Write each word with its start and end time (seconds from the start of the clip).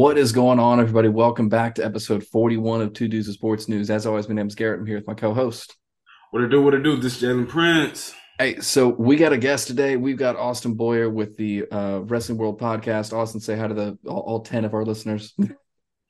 What 0.00 0.16
is 0.16 0.32
going 0.32 0.58
on, 0.58 0.80
everybody? 0.80 1.08
Welcome 1.08 1.50
back 1.50 1.74
to 1.74 1.84
episode 1.84 2.24
41 2.24 2.80
of 2.80 2.94
Two 2.94 3.06
Dudes 3.06 3.28
of 3.28 3.34
Sports 3.34 3.68
News. 3.68 3.90
As 3.90 4.06
always, 4.06 4.30
my 4.30 4.34
name 4.34 4.46
is 4.46 4.54
Garrett. 4.54 4.80
I'm 4.80 4.86
here 4.86 4.96
with 4.96 5.06
my 5.06 5.12
co-host. 5.12 5.76
What 6.30 6.40
to 6.40 6.48
do? 6.48 6.62
What 6.62 6.70
to 6.70 6.82
do? 6.82 6.96
This 6.96 7.16
is 7.16 7.22
Jalen 7.22 7.50
Prince. 7.50 8.14
Hey, 8.38 8.60
so 8.60 8.88
we 8.88 9.16
got 9.16 9.34
a 9.34 9.36
guest 9.36 9.66
today. 9.66 9.98
We've 9.98 10.16
got 10.16 10.36
Austin 10.36 10.72
Boyer 10.72 11.10
with 11.10 11.36
the 11.36 11.66
uh, 11.70 11.98
Wrestling 11.98 12.38
World 12.38 12.58
Podcast. 12.58 13.12
Austin, 13.12 13.42
say 13.42 13.58
hi 13.58 13.68
to 13.68 13.74
the 13.74 13.98
all, 14.06 14.20
all 14.20 14.40
10 14.40 14.64
of 14.64 14.72
our 14.72 14.86
listeners. 14.86 15.34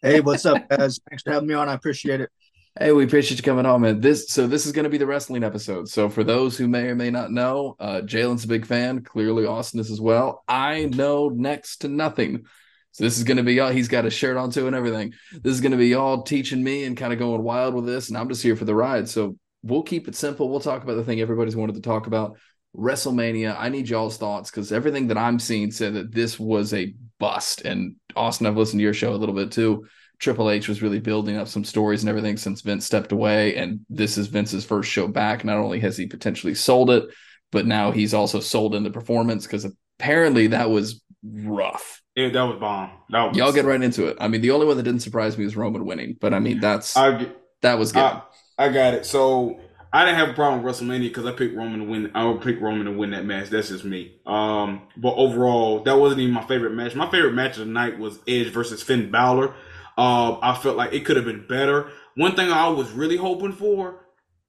Hey, 0.02 0.20
what's 0.20 0.46
up, 0.46 0.66
guys? 0.68 0.98
Thanks 1.10 1.24
for 1.24 1.32
having 1.32 1.48
me 1.48 1.54
on. 1.54 1.68
I 1.68 1.74
appreciate 1.74 2.22
it. 2.22 2.30
Hey, 2.78 2.92
we 2.92 3.04
appreciate 3.04 3.36
you 3.36 3.42
coming 3.42 3.66
on, 3.66 3.82
man. 3.82 4.00
This 4.00 4.28
so 4.28 4.46
this 4.46 4.64
is 4.64 4.72
going 4.72 4.84
to 4.84 4.88
be 4.88 4.96
the 4.96 5.06
wrestling 5.06 5.44
episode. 5.44 5.88
So 5.88 6.08
for 6.08 6.24
those 6.24 6.56
who 6.56 6.68
may 6.68 6.84
or 6.84 6.94
may 6.94 7.10
not 7.10 7.30
know, 7.30 7.76
uh, 7.78 8.00
Jalen's 8.02 8.44
a 8.44 8.48
big 8.48 8.64
fan. 8.64 9.02
Clearly, 9.02 9.44
Austin 9.44 9.78
is 9.78 9.90
as 9.90 10.00
well. 10.00 10.42
I 10.48 10.86
know 10.86 11.28
next 11.28 11.78
to 11.78 11.88
nothing 11.88 12.46
so 12.92 13.04
this 13.04 13.18
is 13.18 13.24
going 13.24 13.36
to 13.36 13.42
be 13.42 13.54
y'all. 13.54 13.70
He's 13.70 13.88
got 13.88 14.06
a 14.06 14.10
shirt 14.10 14.36
on 14.36 14.50
too 14.50 14.66
and 14.66 14.76
everything. 14.76 15.14
This 15.32 15.54
is 15.54 15.60
going 15.60 15.72
to 15.72 15.78
be 15.78 15.88
y'all 15.88 16.22
teaching 16.22 16.62
me 16.62 16.84
and 16.84 16.96
kind 16.96 17.12
of 17.12 17.18
going 17.18 17.42
wild 17.42 17.74
with 17.74 17.86
this, 17.86 18.08
and 18.08 18.18
I'm 18.18 18.28
just 18.28 18.42
here 18.42 18.56
for 18.56 18.64
the 18.64 18.74
ride. 18.74 19.08
So 19.08 19.36
we'll 19.62 19.82
keep 19.82 20.08
it 20.08 20.16
simple. 20.16 20.48
We'll 20.48 20.60
talk 20.60 20.82
about 20.82 20.94
the 20.94 21.04
thing 21.04 21.20
everybody's 21.20 21.56
wanted 21.56 21.76
to 21.76 21.82
talk 21.82 22.06
about. 22.06 22.36
WrestleMania. 22.76 23.56
I 23.58 23.68
need 23.68 23.88
y'all's 23.88 24.16
thoughts 24.16 24.50
because 24.50 24.72
everything 24.72 25.08
that 25.08 25.18
I'm 25.18 25.38
seeing 25.38 25.70
said 25.70 25.94
that 25.94 26.12
this 26.12 26.38
was 26.38 26.72
a 26.72 26.94
bust. 27.18 27.62
And 27.62 27.96
Austin, 28.14 28.46
I've 28.46 28.56
listened 28.56 28.78
to 28.78 28.84
your 28.84 28.94
show 28.94 29.12
a 29.12 29.16
little 29.16 29.34
bit 29.34 29.50
too. 29.50 29.86
Triple 30.18 30.50
H 30.50 30.68
was 30.68 30.82
really 30.82 31.00
building 31.00 31.36
up 31.36 31.48
some 31.48 31.64
stories 31.64 32.02
and 32.02 32.10
everything 32.10 32.36
since 32.36 32.60
Vince 32.60 32.84
stepped 32.84 33.10
away. 33.10 33.56
And 33.56 33.80
this 33.88 34.18
is 34.18 34.28
Vince's 34.28 34.64
first 34.64 34.90
show 34.90 35.08
back. 35.08 35.44
Not 35.44 35.56
only 35.56 35.80
has 35.80 35.96
he 35.96 36.06
potentially 36.06 36.54
sold 36.54 36.90
it, 36.90 37.04
but 37.50 37.66
now 37.66 37.90
he's 37.90 38.14
also 38.14 38.38
sold 38.38 38.74
in 38.74 38.84
the 38.84 38.90
performance 38.90 39.46
because 39.46 39.66
apparently 39.98 40.48
that 40.48 40.70
was 40.70 41.02
rough. 41.22 42.02
Yeah, 42.14 42.30
that 42.30 42.42
was 42.42 42.58
bomb. 42.58 42.90
That 43.10 43.28
was, 43.28 43.36
Y'all 43.36 43.52
get 43.52 43.64
right 43.64 43.80
into 43.80 44.06
it. 44.06 44.16
I 44.20 44.28
mean, 44.28 44.40
the 44.40 44.50
only 44.50 44.66
one 44.66 44.76
that 44.76 44.82
didn't 44.82 45.00
surprise 45.00 45.36
me 45.38 45.44
was 45.44 45.56
Roman 45.56 45.84
winning, 45.84 46.16
but 46.20 46.34
I 46.34 46.38
mean, 46.38 46.60
that's 46.60 46.96
I, 46.96 47.28
that 47.62 47.78
was 47.78 47.92
good. 47.92 48.02
I, 48.02 48.22
I 48.58 48.68
got 48.70 48.94
it. 48.94 49.06
So 49.06 49.60
I 49.92 50.04
didn't 50.04 50.18
have 50.18 50.28
a 50.30 50.34
problem 50.34 50.62
with 50.62 50.74
WrestleMania 50.74 51.08
because 51.08 51.26
I 51.26 51.32
picked 51.32 51.56
Roman 51.56 51.80
to 51.80 51.84
win. 51.86 52.10
I 52.14 52.24
would 52.24 52.42
pick 52.42 52.60
Roman 52.60 52.86
to 52.86 52.92
win 52.92 53.10
that 53.10 53.24
match. 53.24 53.50
That's 53.50 53.68
just 53.68 53.84
me. 53.84 54.20
Um, 54.26 54.82
but 54.96 55.14
overall, 55.14 55.82
that 55.82 55.98
wasn't 55.98 56.20
even 56.20 56.34
my 56.34 56.46
favorite 56.46 56.74
match. 56.74 56.94
My 56.94 57.10
favorite 57.10 57.34
match 57.34 57.52
of 57.58 57.66
the 57.66 57.72
night 57.72 57.98
was 57.98 58.18
Edge 58.28 58.48
versus 58.48 58.82
Finn 58.82 59.10
Balor. 59.10 59.54
Uh, 59.98 60.38
I 60.40 60.58
felt 60.62 60.76
like 60.76 60.92
it 60.92 61.04
could 61.04 61.16
have 61.16 61.24
been 61.24 61.46
better. 61.46 61.90
One 62.14 62.36
thing 62.36 62.50
I 62.50 62.68
was 62.68 62.90
really 62.92 63.16
hoping 63.16 63.52
for 63.52 64.06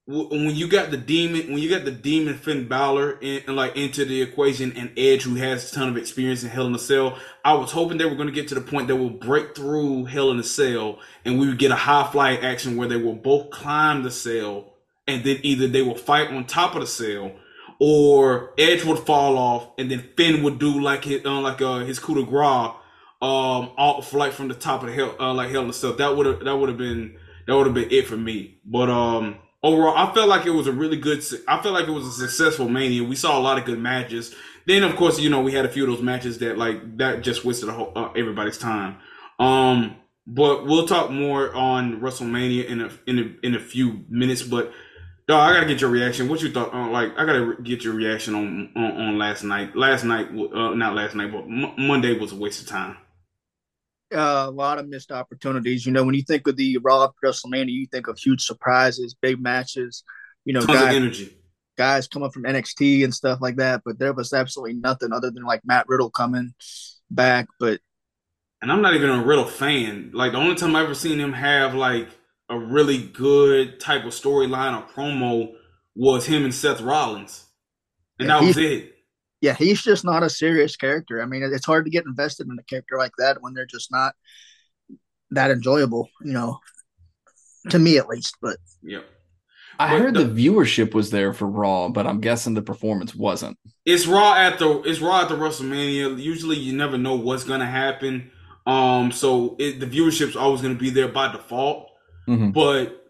when 0.08 0.56
you 0.56 0.68
got 0.68 0.90
the 0.90 0.98
demon, 0.98 1.48
when 1.52 1.60
you 1.60 1.70
got 1.70 1.86
the 1.86 1.92
demon 1.92 2.36
Finn 2.36 2.68
Balor 2.68 3.20
in, 3.22 3.56
like 3.56 3.76
into 3.78 4.04
the 4.04 4.22
equation 4.22 4.74
and 4.74 4.92
Edge, 4.98 5.24
who 5.24 5.36
has 5.36 5.72
a 5.72 5.76
ton 5.76 5.90
of 5.90 5.98
experience 5.98 6.44
in 6.44 6.50
Hell 6.50 6.66
in 6.66 6.76
a 6.76 6.80
Cell, 6.80 7.18
I 7.46 7.54
was 7.54 7.72
hoping 7.72 7.98
they 7.98 8.06
were 8.06 8.16
going 8.16 8.28
to 8.28 8.34
get 8.34 8.48
to 8.50 8.56
the 8.56 8.62
point 8.62 8.88
that 8.88 8.96
will 8.96 9.12
break 9.12 9.56
through 9.56 10.06
Hell 10.06 10.32
in 10.32 10.40
a 10.40 10.44
Cell, 10.44 11.00
and 11.24 11.40
we 11.40 11.48
would 11.48 11.60
get 11.60 11.72
a 11.72 11.76
high 11.76 12.10
flight 12.12 12.44
action 12.44 12.78
where 12.78 12.88
they 12.88 12.98
will 12.98 13.16
both 13.16 13.52
climb 13.52 14.02
the 14.02 14.12
cell, 14.12 14.74
and 15.08 15.24
then 15.24 15.38
either 15.44 15.68
they 15.68 15.84
will 15.84 15.96
fight 15.98 16.30
on 16.30 16.46
top 16.46 16.74
of 16.74 16.82
the 16.82 16.88
cell, 16.88 17.32
or 17.80 18.54
Edge 18.58 18.84
would 18.84 19.00
fall 19.00 19.38
off, 19.38 19.70
and 19.78 19.92
then 19.92 20.10
Finn 20.18 20.42
would 20.44 20.58
do 20.58 20.82
like 20.82 21.06
his 21.06 21.24
uh, 21.26 21.40
like 21.42 21.62
uh, 21.62 21.80
his 21.80 22.00
coup 22.00 22.16
de 22.16 22.24
grace, 22.24 22.72
um, 23.22 23.72
all 23.78 24.02
flight 24.02 24.34
from 24.34 24.48
the 24.48 24.56
top 24.56 24.82
of 24.82 24.90
the 24.90 24.96
hell, 24.96 25.16
uh, 25.20 25.34
like 25.34 25.52
Hell 25.52 25.64
in 25.64 25.70
a 25.70 25.74
Cell. 25.74 25.94
That 25.94 26.18
would 26.18 26.26
have 26.26 26.40
that 26.44 26.58
would 26.58 26.70
have 26.70 26.78
been 26.78 27.18
that 27.46 27.56
would 27.56 27.68
have 27.68 27.76
been 27.76 27.92
it 27.92 28.08
for 28.08 28.18
me, 28.18 28.60
but 28.66 28.90
um 28.90 29.38
overall, 29.64 29.96
I 29.96 30.14
felt 30.14 30.30
like 30.30 30.46
it 30.46 30.52
was 30.52 30.68
a 30.68 30.72
really 30.72 30.98
good. 30.98 31.24
I 31.48 31.62
felt 31.62 31.74
like 31.74 31.88
it 31.88 31.92
was 31.92 32.08
a 32.08 32.12
successful 32.12 32.68
Mania. 32.70 33.04
We 33.04 33.16
saw 33.16 33.38
a 33.38 33.42
lot 33.42 33.58
of 33.58 33.66
good 33.66 33.80
matches. 33.80 34.34
Then, 34.68 34.84
of 34.84 34.96
course, 34.96 35.20
you 35.20 35.30
know 35.30 35.42
we 35.42 35.54
had 35.54 35.66
a 35.66 35.70
few 35.70 35.84
of 35.84 35.90
those 35.90 36.04
matches 36.04 36.40
that 36.40 36.58
like 36.58 36.98
that 36.98 37.22
just 37.24 37.44
wasted 37.46 37.70
whole, 37.70 37.92
uh, 37.96 38.12
everybody's 38.16 38.58
time. 38.58 38.98
Um, 39.40 39.96
but 40.28 40.66
we'll 40.66 40.88
talk 40.88 41.10
more 41.10 41.54
on 41.54 42.00
WrestleMania 42.00 42.66
in 42.66 42.82
a 42.82 42.92
in 43.08 43.20
a, 43.20 43.46
in 43.46 43.56
a 43.56 43.60
few 43.60 44.06
minutes. 44.10 44.44
But 44.44 44.72
dog, 45.28 45.50
I 45.50 45.54
gotta 45.54 45.68
get 45.68 45.82
your 45.82 45.90
reaction. 45.90 46.30
What 46.30 46.42
you 46.42 46.52
thought? 46.52 46.74
Uh, 46.74 46.90
like, 46.90 47.18
I 47.18 47.26
gotta 47.26 47.56
get 47.64 47.84
your 47.84 47.94
reaction 47.94 48.36
on 48.36 48.72
on, 48.76 49.02
on 49.02 49.18
last 49.18 49.44
night. 49.44 49.76
Last 49.76 50.04
night, 50.04 50.28
uh, 50.30 50.76
not 50.76 50.96
last 50.96 51.16
night, 51.16 51.32
but 51.32 51.44
M- 51.44 51.88
Monday 51.88 52.18
was 52.18 52.32
a 52.32 52.36
waste 52.36 52.62
of 52.62 52.68
time 52.68 52.98
uh, 54.14 54.46
a 54.48 54.52
lot 54.52 54.80
of 54.80 54.88
missed 54.88 55.12
opportunities. 55.12 55.86
You 55.86 55.92
know, 55.92 56.04
when 56.04 56.16
you 56.16 56.24
think 56.24 56.48
of 56.48 56.56
the 56.56 56.78
Raw 56.78 57.10
WrestleMania, 57.24 57.72
you 57.72 57.88
think 57.88 58.08
of 58.08 58.18
huge 58.18 58.44
surprises, 58.44 59.16
big 59.20 59.42
matches. 59.42 60.04
You 60.46 60.54
know, 60.54 60.62
guys, 60.66 60.96
energy. 60.96 61.38
Guys 61.78 62.08
coming 62.08 62.32
from 62.32 62.44
NXT 62.44 63.04
and 63.04 63.14
stuff 63.14 63.40
like 63.42 63.58
that, 63.58 63.82
but 63.86 64.00
there 64.00 64.14
was 64.14 64.34
absolutely 64.34 64.76
nothing 64.76 65.14
other 65.14 65.32
than 65.32 65.44
like 65.44 65.62
Matt 65.64 65.86
Riddle 65.88 66.10
coming 66.10 66.54
back. 67.10 67.48
But 67.60 67.80
and 68.62 68.72
I'm 68.72 68.82
not 68.82 68.96
even 68.96 69.10
a 69.10 69.24
Riddle 69.24 69.46
fan. 69.46 70.12
Like 70.14 70.34
the 70.34 70.38
only 70.38 70.56
time 70.56 70.76
I 70.76 70.84
ever 70.84 70.94
seen 70.94 71.20
him 71.20 71.34
have 71.34 71.74
like 71.74 72.10
a 72.50 72.60
really 72.60 73.02
good 73.02 73.80
type 73.80 74.04
of 74.04 74.12
storyline 74.12 74.78
or 74.78 74.88
promo 74.92 75.54
was 75.96 76.26
him 76.26 76.44
and 76.44 76.54
Seth 76.54 76.82
Rollins, 76.82 77.46
and 78.20 78.30
that 78.30 78.42
was 78.42 78.58
it 78.58 78.92
yeah, 79.42 79.56
he's 79.56 79.82
just 79.82 80.06
not 80.06 80.24
a 80.24 80.30
serious 80.30 80.76
character. 80.76 81.22
I 81.22 81.26
mean, 81.26 81.42
it's 81.44 81.66
hard 81.66 81.86
to 81.86 81.92
get 81.92 82.06
invested 82.06 82.48
in 82.48 82.58
a 82.58 82.64
character 82.64 82.98
like 82.98 83.14
that 83.18 83.42
when 83.42 83.54
they're 83.54 83.66
just 83.66 83.92
not 83.92 84.14
that 85.32 85.50
enjoyable, 85.50 86.10
you 86.24 86.32
know, 86.32 86.60
to 87.70 87.80
me 87.80 87.98
at 87.98 88.08
least. 88.08 88.38
But 88.40 88.58
yeah. 88.84 89.02
I 89.80 89.98
heard 89.98 90.14
the, 90.14 90.26
the, 90.26 90.48
viewership 90.48 90.94
was 90.94 91.10
there 91.10 91.34
for 91.34 91.48
Raw, 91.48 91.90
but 91.90 92.06
I'm 92.06 92.22
guessing 92.22 92.54
the 92.54 92.62
performance 92.62 93.16
wasn't. 93.16 93.58
It's 93.84 94.06
Raw 94.06 94.36
at 94.36 94.60
the 94.60 94.82
it's 94.84 95.00
Raw 95.00 95.22
at 95.22 95.30
the 95.30 95.36
WrestleMania. 95.36 96.22
Usually, 96.22 96.58
you 96.58 96.74
never 96.74 97.00
know 97.00 97.16
what's 97.16 97.44
gonna 97.44 97.66
happen. 97.66 98.30
Um, 98.68 99.12
so 99.12 99.56
it, 99.58 99.80
the 99.80 99.88
viewership's 99.88 100.36
always 100.36 100.62
gonna 100.62 100.76
be 100.76 100.92
there 100.92 101.08
by 101.08 101.32
default. 101.32 101.90
Mm-hmm. 102.28 102.52
But 102.52 103.04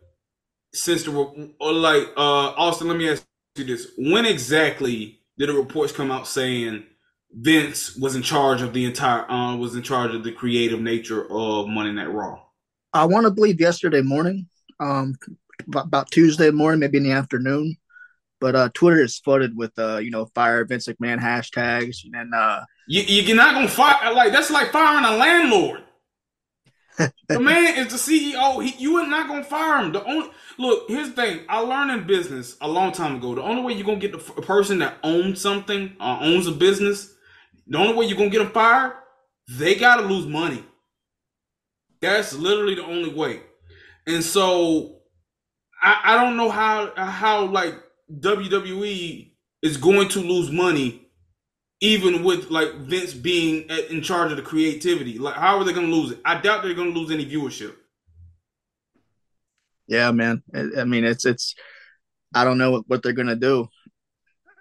since 0.74 1.03
the 1.03 1.12
like 1.12 2.08
uh 2.16 2.53
Austin, 2.56 2.88
let 2.88 2.96
me 2.96 3.09
ask 3.09 3.25
you 3.58 3.66
this: 3.66 3.92
When 3.98 4.25
exactly 4.25 5.20
did 5.41 5.50
the 5.50 5.59
reports 5.59 5.91
come 5.91 6.12
out 6.12 6.28
saying 6.28 6.84
Vince 7.34 7.96
was 7.96 8.16
in 8.16 8.22
charge 8.22 8.62
of 8.62 8.74
the 8.74 8.85
entire 8.85 9.29
uh, 9.29 9.56
was 9.56 9.75
in 9.75 9.81
charge 9.81 10.13
of 10.13 10.24
the 10.24 10.31
creative 10.31 10.79
nature 10.79 11.25
of 11.31 11.68
Monday 11.68 11.91
Night 11.91 12.13
Raw? 12.13 12.40
I 12.94 13.06
want 13.06 13.25
to 13.25 13.31
believe 13.31 13.59
yesterday 13.59 14.01
morning, 14.01 14.47
um, 14.80 15.16
about 15.74 16.12
Tuesday 16.12 16.51
morning, 16.51 16.80
maybe 16.80 17.00
in 17.00 17.06
the 17.06 17.12
afternoon. 17.12 17.75
But 18.40 18.56
uh, 18.56 18.69
Twitter 18.75 19.01
is 19.01 19.18
flooded 19.18 19.57
with 19.57 19.72
uh, 19.80 19.97
you 19.97 20.12
know, 20.12 20.25
fire 20.35 20.63
Vince 20.63 20.88
McMahon 20.88 21.19
hashtags, 21.19 21.97
and 22.13 22.35
uh, 22.35 22.62
you, 22.88 23.01
you're 23.01 23.35
not 23.35 23.56
gonna 23.56 23.68
fire 23.68 24.13
like 24.13 24.31
that's 24.31 24.51
like 24.51 24.72
firing 24.72 25.06
a 25.06 25.18
landlord 25.18 25.81
the 27.28 27.39
man 27.39 27.78
is 27.78 27.91
the 27.91 27.97
CEO. 27.97 28.63
He, 28.63 28.75
you 28.81 28.97
are 28.97 29.07
not 29.07 29.28
gonna 29.28 29.44
fire 29.44 29.84
him. 29.84 29.91
The 29.91 30.03
only 30.03 30.29
look. 30.57 30.85
Here's 30.88 31.09
the 31.09 31.16
thing. 31.16 31.39
I 31.50 31.59
learned 31.59 31.91
in 31.91 32.07
business 32.07 32.57
a 32.62 32.67
long 32.67 32.91
time 32.91 33.17
ago. 33.17 33.35
The 33.35 33.41
only 33.41 33.63
way 33.63 33.73
you're 33.73 33.85
gonna 33.85 34.00
get 34.00 34.12
the 34.12 34.41
person 34.41 34.79
that 34.79 34.97
owns 35.03 35.41
something 35.41 35.95
or 36.00 36.06
uh, 36.06 36.19
owns 36.22 36.47
a 36.47 36.51
business, 36.51 37.13
the 37.67 37.78
only 37.78 37.95
way 37.95 38.06
you're 38.06 38.17
gonna 38.17 38.29
get 38.29 38.39
them 38.39 38.51
fired, 38.51 38.94
they 39.50 39.75
gotta 39.75 40.03
lose 40.03 40.25
money. 40.25 40.63
That's 42.01 42.34
literally 42.34 42.75
the 42.75 42.85
only 42.85 43.13
way. 43.13 43.41
And 44.07 44.23
so, 44.23 45.01
I, 45.81 46.01
I 46.03 46.23
don't 46.23 46.38
know 46.38 46.50
how 46.50 46.94
how 46.95 47.45
like 47.45 47.75
WWE 48.12 49.31
is 49.62 49.78
going 49.78 50.09
to 50.09 50.19
lose 50.19 50.51
money 50.51 51.10
even 51.81 52.24
with 52.24 52.52
like 52.52 52.74
Vince 52.75 53.14
being 53.14 53.64
in 53.90 54.01
charge 54.04 54.31
of 54.31 54.38
the 54.38 54.44
creativity. 54.44 55.18
Like, 55.18 55.33
how 55.36 55.57
are 55.57 55.63
they 55.63 55.74
going 55.74 55.88
to 55.88 55.95
lose 55.95 56.12
it? 56.12 56.19
I 56.24 56.39
doubt 56.39 56.63
they're 56.63 56.75
going 56.75 56.94
to 56.94 57.00
lose 57.00 57.12
any 57.12 57.25
viewership. 57.25 57.75
Yeah, 59.88 60.12
man. 60.12 60.44
I 60.56 60.86
mean, 60.86 61.04
it's 61.04 61.25
it's. 61.25 61.56
I 62.33 62.45
don't 62.45 62.57
know 62.57 62.72
what, 62.72 62.88
what 62.88 63.04
they're 63.04 63.12
going 63.12 63.28
to 63.28 63.36
do. 63.36 63.68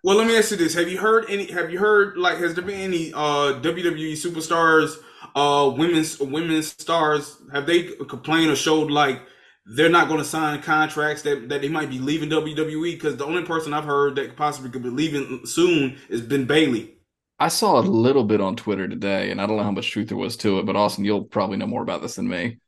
Well, 0.03 0.17
let 0.17 0.27
me 0.27 0.37
ask 0.37 0.51
you 0.51 0.57
this: 0.57 0.75
Have 0.75 0.89
you 0.89 0.99
heard 0.99 1.27
any? 1.29 1.47
Have 1.53 1.71
you 1.71 1.79
heard 1.79 2.17
like? 2.17 2.39
Has 2.39 2.55
there 2.55 2.65
been 2.65 2.81
any 2.81 3.13
uh 3.13 3.61
WWE 3.61 4.13
superstars, 4.15 4.97
uh 5.37 5.71
women's 5.77 6.19
women's 6.19 6.69
stars? 6.69 7.37
Have 7.53 7.67
they 7.67 7.83
complained 7.85 8.51
or 8.51 8.57
showed 8.57 8.91
like? 8.91 9.23
They're 9.67 9.91
not 9.91 10.09
going 10.09 10.19
to 10.19 10.25
sign 10.25 10.63
contracts 10.63 11.23
that, 11.23 11.49
that 11.51 11.61
they 11.61 11.69
might 11.69 11.91
be 11.91 12.01
leaving 12.01 12.31
WWE 12.31 12.93
because 12.95 13.19
the 13.19 13.27
only 13.27 13.45
person 13.45 13.73
I've 13.73 13.85
heard 13.85 14.17
that 14.17 14.35
possibly 14.35 14.71
could 14.71 14.83
be 14.83 14.89
leaving 14.89 15.43
soon 15.45 15.99
is 16.09 16.23
Ben 16.23 16.47
Bayley. 16.47 16.97
I 17.41 17.49
saw 17.49 17.79
a 17.79 17.81
little 17.81 18.25
bit 18.25 18.43
on 18.43 18.55
Twitter 18.55 18.87
today, 18.87 19.31
and 19.31 19.41
I 19.41 19.47
don't 19.47 19.57
know 19.57 19.63
how 19.63 19.71
much 19.71 19.91
truth 19.91 20.09
there 20.09 20.19
was 20.19 20.37
to 20.39 20.59
it, 20.59 20.67
but 20.67 20.77
Austin, 20.77 21.07
you'll 21.07 21.25
probably 21.25 21.57
know 21.57 21.67
more 21.67 21.83
about 21.83 22.03
this 22.03 22.17
than 22.17 22.29
me. 22.29 22.59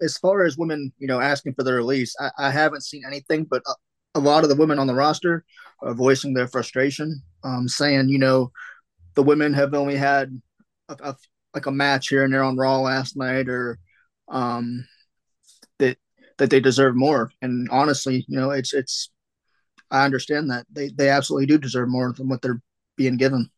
As 0.00 0.16
far 0.16 0.44
as 0.44 0.56
women, 0.56 0.90
you 0.98 1.06
know, 1.06 1.20
asking 1.20 1.52
for 1.52 1.62
their 1.62 1.76
release, 1.76 2.16
I, 2.18 2.30
I 2.38 2.50
haven't 2.50 2.84
seen 2.84 3.02
anything, 3.06 3.44
but 3.44 3.62
a, 3.66 3.74
a, 4.14 4.20
lot 4.20 4.42
of 4.42 4.48
the 4.48 4.56
women 4.56 4.78
on 4.78 4.86
the 4.86 4.94
roster 4.94 5.44
are 5.82 5.92
voicing 5.92 6.32
their 6.32 6.48
frustration, 6.48 7.22
um, 7.44 7.68
saying, 7.68 8.08
you 8.08 8.18
know, 8.18 8.50
the 9.14 9.22
women 9.22 9.52
have 9.52 9.74
only 9.74 9.94
had 9.94 10.40
a, 10.88 10.96
a, 11.00 11.16
like 11.52 11.66
a 11.66 11.70
match 11.70 12.08
here 12.08 12.24
and 12.24 12.32
there 12.32 12.42
on 12.42 12.56
Raw 12.56 12.80
last 12.80 13.18
night, 13.18 13.50
or 13.50 13.78
um, 14.28 14.86
that 15.78 15.98
that 16.38 16.48
they 16.48 16.60
deserve 16.60 16.96
more. 16.96 17.30
And 17.42 17.68
honestly, 17.70 18.24
you 18.26 18.40
know, 18.40 18.50
it's 18.52 18.72
it's 18.72 19.10
I 19.90 20.06
understand 20.06 20.50
that 20.50 20.64
they 20.72 20.88
they 20.88 21.10
absolutely 21.10 21.46
do 21.46 21.58
deserve 21.58 21.90
more 21.90 22.14
than 22.16 22.30
what 22.30 22.40
they're 22.40 22.62
being 22.96 23.18
given. 23.18 23.50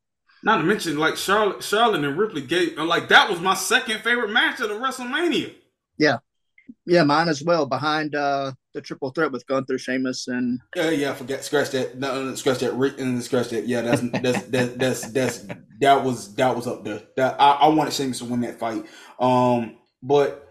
Not 0.46 0.58
to 0.58 0.62
mention 0.62 0.96
like 0.96 1.16
Charlotte, 1.16 1.60
Charlotte 1.60 2.04
and 2.04 2.16
Ripley 2.16 2.40
gave 2.40 2.78
like 2.78 3.08
that 3.08 3.28
was 3.28 3.40
my 3.40 3.54
second 3.54 3.98
favorite 4.02 4.30
match 4.30 4.60
of 4.60 4.68
the 4.68 4.76
WrestleMania. 4.76 5.52
Yeah, 5.98 6.18
yeah, 6.86 7.02
mine 7.02 7.28
as 7.28 7.42
well. 7.42 7.66
Behind 7.66 8.14
uh 8.14 8.52
the 8.72 8.80
triple 8.80 9.10
threat 9.10 9.32
with 9.32 9.44
Gunther, 9.48 9.76
Sheamus, 9.76 10.28
and 10.28 10.60
yeah, 10.76 10.90
yeah. 10.90 11.14
Forget 11.14 11.42
scratch 11.42 11.70
that. 11.70 11.98
No, 11.98 12.32
scratch 12.36 12.60
that. 12.60 12.74
And 12.74 13.24
scratch 13.24 13.48
that. 13.48 13.66
Yeah, 13.66 13.80
that's 13.80 14.02
that's 14.22 14.42
that's 14.46 14.76
that's, 14.76 15.10
that's 15.10 15.46
that 15.80 16.04
was 16.04 16.32
that 16.36 16.54
was 16.54 16.68
up 16.68 16.84
there. 16.84 17.02
That 17.16 17.40
I, 17.40 17.50
I 17.62 17.66
wanted 17.66 17.92
Sheamus 17.92 18.20
to 18.20 18.26
win 18.26 18.42
that 18.42 18.60
fight. 18.60 18.86
Um, 19.18 19.78
but 20.00 20.48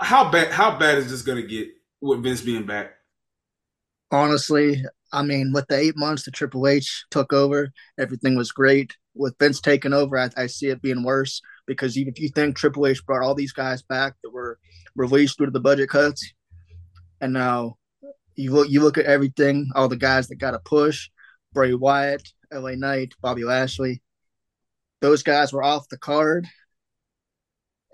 how 0.00 0.30
bad 0.30 0.50
how 0.50 0.78
bad 0.78 0.96
is 0.96 1.10
this 1.10 1.20
gonna 1.20 1.42
get 1.42 1.68
with 2.00 2.22
Vince 2.22 2.40
being 2.40 2.64
back? 2.64 2.94
Honestly, 4.10 4.82
I 5.14 5.22
mean, 5.22 5.52
with 5.52 5.68
the 5.68 5.78
eight 5.78 5.96
months 5.96 6.24
that 6.24 6.34
Triple 6.34 6.66
H 6.66 7.04
took 7.10 7.32
over, 7.32 7.72
everything 7.98 8.36
was 8.36 8.50
great. 8.50 8.96
With 9.14 9.38
Vince 9.38 9.60
taking 9.60 9.92
over, 9.92 10.18
I, 10.18 10.28
I 10.36 10.48
see 10.48 10.66
it 10.66 10.82
being 10.82 11.04
worse 11.04 11.40
because 11.66 11.96
if 11.96 12.18
you 12.18 12.28
think 12.30 12.56
Triple 12.56 12.88
H 12.88 13.06
brought 13.06 13.22
all 13.22 13.36
these 13.36 13.52
guys 13.52 13.80
back 13.80 14.14
that 14.22 14.30
were 14.30 14.58
released 14.96 15.38
due 15.38 15.44
to 15.44 15.52
the 15.52 15.60
budget 15.60 15.88
cuts, 15.88 16.32
and 17.20 17.32
now 17.32 17.76
you 18.34 18.52
look 18.52 18.68
you 18.68 18.82
look 18.82 18.98
at 18.98 19.06
everything, 19.06 19.70
all 19.76 19.88
the 19.88 19.96
guys 19.96 20.26
that 20.28 20.36
got 20.40 20.54
a 20.54 20.58
push, 20.58 21.10
Bray 21.52 21.74
Wyatt, 21.74 22.28
LA 22.52 22.72
Knight, 22.72 23.14
Bobby 23.22 23.44
Lashley, 23.44 24.02
those 25.00 25.22
guys 25.22 25.52
were 25.52 25.62
off 25.62 25.88
the 25.88 25.98
card. 25.98 26.48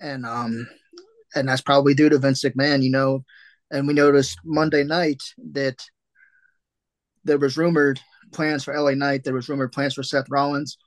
And 0.01 0.25
um 0.25 0.67
and 1.35 1.47
that's 1.47 1.61
probably 1.61 1.93
due 1.93 2.09
to 2.09 2.19
Vince 2.19 2.43
McMahon, 2.43 2.83
you 2.83 2.91
know. 2.91 3.25
And 3.71 3.87
we 3.87 3.93
noticed 3.93 4.39
Monday 4.43 4.85
night 4.85 5.23
that 5.53 5.85
there 7.25 7.39
was 7.39 7.57
rumored 7.57 8.01
plans 8.33 8.65
for 8.65 8.79
LA 8.79 8.93
Knight, 8.93 9.25
there 9.25 9.35
was 9.35 9.49
rumored 9.49 9.73
plans 9.73 9.95
for 9.95 10.03
Seth 10.03 10.31
Rollins. 10.31 10.79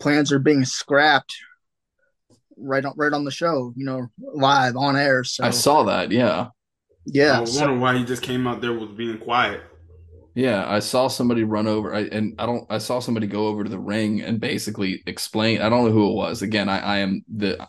Plans 0.00 0.30
are 0.32 0.38
being 0.38 0.64
scrapped 0.64 1.34
right 2.56 2.84
on 2.84 2.94
right 2.96 3.12
on 3.12 3.24
the 3.24 3.30
show, 3.30 3.72
you 3.76 3.84
know, 3.84 4.06
live 4.18 4.76
on 4.76 4.96
air. 4.96 5.24
So 5.24 5.44
I 5.44 5.50
saw 5.50 5.84
that, 5.84 6.10
yeah. 6.12 6.48
Yeah. 7.06 7.38
I 7.38 7.40
was 7.40 7.54
so, 7.54 7.60
wondering 7.60 7.80
why 7.80 7.96
he 7.96 8.04
just 8.04 8.22
came 8.22 8.46
out 8.46 8.60
there 8.60 8.72
with 8.72 8.96
being 8.96 9.18
quiet. 9.18 9.62
Yeah, 10.34 10.70
I 10.70 10.78
saw 10.78 11.08
somebody 11.08 11.42
run 11.42 11.66
over, 11.66 11.92
I, 11.92 12.02
and 12.02 12.36
I 12.38 12.46
don't. 12.46 12.64
I 12.70 12.78
saw 12.78 13.00
somebody 13.00 13.26
go 13.26 13.48
over 13.48 13.64
to 13.64 13.70
the 13.70 13.78
ring 13.78 14.20
and 14.20 14.38
basically 14.38 15.02
explain. 15.04 15.60
I 15.60 15.68
don't 15.68 15.86
know 15.86 15.90
who 15.90 16.10
it 16.10 16.14
was. 16.14 16.42
Again, 16.42 16.68
I, 16.68 16.78
I 16.78 16.98
am 16.98 17.24
the. 17.26 17.66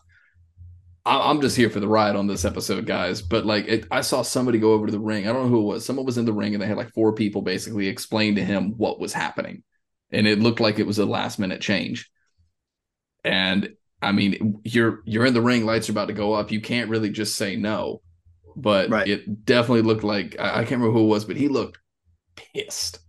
I, 1.09 1.29
am 1.29 1.41
just 1.41 1.57
here 1.57 1.69
for 1.69 1.79
the 1.79 1.88
ride 1.88 2.15
on 2.15 2.27
this 2.27 2.45
episode, 2.45 2.85
guys. 2.85 3.21
But 3.21 3.45
like, 3.45 3.67
it, 3.67 3.88
I 3.91 4.01
saw 4.01 4.21
somebody 4.21 4.59
go 4.59 4.73
over 4.73 4.85
to 4.85 4.91
the 4.91 5.00
ring. 5.00 5.27
I 5.27 5.33
don't 5.33 5.44
know 5.44 5.50
who 5.50 5.61
it 5.61 5.73
was. 5.73 5.85
Someone 5.85 6.06
was 6.06 6.17
in 6.17 6.25
the 6.25 6.33
ring, 6.33 6.53
and 6.53 6.61
they 6.61 6.67
had 6.67 6.77
like 6.77 6.94
four 6.94 7.13
people 7.13 7.41
basically 7.41 7.88
explain 7.88 8.35
to 8.35 8.44
him 8.44 8.73
what 8.77 9.00
was 9.00 9.13
happening, 9.13 9.63
and 10.11 10.27
it 10.27 10.39
looked 10.39 10.59
like 10.59 10.79
it 10.79 10.88
was 10.88 11.00
a 11.00 11.06
last 11.06 11.39
minute 11.39 11.61
change. 11.61 12.09
And 13.23 13.73
I 14.01 14.11
mean, 14.11 14.61
you're 14.63 15.01
you're 15.06 15.25
in 15.25 15.33
the 15.33 15.41
ring, 15.41 15.65
lights 15.65 15.89
are 15.89 15.94
about 15.94 16.07
to 16.07 16.13
go 16.13 16.33
up. 16.33 16.51
You 16.51 16.61
can't 16.61 16.89
really 16.89 17.09
just 17.09 17.35
say 17.35 17.55
no 17.55 18.01
but 18.55 18.89
right. 18.89 19.07
it 19.07 19.45
definitely 19.45 19.81
looked 19.81 20.03
like 20.03 20.35
I, 20.39 20.50
I, 20.50 20.57
can't 20.59 20.81
remember 20.81 20.94
who 20.94 21.05
it 21.05 21.09
was, 21.09 21.25
but 21.25 21.38
he 21.38 21.47
looked 21.47 21.79
pissed. 22.35 23.00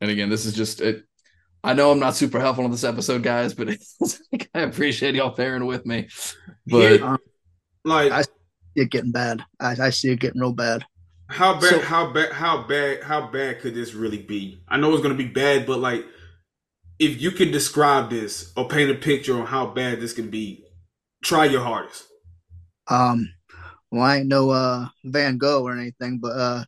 And 0.00 0.10
again, 0.10 0.28
this 0.28 0.44
is 0.44 0.54
just 0.54 0.80
it. 0.80 1.04
I 1.64 1.72
know 1.72 1.90
I'm 1.90 1.98
not 1.98 2.14
super 2.14 2.38
helpful 2.38 2.64
on 2.64 2.70
this 2.70 2.84
episode, 2.84 3.22
guys, 3.22 3.54
but 3.54 3.68
like, 4.32 4.50
I 4.54 4.60
appreciate 4.60 5.14
y'all 5.14 5.34
bearing 5.34 5.64
with 5.64 5.86
me. 5.86 6.08
But 6.66 7.00
yeah, 7.00 7.06
um, 7.06 7.18
like 7.84 8.12
I 8.12 8.22
see 8.22 8.28
it 8.76 8.90
getting 8.90 9.12
bad. 9.12 9.42
I, 9.58 9.74
I, 9.80 9.90
see 9.90 10.10
it 10.10 10.20
getting 10.20 10.42
real 10.42 10.52
bad. 10.52 10.84
How 11.30 11.54
bad? 11.54 11.70
So, 11.70 11.80
how 11.80 12.12
bad? 12.12 12.32
How 12.32 12.62
bad? 12.62 13.02
How 13.02 13.28
bad 13.28 13.60
could 13.60 13.74
this 13.74 13.94
really 13.94 14.18
be? 14.18 14.62
I 14.68 14.76
know 14.76 14.92
it's 14.92 15.02
going 15.02 15.16
to 15.16 15.22
be 15.22 15.30
bad, 15.30 15.66
but 15.66 15.78
like, 15.78 16.04
if 16.98 17.20
you 17.20 17.30
could 17.30 17.50
describe 17.50 18.10
this 18.10 18.52
or 18.58 18.68
paint 18.68 18.90
a 18.90 18.94
picture 18.94 19.40
on 19.40 19.46
how 19.46 19.66
bad 19.66 20.00
this 20.00 20.12
can 20.12 20.28
be, 20.28 20.66
try 21.24 21.46
your 21.46 21.62
hardest. 21.62 22.04
Um, 22.88 23.32
well, 23.90 24.02
I 24.02 24.18
ain't 24.18 24.28
no 24.28 24.50
uh, 24.50 24.86
Van 25.04 25.38
Gogh 25.38 25.62
or 25.62 25.72
anything, 25.72 26.18
but 26.18 26.32
uh, 26.32 26.64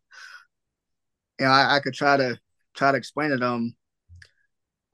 you 1.38 1.44
know, 1.44 1.52
I, 1.52 1.76
I 1.76 1.80
could 1.80 1.92
try 1.92 2.16
to 2.16 2.38
try 2.74 2.92
to 2.92 2.98
explain 2.98 3.32
it. 3.32 3.42
Um, 3.42 3.75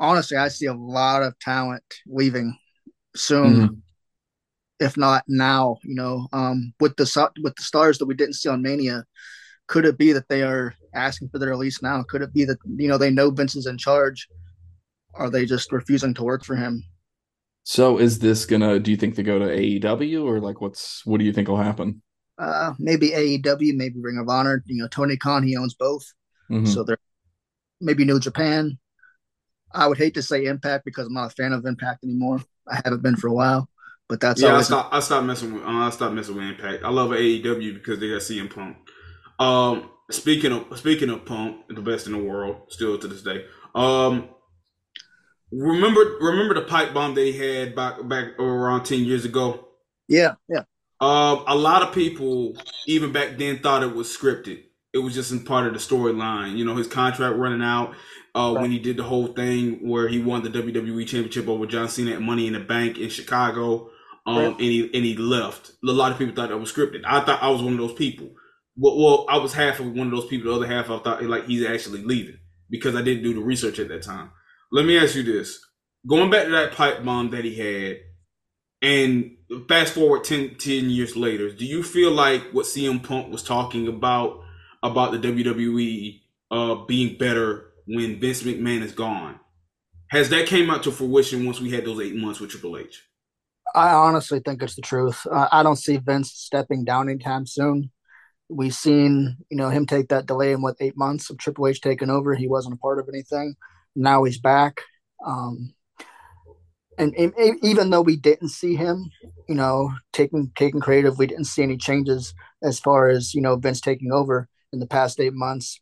honestly, 0.03 0.37
I 0.37 0.49
see 0.49 0.67
a 0.67 0.75
lot 0.75 1.23
of 1.23 1.39
talent 1.39 1.83
leaving 2.07 2.55
soon, 3.17 3.55
mm-hmm. 3.55 3.75
if 4.81 4.99
not 4.99 5.25
now. 5.29 5.79
You 5.83 5.95
know, 5.95 6.29
um, 6.33 6.75
with 6.81 6.97
the 6.97 7.31
with 7.43 7.57
the 7.57 7.63
stars 7.63 7.99
that 7.99 8.07
we 8.07 8.15
didn't 8.15 8.35
see 8.35 8.51
on 8.51 8.61
Mania, 8.61 9.05
could 9.67 9.87
it 9.87 9.97
be 9.97 10.13
that 10.13 10.29
they 10.29 10.43
are 10.43 10.75
asking 10.95 11.31
for 11.31 11.39
their 11.39 11.51
release 11.51 11.83
now? 11.83 12.03
Could 12.03 12.23
it 12.23 12.35
be 12.35 12.45
that 12.45 12.59
you 12.77 12.89
know 12.89 12.99
they 12.99 13.11
know 13.11 13.31
Vince 13.31 13.57
is 13.57 13.67
in 13.67 13.79
charge? 13.79 14.29
Are 15.15 15.31
they 15.31 15.47
just 15.47 15.73
refusing 15.73 16.13
to 16.15 16.25
work 16.25 16.45
for 16.45 16.57
him? 16.57 16.85
So 17.65 17.99
is 17.99 18.19
this 18.19 18.45
gonna? 18.45 18.79
Do 18.79 18.91
you 18.91 18.97
think 18.97 19.15
they 19.15 19.23
go 19.23 19.39
to 19.39 19.47
AEW 19.47 20.25
or 20.25 20.41
like 20.41 20.61
what's 20.61 21.07
what 21.07 21.19
do 21.19 21.25
you 21.25 21.33
think 21.33 21.49
will 21.49 21.57
happen? 21.57 22.03
uh, 22.43 22.73
maybe 22.79 23.11
AEW, 23.11 23.75
maybe 23.77 24.01
Ring 24.01 24.19
of 24.19 24.29
Honor. 24.29 24.63
You 24.67 24.83
know, 24.83 24.89
Tony 24.89 25.17
Khan 25.17 25.43
he 25.43 25.57
owns 25.57 25.75
both, 25.75 26.05
mm-hmm. 26.51 26.67
so 26.67 26.83
there 26.85 26.99
maybe 27.81 28.05
New 28.05 28.21
Japan. 28.21 28.79
I 29.75 29.87
would 29.87 29.99
hate 29.99 30.15
to 30.15 30.23
say 30.23 30.45
Impact 30.47 30.85
because 30.85 31.07
I'm 31.07 31.15
not 31.15 31.33
a 31.33 31.35
fan 31.35 31.53
of 31.53 31.65
Impact 31.67 32.05
anymore. 32.05 32.43
I 32.69 32.81
haven't 32.85 33.03
been 33.03 33.17
for 33.17 33.29
a 33.29 33.33
while, 33.33 33.69
but 34.09 34.21
that's 34.21 34.41
yeah. 34.41 34.57
I 34.57 34.63
stopped. 34.63 34.95
I 34.95 35.01
stopped 35.01 35.27
messing 35.27 35.55
with. 35.55 35.65
Uh, 35.65 35.69
I 35.69 35.91
stopped 35.91 36.15
messing 36.15 36.37
with 36.37 36.45
Impact. 36.45 36.85
I 36.85 36.91
love 36.91 37.11
AEW 37.11 37.75
because 37.75 37.99
they 37.99 38.09
got 38.09 38.21
CM 38.21 38.53
Punk. 38.53 38.77
Um, 39.39 39.91
speaking 40.11 40.53
of 40.53 40.79
speaking 40.79 41.11
of 41.11 41.25
Punk, 41.25 41.69
the 41.69 41.83
best 41.83 42.07
in 42.07 42.13
the 42.13 42.19
world, 42.19 42.63
still 42.69 42.99
to 42.99 43.09
this 43.09 43.23
day. 43.23 43.45
Um, 43.75 44.29
remember 45.51 46.19
remember 46.21 46.55
the 46.55 46.63
pipe 46.63 46.95
bomb 46.95 47.15
they 47.15 47.33
had 47.33 47.75
back 47.75 48.07
back 48.09 48.39
around 48.39 48.85
ten 48.85 49.01
years 49.01 49.25
ago. 49.25 49.69
Yeah, 50.09 50.35
yeah. 50.49 50.65
Um, 51.01 51.43
a 51.49 51.57
lot 51.57 51.83
of 51.83 51.93
people, 51.93 52.57
even 52.87 53.13
back 53.13 53.37
then, 53.37 53.59
thought 53.59 53.83
it 53.83 53.93
was 53.93 54.07
scripted. 54.07 54.63
It 54.95 54.99
was 54.99 55.15
just 55.15 55.33
in 55.33 55.45
part 55.45 55.67
of 55.67 55.73
the 55.73 55.81
storyline. 55.81 56.57
You 56.57 56.65
know, 56.65 56.77
his 56.77 56.87
contract 56.87 57.37
running 57.37 57.63
out 57.63 57.95
uh, 58.35 58.53
right. 58.55 58.63
when 58.63 58.71
he 58.71 58.79
did 58.79 58.97
the 58.97 59.03
whole 59.03 59.29
thing 59.29 59.87
where 59.89 60.09
he 60.09 60.21
won 60.21 60.43
the 60.43 60.51
WWE 60.51 61.07
Championship 61.07 61.49
over 61.49 61.67
John 61.67 61.89
Cena 61.89 62.13
at 62.13 62.23
Money 62.23 62.47
in 62.47 62.55
the 62.55 62.61
Bank 62.61 62.99
in 62.99 63.09
Chicago, 63.09 63.91
um, 64.27 64.37
right. 64.37 64.47
and 64.47 64.61
he 64.61 64.91
and 64.95 65.05
he 65.05 65.17
left. 65.17 65.73
A 65.87 65.93
lot 65.93 66.13
of 66.13 66.19
people 66.19 66.35
thought 66.35 66.49
that 66.49 66.59
was 66.59 66.73
scripted. 66.73 67.03
I 67.07 67.21
thought 67.25 67.43
I 67.43 67.51
was 67.51 67.63
one 67.63 67.75
of 67.75 67.79
those 67.79 67.95
people. 67.95 68.31
Well, 68.77 68.99
well, 68.99 69.27
I 69.29 69.37
was 69.37 69.53
half 69.53 69.81
of 69.81 69.93
one 69.93 70.07
of 70.07 70.13
those 70.13 70.27
people. 70.27 70.51
The 70.51 70.57
other 70.57 70.67
half, 70.67 70.91
I 70.91 70.99
thought 70.99 71.23
like 71.25 71.47
he's 71.47 71.67
actually 71.67 72.03
leaving 72.03 72.39
because 72.71 72.97
I 72.97 73.03
didn't 73.03 73.23
do 73.23 73.35
the 73.35 73.41
research 73.41 73.79
at 73.79 73.89
that 73.89 74.03
time. 74.03 74.31
Let 74.71 74.87
me 74.87 74.99
ask 74.99 75.15
you 75.15 75.23
this: 75.23 75.61
going 76.07 76.31
back 76.31 76.45
to 76.45 76.51
that 76.53 76.73
pipe 76.73 77.05
bomb 77.05 77.31
that 77.31 77.45
he 77.45 77.55
had 77.55 77.99
and 78.83 79.37
fast 79.69 79.95
forward 79.95 80.25
10, 80.25 80.57
10 80.57 80.91
years 80.91 81.17
later, 81.17 81.53
do 81.53 81.65
you 81.65 81.83
feel 81.83 82.11
like 82.11 82.51
what 82.51 82.67
CM 82.67 83.03
Punk 83.03 83.31
was 83.31 83.43
talking 83.43 83.87
about 83.87 84.41
about 84.83 85.13
the 85.13 85.19
WWE 85.19 86.21
uh, 86.51 86.75
being 86.87 87.17
better 87.17 87.72
when 87.87 88.21
Vince 88.21 88.43
McMahon 88.43 88.83
is 88.83 88.93
gone, 88.93 89.39
has 90.09 90.29
that 90.31 90.47
came 90.47 90.71
out 90.71 90.83
to 90.85 90.93
fruition 90.93 91.47
once 91.47 91.61
we 91.61 91.71
had 91.71 91.85
those 91.85 92.01
eight 92.01 92.15
months 92.15 92.41
with 92.41 92.51
Triple 92.51 92.77
H? 92.77 93.03
I 93.75 93.91
honestly 93.91 94.41
think 94.41 94.63
it's 94.63 94.77
the 94.77 94.83
truth. 94.83 95.27
Uh, 95.31 95.49
I 95.51 95.63
don't 95.63 95.77
see 95.77 95.97
Vince 95.97 96.33
stepping 96.33 96.85
down 96.85 97.09
anytime 97.09 97.47
soon. 97.47 97.91
We've 98.49 98.75
seen, 98.75 99.39
you 99.51 99.57
know, 99.57 99.71
him 99.71 99.87
take 99.87 100.09
that 100.09 100.27
delay 100.27 100.53
in 100.53 100.61
what 100.61 100.77
eight 100.81 100.97
months 100.97 101.31
of 101.31 101.39
Triple 101.39 101.69
H 101.69 101.81
taking 101.81 102.11
over. 102.11 102.35
He 102.35 102.49
wasn't 102.49 102.75
a 102.75 102.79
part 102.79 102.99
of 102.99 103.09
anything. 103.09 103.55
Now 103.97 104.25
he's 104.25 104.39
back. 104.39 104.83
Um, 105.25 105.75
and, 106.99 107.15
and, 107.15 107.33
even 107.63 107.91
though 107.91 108.03
we 108.03 108.17
didn't 108.17 108.51
see 108.51 108.77
him, 108.77 109.11
you 109.49 109.55
know, 109.55 109.95
taking 110.13 110.53
taking 110.55 110.81
creative, 110.81 111.19
we 111.19 111.27
didn't 111.27 111.47
see 111.47 111.63
any 111.63 111.79
changes 111.79 112.35
as 112.63 112.79
far 112.79 113.09
as 113.09 113.35
you 113.35 113.41
know 113.41 113.57
Vince 113.57 113.81
taking 113.81 114.13
over 114.13 114.49
in 114.73 114.79
the 114.79 114.87
past 114.87 115.19
eight 115.19 115.33
months. 115.33 115.81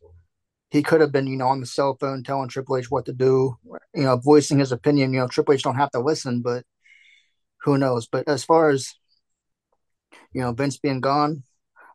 He 0.71 0.81
could 0.81 1.01
have 1.01 1.11
been, 1.11 1.27
you 1.27 1.37
know, 1.37 1.47
on 1.47 1.59
the 1.59 1.65
cell 1.65 1.97
phone 1.99 2.23
telling 2.23 2.47
Triple 2.47 2.77
H 2.77 2.89
what 2.89 3.05
to 3.05 3.13
do, 3.13 3.57
you 3.93 4.03
know, 4.03 4.17
voicing 4.17 4.59
his 4.59 4.71
opinion. 4.71 5.13
You 5.13 5.19
know, 5.19 5.27
Triple 5.27 5.53
H 5.53 5.63
don't 5.63 5.75
have 5.75 5.91
to 5.91 5.99
listen, 5.99 6.41
but 6.41 6.63
who 7.63 7.77
knows? 7.77 8.07
But 8.07 8.27
as 8.27 8.43
far 8.43 8.69
as 8.69 8.93
you 10.33 10.41
know, 10.41 10.53
Vince 10.53 10.77
being 10.77 11.01
gone, 11.01 11.43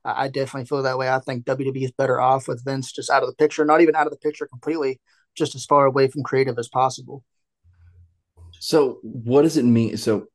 I, 0.04 0.24
I 0.24 0.28
definitely 0.28 0.66
feel 0.66 0.82
that 0.82 0.98
way. 0.98 1.08
I 1.08 1.20
think 1.20 1.44
WWE 1.44 1.84
is 1.84 1.92
better 1.92 2.20
off 2.20 2.48
with 2.48 2.64
Vince 2.64 2.92
just 2.92 3.10
out 3.10 3.22
of 3.22 3.28
the 3.28 3.34
picture, 3.34 3.64
not 3.64 3.80
even 3.80 3.94
out 3.96 4.06
of 4.06 4.12
the 4.12 4.18
picture 4.18 4.46
completely, 4.46 5.00
just 5.34 5.54
as 5.54 5.64
far 5.64 5.86
away 5.86 6.08
from 6.08 6.22
creative 6.22 6.58
as 6.58 6.68
possible. 6.68 7.24
So 8.60 8.98
what 9.02 9.42
does 9.42 9.56
it 9.56 9.64
mean? 9.64 9.96
So 9.96 10.26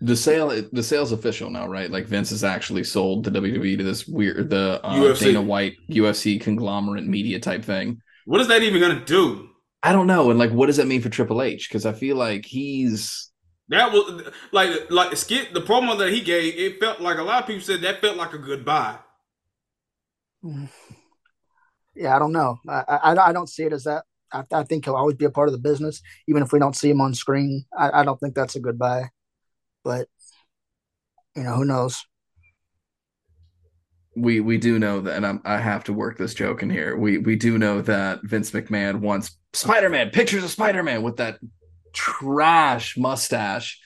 the 0.00 0.16
sale 0.16 0.48
the 0.72 0.82
sale's 0.82 1.12
official 1.12 1.50
now, 1.50 1.66
right? 1.66 1.90
Like 1.90 2.06
Vince 2.06 2.30
has 2.30 2.44
actually 2.44 2.84
sold 2.84 3.24
the 3.24 3.30
WWE 3.30 3.78
to 3.78 3.84
this 3.84 4.06
weird 4.06 4.50
the 4.50 4.80
uh, 4.84 5.14
Dana 5.14 5.42
White 5.42 5.76
UFC 5.90 6.40
conglomerate 6.40 7.06
media 7.06 7.40
type 7.40 7.64
thing. 7.64 8.00
What 8.24 8.40
is 8.40 8.48
that 8.48 8.62
even 8.62 8.80
gonna 8.80 9.04
do? 9.04 9.48
I 9.82 9.92
don't 9.92 10.06
know. 10.06 10.30
And 10.30 10.38
like, 10.38 10.50
what 10.50 10.66
does 10.66 10.78
that 10.78 10.86
mean 10.86 11.00
for 11.00 11.08
Triple 11.08 11.42
H? 11.42 11.68
Because 11.68 11.86
I 11.86 11.92
feel 11.92 12.16
like 12.16 12.44
he's 12.44 13.30
that 13.68 13.92
was 13.92 14.32
like 14.52 14.90
like 14.90 15.16
skit 15.16 15.54
the 15.54 15.60
promo 15.60 15.98
that 15.98 16.12
he 16.12 16.20
gave. 16.20 16.54
It 16.56 16.80
felt 16.80 17.00
like 17.00 17.18
a 17.18 17.22
lot 17.22 17.42
of 17.42 17.46
people 17.46 17.62
said 17.62 17.80
that 17.82 18.00
felt 18.00 18.16
like 18.16 18.32
a 18.32 18.38
goodbye. 18.38 18.98
Yeah, 21.98 22.14
I 22.14 22.18
don't 22.18 22.32
know. 22.32 22.58
I 22.68 22.82
I, 22.88 23.28
I 23.28 23.32
don't 23.32 23.48
see 23.48 23.62
it 23.62 23.72
as 23.72 23.84
that. 23.84 24.04
I, 24.30 24.44
I, 24.52 24.64
think 24.64 24.84
he'll 24.84 24.96
always 24.96 25.16
be 25.16 25.24
a 25.24 25.30
part 25.30 25.48
of 25.48 25.52
the 25.52 25.58
business, 25.58 26.02
even 26.28 26.42
if 26.42 26.52
we 26.52 26.58
don't 26.58 26.76
see 26.76 26.90
him 26.90 27.00
on 27.00 27.14
screen. 27.14 27.64
I, 27.74 28.00
I 28.00 28.04
don't 28.04 28.20
think 28.20 28.34
that's 28.34 28.54
a 28.54 28.60
goodbye, 28.60 29.08
but 29.86 30.08
you 31.36 31.44
know 31.44 31.54
who 31.54 31.64
knows. 31.64 32.04
We 34.16 34.40
we 34.40 34.58
do 34.58 34.80
know 34.80 35.00
that, 35.00 35.16
and 35.16 35.24
I'm, 35.24 35.40
I 35.44 35.58
have 35.58 35.84
to 35.84 35.92
work 35.92 36.18
this 36.18 36.34
joke 36.34 36.62
in 36.64 36.70
here. 36.70 36.96
We 36.96 37.18
we 37.18 37.36
do 37.36 37.56
know 37.56 37.82
that 37.82 38.20
Vince 38.24 38.50
McMahon 38.50 39.00
wants 39.00 39.38
Spider 39.52 39.88
Man 39.88 40.10
pictures 40.10 40.42
of 40.42 40.50
Spider 40.50 40.82
Man 40.82 41.02
with 41.02 41.18
that 41.18 41.38
trash 41.92 42.96
mustache. 42.96 43.80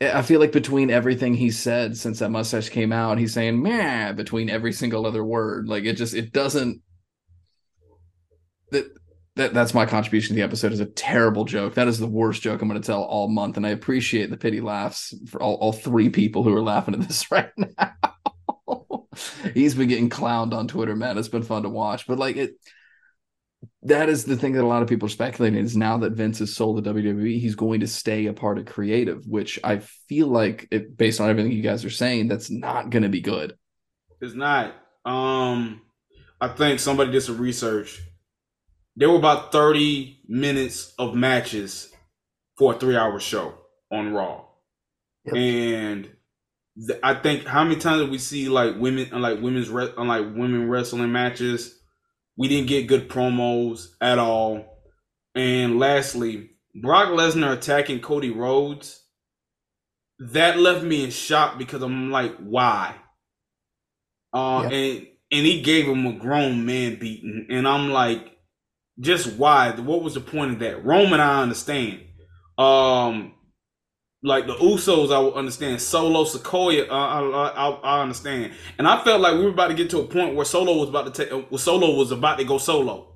I 0.00 0.22
feel 0.22 0.40
like 0.40 0.52
between 0.52 0.90
everything 0.90 1.34
he 1.34 1.50
said 1.50 1.96
since 1.96 2.20
that 2.20 2.30
mustache 2.30 2.70
came 2.70 2.92
out, 2.92 3.18
he's 3.18 3.34
saying 3.34 3.60
"meh" 3.60 4.12
between 4.12 4.48
every 4.48 4.72
single 4.72 5.04
other 5.04 5.24
word. 5.24 5.68
Like 5.68 5.84
it 5.84 5.94
just 5.94 6.14
it 6.14 6.32
doesn't. 6.32 6.80
That 8.70 8.86
that 9.36 9.52
that's 9.52 9.74
my 9.74 9.86
contribution 9.86 10.28
to 10.28 10.34
the 10.34 10.44
episode 10.44 10.72
is 10.72 10.80
a 10.80 10.86
terrible 10.86 11.44
joke. 11.44 11.74
That 11.74 11.88
is 11.88 11.98
the 11.98 12.06
worst 12.06 12.42
joke 12.42 12.62
I'm 12.62 12.68
going 12.68 12.80
to 12.80 12.86
tell 12.86 13.02
all 13.02 13.28
month, 13.28 13.56
and 13.56 13.66
I 13.66 13.70
appreciate 13.70 14.30
the 14.30 14.36
pity 14.36 14.60
laughs 14.60 15.14
for 15.28 15.42
all, 15.42 15.54
all 15.54 15.72
three 15.72 16.08
people 16.08 16.42
who 16.42 16.54
are 16.54 16.62
laughing 16.62 16.94
at 16.94 17.00
this 17.00 17.30
right 17.30 17.50
now. 17.56 17.94
He's 19.54 19.74
been 19.74 19.88
getting 19.88 20.10
clowned 20.10 20.52
on 20.52 20.68
Twitter, 20.68 20.96
man. 20.96 21.18
It's 21.18 21.28
been 21.28 21.42
fun 21.42 21.62
to 21.64 21.68
watch, 21.68 22.06
but 22.06 22.18
like 22.18 22.36
it 22.36 22.56
that 23.84 24.08
is 24.08 24.24
the 24.24 24.36
thing 24.36 24.52
that 24.52 24.64
a 24.64 24.66
lot 24.66 24.82
of 24.82 24.88
people 24.88 25.06
are 25.06 25.10
speculating 25.10 25.62
is 25.62 25.76
now 25.76 25.98
that 25.98 26.12
Vince 26.12 26.38
has 26.38 26.54
sold 26.54 26.82
the 26.82 26.92
WWE, 26.92 27.38
he's 27.38 27.54
going 27.54 27.80
to 27.80 27.86
stay 27.86 28.26
a 28.26 28.32
part 28.32 28.58
of 28.58 28.64
creative, 28.64 29.26
which 29.26 29.58
I 29.62 29.78
feel 29.78 30.26
like 30.26 30.68
it, 30.70 30.96
based 30.96 31.20
on 31.20 31.28
everything 31.28 31.52
you 31.52 31.62
guys 31.62 31.84
are 31.84 31.90
saying, 31.90 32.28
that's 32.28 32.50
not 32.50 32.90
going 32.90 33.02
to 33.02 33.08
be 33.10 33.20
good. 33.20 33.56
It's 34.20 34.34
not. 34.34 34.74
Um, 35.04 35.82
I 36.40 36.48
think 36.48 36.80
somebody 36.80 37.12
did 37.12 37.22
some 37.22 37.38
research. 37.38 38.00
There 38.96 39.10
were 39.10 39.18
about 39.18 39.52
30 39.52 40.20
minutes 40.28 40.94
of 40.98 41.14
matches 41.14 41.90
for 42.56 42.74
a 42.74 42.78
three 42.78 42.96
hour 42.96 43.18
show 43.18 43.54
on 43.90 44.12
Raw. 44.12 44.44
Yep. 45.26 45.34
And 45.34 46.10
th- 46.86 47.00
I 47.02 47.14
think 47.14 47.46
how 47.46 47.64
many 47.64 47.76
times 47.76 48.02
did 48.02 48.10
we 48.10 48.18
see 48.18 48.48
like 48.48 48.76
women, 48.78 49.10
like 49.20 49.40
women's, 49.40 49.68
re- 49.68 49.92
like 49.96 50.34
women 50.34 50.68
wrestling 50.68 51.12
matches? 51.12 51.78
We 52.36 52.48
didn't 52.48 52.68
get 52.68 52.88
good 52.88 53.08
promos 53.08 53.88
at 54.00 54.18
all. 54.18 54.82
And 55.34 55.78
lastly, 55.78 56.50
Brock 56.74 57.08
Lesnar 57.08 57.52
attacking 57.52 58.00
Cody 58.00 58.30
Rhodes. 58.30 59.00
That 60.20 60.58
left 60.58 60.84
me 60.84 61.04
in 61.04 61.10
shock 61.10 61.58
because 61.58 61.82
I'm 61.82 62.10
like, 62.10 62.36
why? 62.38 62.94
Uh, 64.32 64.62
and 64.62 65.06
and 65.30 65.46
he 65.46 65.62
gave 65.62 65.86
him 65.86 66.06
a 66.06 66.12
grown 66.12 66.64
man 66.66 66.98
beating, 66.98 67.46
and 67.50 67.66
I'm 67.66 67.90
like, 67.90 68.33
just 69.00 69.36
why? 69.36 69.70
What 69.72 70.02
was 70.02 70.14
the 70.14 70.20
point 70.20 70.52
of 70.52 70.58
that? 70.60 70.84
Roman, 70.84 71.20
I 71.20 71.42
understand. 71.42 72.00
Um, 72.56 73.34
like 74.22 74.46
the 74.46 74.54
Usos, 74.54 75.12
I 75.12 75.18
would 75.18 75.34
understand. 75.34 75.80
Solo, 75.80 76.24
Sikoa, 76.24 76.88
uh, 76.88 76.92
I, 76.92 77.48
I, 77.48 77.70
I, 77.70 78.02
understand. 78.02 78.52
And 78.78 78.88
I 78.88 79.02
felt 79.04 79.20
like 79.20 79.34
we 79.34 79.44
were 79.44 79.50
about 79.50 79.68
to 79.68 79.74
get 79.74 79.90
to 79.90 80.00
a 80.00 80.06
point 80.06 80.34
where 80.34 80.44
Solo 80.44 80.78
was 80.78 80.88
about 80.88 81.12
to 81.12 81.24
take. 81.24 81.32
Uh, 81.32 81.56
Solo 81.56 81.94
was 81.96 82.10
about 82.10 82.38
to 82.38 82.44
go 82.44 82.58
solo. 82.58 83.14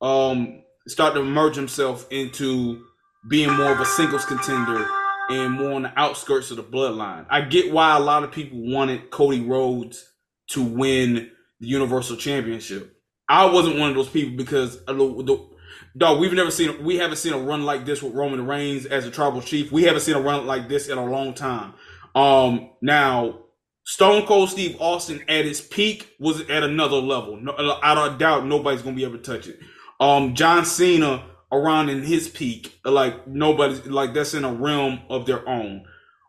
Um, 0.00 0.62
start 0.86 1.14
to 1.14 1.22
merge 1.22 1.56
himself 1.56 2.06
into 2.10 2.84
being 3.28 3.52
more 3.54 3.72
of 3.72 3.80
a 3.80 3.86
singles 3.86 4.26
contender 4.26 4.86
and 5.30 5.52
more 5.52 5.72
on 5.72 5.82
the 5.82 5.98
outskirts 5.98 6.50
of 6.50 6.58
the 6.58 6.62
bloodline. 6.62 7.24
I 7.30 7.40
get 7.40 7.72
why 7.72 7.96
a 7.96 8.00
lot 8.00 8.24
of 8.24 8.32
people 8.32 8.58
wanted 8.70 9.10
Cody 9.10 9.40
Rhodes 9.40 10.06
to 10.50 10.62
win 10.62 11.30
the 11.60 11.66
Universal 11.66 12.18
Championship. 12.18 12.93
I 13.28 13.46
wasn't 13.46 13.78
one 13.78 13.90
of 13.90 13.96
those 13.96 14.08
people 14.08 14.36
because 14.36 14.84
the, 14.84 14.92
the 14.94 15.48
dog, 15.96 16.20
we've 16.20 16.32
never 16.32 16.50
seen 16.50 16.84
we 16.84 16.96
haven't 16.96 17.16
seen 17.16 17.32
a 17.32 17.38
run 17.38 17.64
like 17.64 17.84
this 17.84 18.02
with 18.02 18.14
Roman 18.14 18.46
Reigns 18.46 18.86
as 18.86 19.06
a 19.06 19.10
tribal 19.10 19.40
chief. 19.40 19.72
We 19.72 19.84
haven't 19.84 20.02
seen 20.02 20.14
a 20.14 20.20
run 20.20 20.46
like 20.46 20.68
this 20.68 20.88
in 20.88 20.98
a 20.98 21.04
long 21.04 21.34
time. 21.34 21.74
Um, 22.14 22.70
now 22.80 23.40
Stone 23.84 24.26
Cold 24.26 24.50
Steve 24.50 24.76
Austin 24.80 25.22
at 25.28 25.44
his 25.44 25.60
peak 25.60 26.14
was 26.18 26.40
at 26.48 26.62
another 26.62 26.96
level. 26.96 27.36
No, 27.36 27.78
I 27.82 27.94
don't 27.94 28.18
doubt 28.18 28.46
nobody's 28.46 28.82
gonna 28.82 28.96
be 28.96 29.04
able 29.04 29.18
to 29.18 29.22
touch 29.22 29.46
it. 29.46 29.58
Um, 30.00 30.34
John 30.34 30.64
Cena 30.64 31.24
around 31.52 31.88
in 31.88 32.02
his 32.02 32.28
peak, 32.28 32.78
like 32.84 33.26
nobody's 33.26 33.86
like 33.86 34.14
that's 34.14 34.34
in 34.34 34.44
a 34.44 34.52
realm 34.52 35.00
of 35.08 35.26
their 35.26 35.48
own. 35.48 35.84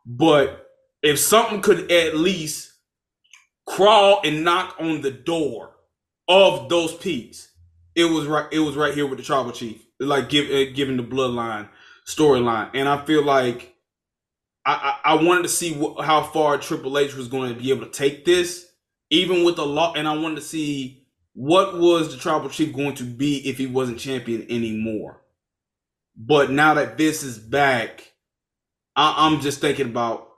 But 0.06 0.68
if 1.02 1.20
something 1.20 1.62
could 1.62 1.92
at 1.92 2.16
least 2.16 2.74
crawl 3.66 4.22
and 4.24 4.44
knock 4.44 4.76
on 4.80 5.02
the 5.02 5.12
door 5.12 5.75
of 6.28 6.70
those 6.70 6.94
peaks, 6.94 7.50
it 7.96 8.06
was 8.06 8.26
right. 8.26 8.48
It 8.52 8.60
was 8.60 8.76
right 8.76 8.94
here 8.94 9.08
with 9.08 9.20
the 9.20 9.26
tribal 9.26 9.52
chief, 9.52 9.86
like 10.00 10.30
give 10.30 10.50
uh, 10.50 10.72
giving 10.74 10.98
the 10.98 11.04
bloodline 11.04 11.70
storyline, 12.08 12.72
and 12.74 12.88
I 12.88 13.04
feel 13.06 13.24
like 13.24 13.76
I, 14.66 15.00
I, 15.06 15.14
I 15.14 15.24
wanted 15.24 15.44
to 15.44 15.50
see 15.50 15.74
what, 15.74 16.04
how 16.04 16.24
far 16.24 16.58
Triple 16.58 16.98
H 16.98 17.16
was 17.16 17.28
going 17.28 17.54
to 17.54 17.60
be 17.60 17.70
able 17.70 17.86
to 17.86 17.92
take 17.92 18.26
this, 18.26 18.68
even 19.10 19.44
with 19.44 19.56
the 19.56 19.66
law, 19.66 19.94
and 19.94 20.08
I 20.08 20.16
wanted 20.16 20.36
to 20.36 20.42
see 20.42 21.06
what 21.34 21.78
was 21.78 22.12
the 22.12 22.20
tribal 22.20 22.50
chief 22.50 22.74
going 22.74 22.96
to 22.96 23.04
be 23.04 23.38
if 23.48 23.58
he 23.58 23.68
wasn't 23.68 24.00
champion 24.00 24.46
anymore. 24.50 25.22
But 26.18 26.50
now 26.50 26.76
that 26.76 26.98
this 26.98 27.24
is 27.24 27.38
back, 27.38 28.14
I, 28.96 29.28
I'm 29.28 29.42
just 29.42 29.60
thinking 29.60 29.88
about 29.88 30.30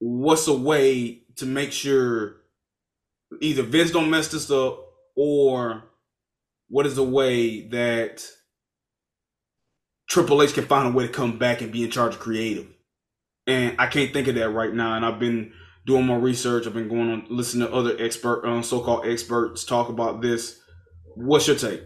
what's 0.00 0.48
a 0.48 0.54
way 0.54 1.22
to 1.36 1.46
make 1.46 1.72
sure 1.72 2.36
either 3.40 3.62
Vince 3.62 3.90
don't 3.90 4.10
mess 4.10 4.28
this 4.28 4.50
up 4.50 4.83
or 5.16 5.84
what 6.68 6.86
is 6.86 6.98
a 6.98 7.04
way 7.04 7.68
that 7.68 8.26
Triple 10.08 10.42
H 10.42 10.54
can 10.54 10.66
find 10.66 10.88
a 10.88 10.96
way 10.96 11.06
to 11.06 11.12
come 11.12 11.38
back 11.38 11.60
and 11.60 11.72
be 11.72 11.84
in 11.84 11.90
charge 11.90 12.14
of 12.14 12.20
creative? 12.20 12.66
And 13.46 13.76
I 13.78 13.86
can't 13.86 14.12
think 14.12 14.28
of 14.28 14.34
that 14.36 14.50
right 14.50 14.72
now. 14.72 14.94
And 14.96 15.04
I've 15.04 15.18
been 15.18 15.52
doing 15.86 16.06
more 16.06 16.18
research. 16.18 16.66
I've 16.66 16.74
been 16.74 16.88
going 16.88 17.10
on 17.10 17.26
listening 17.28 17.68
to 17.68 17.74
other 17.74 17.94
expert, 17.98 18.44
uh, 18.44 18.62
so-called 18.62 19.06
experts 19.06 19.64
talk 19.64 19.88
about 19.88 20.22
this. 20.22 20.58
What's 21.14 21.46
your 21.46 21.56
take? 21.56 21.82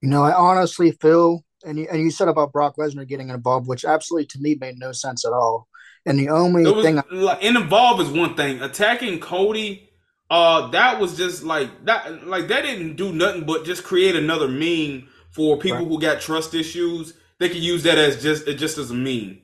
You 0.00 0.08
know, 0.08 0.22
I 0.22 0.32
honestly 0.34 0.92
feel, 0.92 1.44
and 1.64 1.78
you, 1.78 1.86
and 1.92 2.00
you 2.00 2.10
said 2.10 2.28
about 2.28 2.52
Brock 2.52 2.76
Lesnar 2.76 3.06
getting 3.06 3.28
involved, 3.28 3.68
which 3.68 3.84
absolutely 3.84 4.26
to 4.28 4.40
me 4.40 4.56
made 4.60 4.78
no 4.78 4.92
sense 4.92 5.24
at 5.24 5.32
all. 5.32 5.68
And 6.04 6.18
the 6.18 6.30
only 6.30 6.64
was, 6.64 6.84
thing, 6.84 6.98
I- 6.98 7.04
like, 7.10 7.42
involved 7.42 8.02
is 8.02 8.08
one 8.08 8.34
thing. 8.34 8.60
Attacking 8.60 9.20
Cody 9.20 9.91
uh 10.32 10.68
that 10.68 10.98
was 10.98 11.14
just 11.14 11.44
like 11.44 11.84
that 11.84 12.26
like 12.26 12.48
that 12.48 12.62
didn't 12.62 12.96
do 12.96 13.12
nothing 13.12 13.44
but 13.44 13.66
just 13.66 13.84
create 13.84 14.16
another 14.16 14.48
meme 14.48 15.06
for 15.30 15.58
people 15.58 15.80
right. 15.80 15.86
who 15.86 16.00
got 16.00 16.22
trust 16.22 16.54
issues. 16.54 17.12
They 17.38 17.48
could 17.48 17.62
use 17.62 17.82
that 17.82 17.98
as 17.98 18.22
just 18.22 18.48
it 18.48 18.54
just 18.54 18.78
as 18.78 18.90
a 18.90 18.94
meme. 18.94 19.42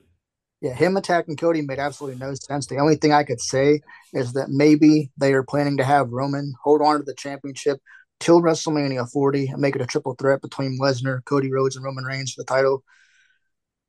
Yeah 0.61 0.73
him 0.73 0.97
attacking 0.97 1.37
cody 1.37 1.61
made 1.61 1.77
absolutely 1.77 2.19
no 2.19 2.33
sense. 2.33 2.65
The 2.65 2.79
only 2.79 2.95
thing 2.95 3.13
i 3.13 3.23
could 3.23 3.39
say 3.39 3.81
is 4.13 4.33
that 4.33 4.49
maybe 4.49 5.11
they 5.15 5.33
are 5.33 5.43
planning 5.43 5.77
to 5.77 5.83
have 5.83 6.09
roman 6.09 6.55
hold 6.63 6.81
on 6.81 6.97
to 6.97 7.03
the 7.03 7.13
championship 7.13 7.77
till 8.19 8.41
wrestlemania 8.41 9.07
40 9.07 9.45
and 9.45 9.61
make 9.61 9.75
it 9.75 9.83
a 9.83 9.85
triple 9.85 10.15
threat 10.15 10.41
between 10.41 10.79
lesnar 10.81 11.23
cody 11.23 11.51
rhodes 11.51 11.75
and 11.75 11.85
roman 11.85 12.03
reigns 12.03 12.33
for 12.33 12.41
the 12.41 12.47
title. 12.47 12.83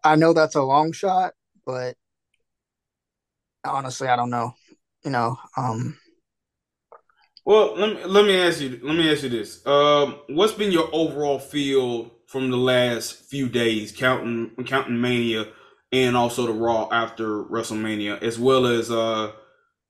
I 0.05 0.17
know 0.17 0.35
that's 0.35 0.55
a 0.55 0.63
long 0.63 0.93
shot 0.93 1.33
but 1.65 1.97
honestly 3.65 4.09
i 4.09 4.17
don't 4.17 4.31
know 4.31 4.53
you 5.05 5.11
know 5.11 5.39
um 5.57 5.97
well, 7.45 7.77
let 7.77 7.95
me 7.95 8.05
let 8.05 8.25
me 8.25 8.41
ask 8.41 8.61
you 8.61 8.81
let 8.83 8.97
me 8.97 9.11
ask 9.11 9.23
you 9.23 9.29
this. 9.29 9.67
Um, 9.67 10.21
what's 10.29 10.53
been 10.53 10.73
your 10.73 10.89
overall 10.93 11.39
feel 11.39 12.11
from 12.27 12.51
the 12.51 12.57
last 12.57 13.25
few 13.25 13.49
days, 13.49 13.93
counting 13.93 14.51
counting 14.65 15.01
Mania 15.01 15.47
and 15.93 16.17
also 16.17 16.47
the 16.47 16.53
Raw 16.53 16.89
after 16.93 17.43
WrestleMania, 17.45 18.23
as 18.23 18.39
well 18.39 18.67
as 18.67 18.91
uh 18.91 19.33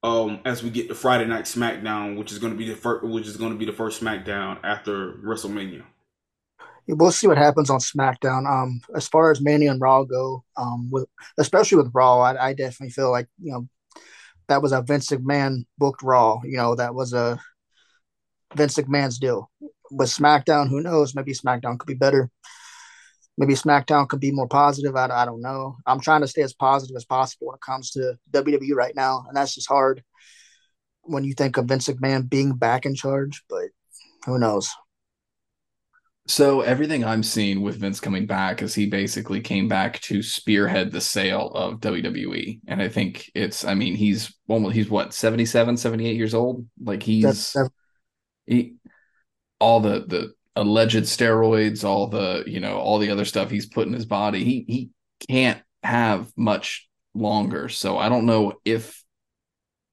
um 0.03 0.41
as 0.45 0.63
we 0.63 0.71
get 0.71 0.89
to 0.89 0.95
Friday 0.95 1.27
Night 1.27 1.45
SmackDown, 1.45 2.17
which 2.17 2.33
is 2.33 2.39
going 2.39 2.53
to 2.53 2.59
be 2.59 2.69
the 2.69 2.77
first, 2.77 3.05
which 3.05 3.27
is 3.27 3.37
going 3.37 3.53
to 3.53 3.59
be 3.59 3.67
the 3.67 3.73
first 3.73 4.03
SmackDown 4.03 4.59
after 4.65 5.15
WrestleMania. 5.15 5.83
We'll 6.89 7.13
see 7.13 7.27
what 7.27 7.39
happens 7.39 7.71
on 7.71 7.79
SmackDown. 7.79 8.51
Um, 8.51 8.81
as 8.97 9.07
far 9.07 9.31
as 9.31 9.41
Mania 9.41 9.71
and 9.71 9.81
Raw 9.81 10.03
go, 10.05 10.43
um, 10.57 10.91
with 10.91 11.07
especially 11.39 11.77
with 11.77 11.93
Raw, 11.95 12.21
I, 12.21 12.49
I 12.49 12.53
definitely 12.55 12.91
feel 12.91 13.11
like 13.11 13.29
you 13.41 13.53
know 13.53 13.69
that 14.51 14.63
was 14.63 14.73
a 14.73 14.83
Vince 14.83 15.09
McMahon 15.11 15.65
booked 15.79 16.03
Raw. 16.03 16.41
You 16.43 16.57
know, 16.57 16.75
that 16.75 16.93
was 16.93 17.13
a 17.13 17.41
Vince 18.57 18.77
McMahon's 18.77 19.19
deal. 19.19 19.49
With 19.93 20.09
SmackDown, 20.09 20.69
who 20.69 20.81
knows? 20.81 21.15
Maybe 21.15 21.33
SmackDown 21.33 21.79
could 21.79 21.87
be 21.87 21.95
better. 21.95 22.29
Maybe 23.39 23.55
SmackDown 23.55 24.09
could 24.09 24.19
be 24.19 24.33
more 24.33 24.49
positive. 24.49 24.97
I, 24.97 25.07
I 25.07 25.25
don't 25.25 25.41
know. 25.41 25.77
I'm 25.87 26.01
trying 26.01 26.23
to 26.23 26.27
stay 26.27 26.43
as 26.43 26.53
positive 26.53 26.97
as 26.97 27.05
possible 27.05 27.47
when 27.47 27.55
it 27.55 27.61
comes 27.61 27.93
to 27.93 28.17
WWE 28.33 28.75
right 28.75 28.95
now, 28.95 29.25
and 29.29 29.37
that's 29.37 29.55
just 29.55 29.69
hard 29.69 30.03
when 31.03 31.23
you 31.23 31.33
think 31.35 31.57
of 31.57 31.67
Vince 31.67 31.89
McMahon 31.89 32.29
being 32.29 32.53
back 32.55 32.85
in 32.85 32.97
charge. 32.97 33.45
But 33.49 33.69
who 34.27 34.37
knows? 34.37 34.69
So 36.31 36.61
everything 36.61 37.05
I'm 37.05 37.25
seeing 37.25 37.61
with 37.61 37.81
Vince 37.81 37.99
coming 37.99 38.25
back 38.25 38.63
is 38.63 38.73
he 38.73 38.87
basically 38.87 39.41
came 39.41 39.67
back 39.67 39.99
to 40.03 40.23
spearhead 40.23 40.93
the 40.93 41.01
sale 41.01 41.49
of 41.49 41.81
WWE. 41.81 42.61
And 42.69 42.81
I 42.81 42.89
think 42.89 43.29
it's 43.35 43.65
I 43.65 43.75
mean, 43.75 43.97
he's 43.97 44.33
almost 44.47 44.77
he's 44.77 44.89
what, 44.89 45.13
77, 45.13 45.77
78 45.77 46.15
years 46.15 46.33
old? 46.33 46.69
Like 46.81 47.03
he's 47.03 47.57
he 48.47 48.77
all 49.59 49.81
the 49.81 50.05
the 50.07 50.33
alleged 50.55 51.03
steroids, 51.03 51.83
all 51.83 52.07
the 52.07 52.45
you 52.47 52.61
know 52.61 52.77
all 52.77 53.01
the 53.01 53.11
other 53.11 53.25
stuff 53.25 53.51
he's 53.51 53.67
put 53.67 53.89
in 53.89 53.93
his 53.93 54.07
body. 54.07 54.45
He 54.45 54.65
he 54.69 54.91
can't 55.29 55.61
have 55.83 56.31
much 56.37 56.89
longer. 57.13 57.69
So 57.69 57.99
I 57.99 58.09
don't 58.09 58.27
know 58.27 58.53
if 58.65 59.03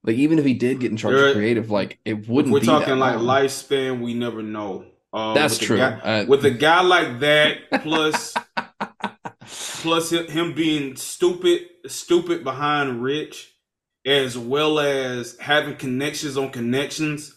like 0.04 0.18
even 0.18 0.38
if 0.38 0.46
he 0.46 0.54
did 0.54 0.82
get 0.82 0.92
in 0.92 0.98
charge 0.98 1.16
There- 1.16 1.30
of 1.30 1.34
creative, 1.34 1.72
like 1.72 1.98
it 2.06 2.30
wouldn't. 2.30 2.54
We're 2.54 2.60
be 2.60 2.68
talking 2.68 2.90
that 2.90 2.96
like 3.00 3.16
long. 3.16 3.26
lifespan. 3.26 4.02
We 4.02 4.14
never 4.14 4.44
know. 4.44 4.86
Uh, 5.14 5.34
That's 5.34 5.58
true. 5.58 5.78
guy- 5.78 6.00
Uh, 6.04 6.26
with 6.28 6.44
a 6.46 6.52
guy 6.52 6.82
like 6.82 7.20
that, 7.22 7.58
plus 7.82 8.34
plus 9.82 10.10
him 10.12 10.54
being 10.54 10.96
stupid, 10.96 11.62
stupid 11.88 12.44
behind 12.44 13.02
Rich, 13.02 13.54
as 14.06 14.38
well 14.38 14.80
as 14.80 15.38
having 15.40 15.76
connections 15.76 16.38
on 16.38 16.50
connections, 16.50 17.34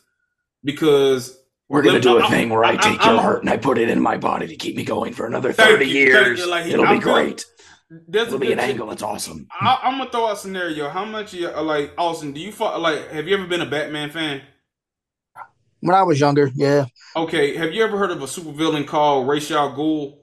because 0.65 1.39
We're 1.69 1.83
gonna 1.83 2.01
do 2.01 2.19
a 2.19 2.23
I'm- 2.23 2.31
thing 2.31 2.49
where 2.51 2.65
I 2.65 2.71
I'm- 2.71 2.79
take 2.79 3.01
I'm- 3.01 3.15
your 3.15 3.23
heart 3.23 3.41
and 3.43 3.51
I 3.51 3.57
put 3.57 3.79
it 3.79 3.89
in 3.89 4.01
my 4.01 4.17
body 4.17 4.47
to 4.49 4.57
keep 4.57 4.77
me 4.77 4.85
going 4.85 5.13
for 5.13 5.27
another 5.27 5.53
thirty 5.53 5.87
you, 5.87 5.95
years. 6.07 6.45
like, 6.47 6.67
It'll 6.67 6.85
I'm 6.87 6.97
be 6.99 7.03
great. 7.03 7.45
There's 8.09 8.29
It'll 8.29 8.39
be 8.39 8.53
an 8.53 8.61
angle. 8.61 8.91
It's 8.93 9.03
awesome. 9.03 9.49
I, 9.61 9.81
I'm 9.83 9.99
gonna 9.99 10.11
throw 10.11 10.27
out 10.29 10.35
a 10.35 10.37
scenario. 10.37 10.89
How 10.89 11.05
much 11.05 11.35
you 11.35 11.49
like 11.51 11.93
Austin? 11.99 12.33
Do 12.33 12.41
you 12.41 12.53
like? 12.79 13.11
Have 13.11 13.27
you 13.27 13.35
ever 13.37 13.47
been 13.49 13.63
a 13.63 13.67
Batman 13.67 14.11
fan? 14.11 14.43
When 15.81 15.95
I 15.97 16.03
was 16.03 16.21
younger, 16.21 16.51
yeah, 16.55 16.87
Okay, 17.17 17.57
have 17.57 17.73
you 17.73 17.83
ever 17.83 17.97
heard 17.99 18.11
of 18.11 18.23
a 18.23 18.27
supervillain 18.27 18.87
called 18.87 19.27
Ra's 19.29 19.51
al 19.51 19.73
Ghul? 19.75 20.19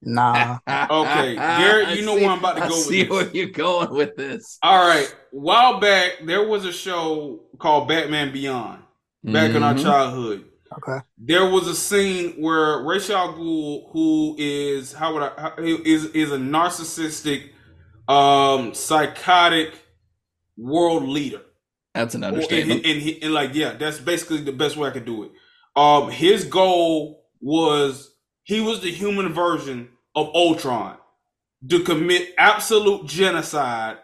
nah. 0.00 0.58
Okay, 0.68 1.34
Garrett, 1.36 1.98
you 1.98 2.04
know 2.06 2.16
see- 2.16 2.22
where 2.22 2.30
I'm 2.30 2.38
about 2.38 2.56
to 2.56 2.64
I 2.64 2.68
go 2.68 2.74
with 2.74 2.84
see 2.84 3.02
this. 3.02 3.10
where 3.10 3.28
you're 3.30 3.46
going 3.50 3.90
with 3.94 4.16
this. 4.16 4.58
All 4.62 4.86
right, 4.86 5.12
while 5.30 5.80
back 5.80 6.12
there 6.24 6.46
was 6.46 6.64
a 6.64 6.72
show 6.72 7.40
called 7.58 7.88
Batman 7.88 8.32
Beyond. 8.32 8.82
Back 9.24 9.54
in 9.54 9.62
our 9.62 9.74
Mhm. 9.74 9.82
childhood, 9.84 10.44
Okay, 10.78 10.98
there 11.16 11.48
was 11.48 11.68
a 11.68 11.76
scene 11.76 12.32
where 12.42 12.80
Ra's 12.82 13.08
al 13.10 13.34
Ghul, 13.34 13.92
who 13.92 14.34
is 14.38 14.92
how 14.92 15.14
would 15.14 15.22
I 15.22 15.30
how, 15.40 15.52
is 15.58 16.06
is 16.06 16.32
a 16.32 16.38
narcissistic, 16.38 17.50
um, 18.08 18.74
psychotic 18.74 19.74
world 20.56 21.04
leader. 21.08 21.42
That's 21.94 22.14
an 22.14 22.24
And, 22.24 22.34
understatement. 22.36 22.84
he, 22.86 22.92
and, 22.92 23.02
he, 23.02 23.22
and 23.22 23.34
like, 23.34 23.54
yeah, 23.54 23.74
that's 23.74 23.98
basically 24.00 24.42
the 24.42 24.52
best 24.52 24.76
way 24.76 24.88
I 24.88 24.92
could 24.92 25.04
do 25.06 25.24
it. 25.24 25.32
Um, 25.76 26.10
his 26.10 26.44
goal 26.44 27.24
was 27.40 28.14
he 28.44 28.60
was 28.60 28.80
the 28.80 28.90
human 28.92 29.32
version 29.32 29.90
of 30.14 30.30
Ultron 30.34 30.96
to 31.68 31.80
commit 31.84 32.34
absolute 32.38 33.06
genocide, 33.06 33.98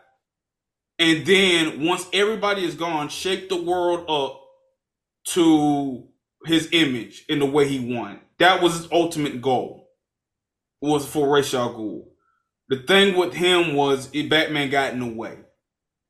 and 0.99 1.27
then 1.27 1.85
once 1.85 2.07
everybody 2.13 2.65
is 2.65 2.75
gone, 2.75 3.09
shake 3.09 3.49
the 3.49 3.63
world 3.63 4.09
up 4.11 4.43
to 5.29 6.09
his 6.47 6.69
image 6.73 7.25
in 7.29 7.39
the 7.41 7.47
way 7.47 7.69
he 7.69 7.95
wanted. 7.95 8.21
That 8.39 8.63
was 8.63 8.75
his 8.75 8.89
ultimate 8.93 9.43
goal. 9.43 9.89
Was 10.81 11.07
for 11.07 11.29
Ra's 11.29 11.55
al 11.55 11.75
Ghul. 11.75 12.05
The 12.69 12.77
thing 12.87 13.17
with 13.17 13.35
him 13.35 13.75
was 13.75 14.09
Batman 14.09 14.71
got 14.71 14.93
in 14.93 15.01
the 15.01 15.07
way. 15.07 15.39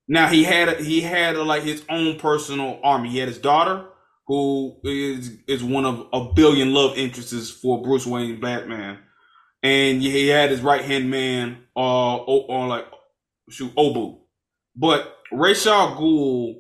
Now 0.09 0.29
he 0.29 0.43
had 0.43 0.81
he 0.81 1.03
had 1.03 1.37
like 1.37 1.63
his 1.63 1.85
own 1.91 2.19
personal 2.19 2.81
army. 2.83 3.11
He 3.11 3.19
had 3.19 3.29
his 3.29 3.39
daughter, 3.39 3.85
who 4.27 4.77
is 4.83 5.37
is 5.47 5.63
one 5.63 5.85
of 5.85 6.07
a 6.13 6.33
billion 6.33 6.73
love 6.73 6.97
interests 6.97 7.51
for 7.51 7.83
Bruce 7.83 8.07
Wayne 8.07 8.41
Batman, 8.41 8.99
and 9.63 10.01
he 10.03 10.29
had 10.29 10.51
his 10.51 10.63
right 10.63 10.83
hand 10.83 11.11
man, 11.11 11.59
uh, 11.77 12.17
on 12.17 12.69
like 12.69 12.87
shoot 13.51 13.75
Ubu, 13.77 14.19
but 14.75 15.19
Ra's 15.31 15.67
al 15.67 15.95
Ghul 15.95 16.55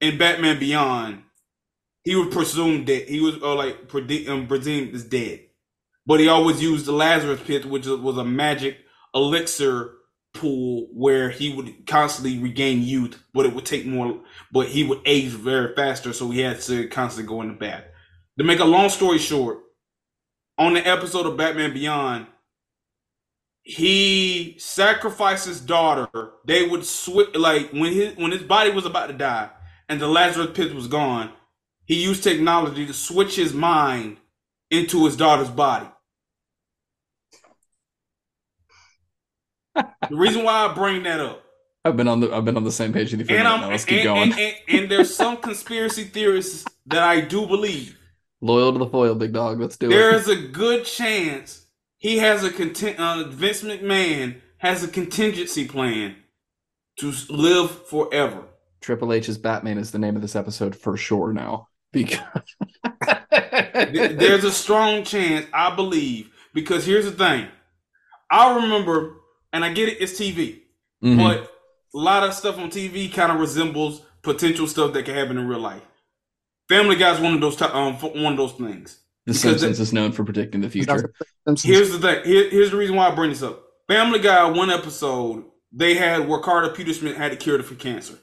in 0.00 0.16
Batman 0.16 0.60
Beyond, 0.60 1.22
he 2.04 2.14
was 2.14 2.32
presumed 2.32 2.86
dead. 2.86 3.08
He 3.08 3.20
was 3.20 3.36
uh, 3.42 3.54
like 3.56 3.88
predi- 3.88 4.28
um, 4.28 4.46
presumed 4.46 4.94
is 4.94 5.04
dead, 5.04 5.40
but 6.06 6.20
he 6.20 6.28
always 6.28 6.62
used 6.62 6.86
the 6.86 6.92
Lazarus 6.92 7.40
Pit, 7.44 7.64
which 7.64 7.86
was 7.86 8.16
a 8.16 8.24
magic 8.24 8.78
elixir 9.12 9.94
pool 10.34 10.88
where 10.92 11.30
he 11.30 11.54
would 11.54 11.86
constantly 11.86 12.38
regain 12.38 12.82
youth, 12.82 13.22
but 13.34 13.46
it 13.46 13.54
would 13.54 13.66
take 13.66 13.86
more, 13.86 14.20
but 14.50 14.68
he 14.68 14.84
would 14.84 15.00
age 15.04 15.30
very 15.30 15.74
faster, 15.74 16.12
so 16.12 16.30
he 16.30 16.40
had 16.40 16.60
to 16.62 16.88
constantly 16.88 17.28
go 17.28 17.42
in 17.42 17.48
the 17.48 17.54
bath. 17.54 17.84
To 18.38 18.44
make 18.44 18.60
a 18.60 18.64
long 18.64 18.88
story 18.88 19.18
short, 19.18 19.60
on 20.58 20.74
the 20.74 20.86
episode 20.86 21.26
of 21.26 21.36
Batman 21.36 21.72
Beyond, 21.72 22.26
he 23.62 24.56
sacrificed 24.58 25.46
his 25.46 25.60
daughter. 25.60 26.08
They 26.44 26.66
would 26.66 26.84
switch 26.84 27.34
like 27.34 27.70
when 27.70 27.92
his 27.92 28.16
when 28.16 28.32
his 28.32 28.42
body 28.42 28.70
was 28.70 28.86
about 28.86 29.06
to 29.06 29.12
die 29.12 29.50
and 29.88 30.00
the 30.00 30.08
Lazarus 30.08 30.50
pit 30.54 30.74
was 30.74 30.88
gone. 30.88 31.30
He 31.84 32.02
used 32.02 32.22
technology 32.22 32.86
to 32.86 32.94
switch 32.94 33.36
his 33.36 33.52
mind 33.52 34.16
into 34.70 35.04
his 35.04 35.16
daughter's 35.16 35.50
body. 35.50 35.86
The 39.74 40.16
reason 40.16 40.44
why 40.44 40.66
I 40.66 40.74
bring 40.74 41.02
that 41.04 41.20
up 41.20 41.42
I've 41.84 41.96
been 41.96 42.08
on 42.08 42.20
the 42.20 42.32
I've 42.32 42.44
been 42.44 42.56
on 42.56 42.64
the 42.64 42.72
same 42.72 42.92
page 42.92 43.12
with 43.12 43.28
you 43.28 43.36
and 43.36 43.48
I'm. 43.48 43.68
Let's 43.68 43.82
and, 43.84 43.88
keep 43.90 44.04
going. 44.04 44.32
and, 44.32 44.40
and, 44.40 44.54
and 44.68 44.90
there's 44.90 45.14
some 45.14 45.38
conspiracy 45.38 46.04
theorists 46.04 46.64
that 46.86 47.02
I 47.02 47.20
do 47.20 47.46
believe. 47.46 47.98
Loyal 48.40 48.72
to 48.72 48.78
the 48.78 48.86
foil, 48.86 49.14
big 49.14 49.32
dog. 49.32 49.60
Let's 49.60 49.76
do 49.76 49.88
There 49.88 50.10
There 50.10 50.14
is 50.14 50.28
a 50.28 50.36
good 50.36 50.84
chance 50.84 51.66
he 51.98 52.18
has 52.18 52.44
a 52.44 52.50
content. 52.50 52.98
Uh, 52.98 53.24
Vince 53.28 53.62
McMahon 53.62 54.40
has 54.58 54.84
a 54.84 54.88
contingency 54.88 55.66
plan 55.66 56.16
to 56.98 57.12
live 57.28 57.86
forever. 57.88 58.44
Triple 58.80 59.12
H's 59.12 59.38
Batman 59.38 59.78
is 59.78 59.90
the 59.90 59.98
name 59.98 60.14
of 60.14 60.22
this 60.22 60.36
episode 60.36 60.76
for 60.76 60.96
sure 60.96 61.32
now. 61.32 61.68
Because 61.92 62.20
There's 63.70 64.44
a 64.44 64.52
strong 64.52 65.04
chance, 65.04 65.46
I 65.52 65.74
believe, 65.74 66.30
because 66.54 66.86
here's 66.86 67.04
the 67.04 67.12
thing. 67.12 67.48
I 68.30 68.56
remember, 68.56 69.16
and 69.52 69.64
I 69.64 69.72
get 69.72 69.88
it, 69.88 69.98
it's 70.00 70.12
TV, 70.18 70.62
Mhm. 71.04 71.18
but 71.18 71.52
a 71.94 71.98
lot 71.98 72.22
of 72.22 72.34
stuff 72.34 72.58
on 72.58 72.70
TV 72.70 73.08
kind 73.12 73.30
of 73.32 73.38
resembles 73.40 74.02
potential 74.22 74.66
stuff 74.66 74.92
that 74.94 75.04
can 75.04 75.14
happen 75.14 75.36
in 75.38 75.46
real 75.48 75.58
life. 75.60 75.82
Family 76.68 76.96
Guy's 76.96 77.20
one 77.20 77.34
of 77.34 77.40
those 77.40 77.56
ti- 77.56 77.64
um 77.66 77.94
one 77.96 78.32
of 78.32 78.36
those 78.38 78.52
things. 78.52 78.98
The 79.26 79.32
because 79.32 79.40
Simpsons 79.40 79.78
is 79.80 79.92
known 79.92 80.12
for 80.12 80.24
predicting 80.24 80.60
the 80.62 80.70
future. 80.70 81.12
Here's 81.62 81.90
the 81.92 81.98
thing. 82.00 82.24
Here, 82.24 82.48
here's 82.50 82.70
the 82.70 82.76
reason 82.76 82.96
why 82.96 83.08
I 83.08 83.14
bring 83.14 83.30
this 83.30 83.42
up. 83.42 83.62
Family 83.88 84.18
Guy, 84.18 84.44
one 84.50 84.70
episode, 84.70 85.44
they 85.70 85.94
had 85.94 86.26
where 86.28 86.40
Carter 86.40 86.70
Peterson 86.70 87.14
had 87.14 87.32
the 87.32 87.36
cure 87.36 87.62
for 87.62 87.74
cancer. 87.74 88.14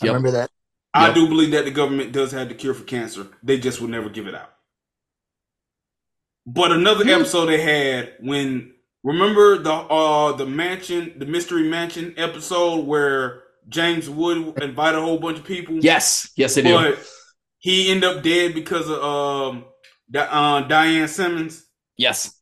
I 0.00 0.06
Yep. 0.06 0.14
remember 0.14 0.30
that. 0.32 0.50
I 0.94 1.06
Yep. 1.06 1.14
do 1.14 1.28
believe 1.28 1.50
that 1.52 1.64
the 1.64 1.70
government 1.70 2.12
does 2.12 2.32
have 2.32 2.48
the 2.48 2.54
cure 2.54 2.74
for 2.74 2.84
cancer. 2.84 3.26
They 3.42 3.58
just 3.58 3.80
would 3.80 3.90
never 3.90 4.08
give 4.08 4.26
it 4.26 4.34
out. 4.34 4.52
But 6.46 6.72
another 6.72 7.08
episode 7.08 7.46
they 7.46 7.60
had 7.60 8.14
when 8.20 8.74
remember 9.02 9.58
the 9.58 9.72
uh 9.72 10.32
the 10.32 10.46
mansion, 10.46 11.14
the 11.18 11.26
mystery 11.26 11.68
mansion 11.68 12.14
episode 12.16 12.86
where 12.86 13.42
James 13.68 14.08
Wood 14.10 14.58
invited 14.62 14.98
a 14.98 15.02
whole 15.02 15.18
bunch 15.18 15.38
of 15.38 15.44
people. 15.44 15.76
Yes, 15.80 16.30
yes, 16.36 16.58
I 16.58 16.62
do. 16.62 16.74
But 16.74 16.98
he 17.58 17.90
ended 17.90 18.04
up 18.04 18.22
dead 18.22 18.54
because 18.54 18.88
of 18.88 19.02
um 19.02 19.64
uh, 20.14 20.62
Diane 20.62 21.08
Simmons. 21.08 21.64
yes, 21.96 22.34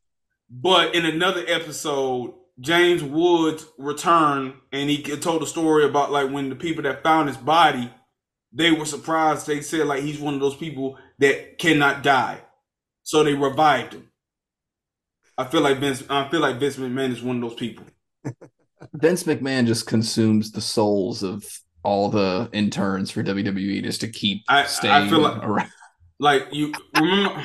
But 0.49 0.93
in 0.95 1.05
another 1.05 1.43
episode, 1.47 2.33
James 2.59 3.01
Woods 3.03 3.65
returned 3.77 4.53
and 4.71 4.89
he 4.89 5.01
told 5.01 5.41
a 5.43 5.47
story 5.47 5.85
about 5.85 6.11
like 6.11 6.29
when 6.31 6.49
the 6.49 6.55
people 6.55 6.83
that 6.83 7.03
found 7.03 7.27
his 7.29 7.37
body, 7.37 7.89
they 8.51 8.71
were 8.71 8.85
surprised. 8.85 9.47
They 9.47 9.61
said 9.61 9.87
like 9.87 10.03
he's 10.03 10.19
one 10.19 10.33
of 10.33 10.41
those 10.41 10.55
people 10.57 10.97
that 11.19 11.57
cannot 11.59 12.03
die, 12.03 12.41
so 13.03 13.23
they 13.23 13.33
revived 13.33 13.93
him. 13.93 14.10
I 15.41 15.45
feel 15.49 15.61
like 15.61 15.79
Vince. 15.79 16.03
I 16.09 16.27
feel 16.29 16.39
like 16.39 16.59
Vince 16.59 16.75
McMahon 16.77 17.11
is 17.11 17.21
one 17.21 17.37
of 17.37 17.49
those 17.49 17.59
people. 17.59 17.85
Vince 18.93 19.23
McMahon 19.23 19.65
just 19.65 19.87
consumes 19.87 20.51
the 20.51 20.61
souls 20.61 21.23
of 21.23 21.43
all 21.83 22.09
the 22.09 22.49
interns 22.53 23.09
for 23.11 23.23
WWE 23.23 23.81
just 23.83 24.01
to 24.01 24.07
keep 24.07 24.43
I- 24.47 24.63
I 24.63 24.65
staying 24.65 25.09
feel 25.09 25.19
like- 25.19 25.43
around. 25.43 25.69
Like 26.19 26.47
you 26.51 26.71
remember, 26.95 27.43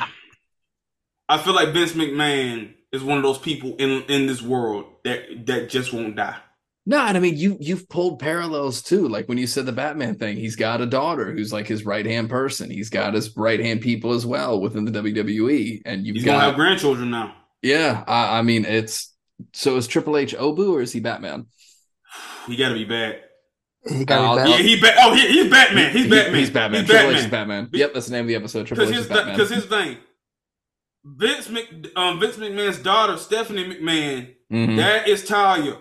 I 1.31 1.39
feel 1.39 1.55
like 1.55 1.71
Vince 1.73 1.93
McMahon 1.93 2.75
is 2.93 3.03
one 3.03 3.17
of 3.17 3.25
those 3.25 3.39
people 3.39 3.75
in 3.77 4.03
in 4.09 4.27
this 4.27 4.43
world 4.43 4.85
that 5.05 5.47
that 5.47 5.71
just 5.71 5.95
won't 5.95 6.17
die. 6.17 6.37
No, 6.85 6.99
and 7.01 7.17
I 7.17 7.21
mean 7.21 7.37
you 7.39 7.57
you've 7.59 7.89
pulled 7.89 8.19
parallels 8.19 8.83
too. 8.83 9.09
Like 9.09 9.27
when 9.29 9.39
you 9.39 9.47
said 9.47 9.65
the 9.65 9.73
Batman 9.73 10.17
thing, 10.17 10.37
he's 10.37 10.57
got 10.57 10.83
a 10.83 10.87
daughter 10.87 11.33
who's 11.33 11.53
like 11.55 11.67
his 11.67 11.87
right 11.87 12.05
hand 12.05 12.29
person. 12.29 12.69
He's 12.71 12.91
got 12.91 13.15
his 13.15 13.35
right 13.37 13.59
hand 13.59 13.81
people 13.81 14.13
as 14.13 14.27
well 14.27 14.61
within 14.61 14.85
the 14.85 14.93
WWE, 14.93 15.81
and 15.87 16.07
you've 16.07 16.17
He's 16.17 16.25
got 16.27 16.33
gonna 16.33 16.45
have 16.45 16.55
grandchildren 16.57 17.11
now. 17.11 17.35
Yeah. 17.63 18.05
I, 18.07 18.39
I 18.39 18.43
mean 18.43 18.65
it's 18.65 19.15
so 19.53 19.77
is 19.77 19.87
Triple 19.87 20.17
H 20.17 20.35
Ubu 20.35 20.71
or 20.73 20.81
is 20.83 20.93
he 20.93 21.01
Batman? 21.01 21.47
He 22.47 22.57
got 22.57 22.69
to 22.71 22.75
be 22.75 22.85
bad. 22.85 23.21
He 23.89 24.05
got 24.05 24.21
I'll- 24.21 24.37
me 24.37 24.43
back. 24.43 24.49
Yeah, 24.51 24.57
he 24.67 24.81
ba- 24.81 24.95
Oh, 24.99 25.15
he, 25.15 25.29
he's 25.29 25.51
Batman. 25.51 25.93
He's 25.93 26.05
He- 26.05 26.11
Batman. 26.11 26.35
He's 26.41 26.51
Batman. 26.51 26.81
He's 26.83 26.91
Triple 26.91 27.11
H 27.11 27.17
is 27.19 27.27
Batman. 27.27 27.69
Yep, 27.73 27.95
that's 27.95 28.07
the 28.07 28.13
name 28.13 28.23
of 28.23 28.29
the 28.29 28.35
episode. 28.37 28.67
Triple 28.67 28.87
Because 28.87 28.91
H 28.93 28.97
his 28.97 29.05
is 29.07 29.17
Batman. 29.17 29.35
because 29.37 29.51
his 29.51 29.65
thing, 29.67 29.97
Vince 31.05 31.49
Mc, 31.49 31.69
um, 31.97 32.19
Vince 32.21 32.37
McMahon's 32.37 32.79
daughter 32.79 33.17
Stephanie 33.17 33.65
McMahon, 33.65 34.35
Mhm. 34.53 34.77
that 34.79 35.07
is 35.09 35.25
Talia. 35.25 35.79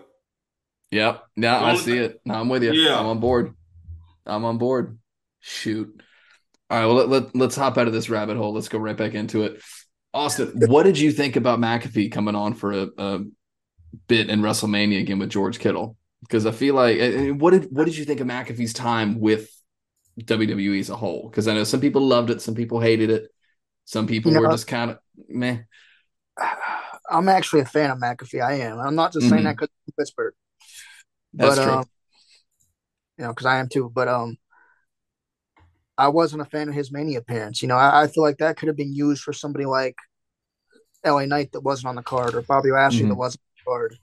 Yep. 0.92 1.24
Now 1.36 1.66
I 1.66 1.76
see 1.76 1.98
it. 1.98 2.22
Now 2.26 2.40
I'm 2.42 2.50
with 2.50 2.64
you. 2.64 2.74
Yeah. 2.74 3.00
I'm 3.00 3.08
on 3.08 3.20
board. 3.20 3.54
I'm 4.26 4.46
on 4.46 4.58
board. 4.60 4.98
Shoot. 5.40 6.02
All 6.70 6.78
right. 6.80 6.86
Well, 6.86 6.96
let, 6.96 7.10
let, 7.10 7.36
let's 7.36 7.56
hop 7.56 7.78
out 7.78 7.88
of 7.88 7.94
this 7.94 8.10
rabbit 8.10 8.38
hole. 8.38 8.54
Let's 8.54 8.70
go 8.70 8.78
right 8.78 8.96
back 8.98 9.14
into 9.14 9.44
it. 9.44 9.62
Austin, 10.16 10.54
what 10.70 10.84
did 10.84 10.98
you 10.98 11.12
think 11.12 11.36
about 11.36 11.60
McAfee 11.60 12.12
coming 12.12 12.36
on 12.36 12.54
for 12.54 12.72
a, 12.72 12.88
a 12.98 13.20
bit 14.08 14.30
in 14.30 14.42
WrestleMania 14.42 15.02
again 15.02 15.20
with 15.20 15.30
George 15.30 15.60
Kittle? 15.60 15.98
Because 16.22 16.46
I 16.46 16.52
feel 16.52 16.76
like 16.76 17.00
what 17.40 17.52
did 17.52 17.68
what 17.72 17.86
did 17.86 17.98
you 17.98 18.06
think 18.06 18.22
of 18.22 18.28
McAfee's 18.28 18.74
time 18.74 19.20
with 19.20 19.50
WWE 20.26 20.80
as 20.80 20.90
a 20.90 20.96
whole? 20.96 21.30
Because 21.30 21.48
I 21.48 21.54
know 21.54 21.66
some 21.66 21.82
people 21.82 22.02
loved 22.02 22.30
it, 22.32 22.42
some 22.42 22.56
people 22.56 22.80
hated 22.80 23.10
it, 23.12 23.30
some 23.86 24.08
people 24.08 24.32
You 24.32 24.34
know, 24.34 24.42
were 24.42 24.48
just 24.48 24.68
kind 24.68 24.92
of 24.92 25.00
meh. 25.28 25.60
I'm 27.10 27.30
actually 27.30 27.62
a 27.62 27.66
fan 27.66 27.92
of 27.92 28.00
McAfee. 28.00 28.42
I 28.44 28.54
am. 28.54 28.80
I'm 28.80 28.96
not 28.96 29.14
just 29.14 29.30
saying 29.30 29.44
Mhm. 29.44 29.46
that 29.46 29.58
because 29.58 29.70
Pittsburgh, 29.98 30.34
That's 31.34 31.58
but 31.58 31.60
true. 31.60 31.82
um, 31.82 31.86
you 33.18 33.24
know, 33.24 33.32
because 33.32 33.46
I 33.46 33.60
am 33.60 33.70
too. 33.70 33.92
But 33.94 34.08
um, 34.08 34.38
I 35.98 36.10
wasn't 36.10 36.42
a 36.42 36.46
fan 36.46 36.68
of 36.70 36.76
his 36.76 36.92
Mania 36.92 37.20
appearance. 37.20 37.62
You 37.62 37.68
know, 37.68 37.76
I, 37.78 38.04
I 38.04 38.08
feel 38.08 38.24
like 38.24 38.38
that 38.40 38.58
could 38.58 38.68
have 38.68 38.76
been 38.78 38.94
used 38.94 39.24
for 39.24 39.32
somebody 39.34 39.66
like 39.66 39.96
LA 41.06 41.26
Knight 41.26 41.52
that 41.54 41.62
wasn't 41.62 41.88
on 41.90 41.96
the 41.96 42.04
card, 42.04 42.36
or 42.36 42.42
Bobby 42.42 42.72
Lashley 42.72 43.04
that 43.04 43.14
Mhm. 43.14 43.18
wasn't 43.18 43.42
on 43.42 43.54
the 43.58 43.72
card, 43.72 44.00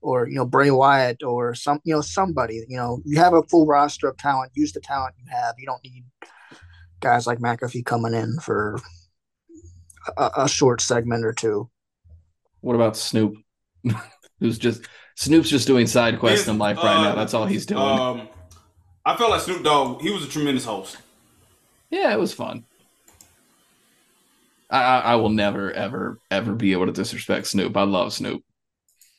or 0.00 0.28
you 0.28 0.36
know 0.36 0.46
Bray 0.46 0.70
Wyatt, 0.70 1.22
or 1.22 1.54
some 1.54 1.80
you 1.84 1.94
know 1.94 2.00
somebody. 2.00 2.64
You 2.68 2.76
know, 2.76 3.00
you 3.04 3.18
have 3.18 3.34
a 3.34 3.42
full 3.44 3.66
roster 3.66 4.08
of 4.08 4.16
talent. 4.16 4.52
Use 4.54 4.72
the 4.72 4.80
talent 4.80 5.14
you 5.18 5.26
have. 5.30 5.56
You 5.58 5.66
don't 5.66 5.82
need 5.84 6.04
guys 7.00 7.26
like 7.26 7.38
McAfee 7.40 7.84
coming 7.84 8.14
in 8.14 8.38
for 8.40 8.78
a, 10.16 10.30
a 10.38 10.48
short 10.48 10.80
segment 10.80 11.24
or 11.24 11.32
two. 11.32 11.68
What 12.60 12.74
about 12.74 12.96
Snoop? 12.96 13.34
Who's 14.40 14.58
just 14.58 14.82
Snoop's 15.16 15.48
just 15.50 15.66
doing 15.66 15.86
side 15.86 16.18
quests 16.18 16.48
in 16.48 16.58
life 16.58 16.78
right 16.78 16.96
Uh, 16.96 17.02
now. 17.10 17.14
That's 17.14 17.34
all 17.34 17.46
he's 17.46 17.66
doing. 17.66 17.82
Um, 17.82 18.28
I 19.04 19.16
felt 19.16 19.30
like 19.30 19.40
Snoop 19.42 19.62
Dogg. 19.62 20.00
He 20.02 20.10
was 20.10 20.24
a 20.24 20.28
tremendous 20.28 20.64
host. 20.64 20.96
Yeah, 21.96 22.12
it 22.12 22.18
was 22.18 22.32
fun. 22.32 22.64
I, 24.68 25.00
I 25.00 25.14
will 25.16 25.30
never, 25.30 25.72
ever, 25.72 26.18
ever 26.30 26.54
be 26.54 26.72
able 26.72 26.86
to 26.86 26.92
disrespect 26.92 27.46
Snoop. 27.46 27.76
I 27.76 27.84
love 27.84 28.12
Snoop. 28.12 28.42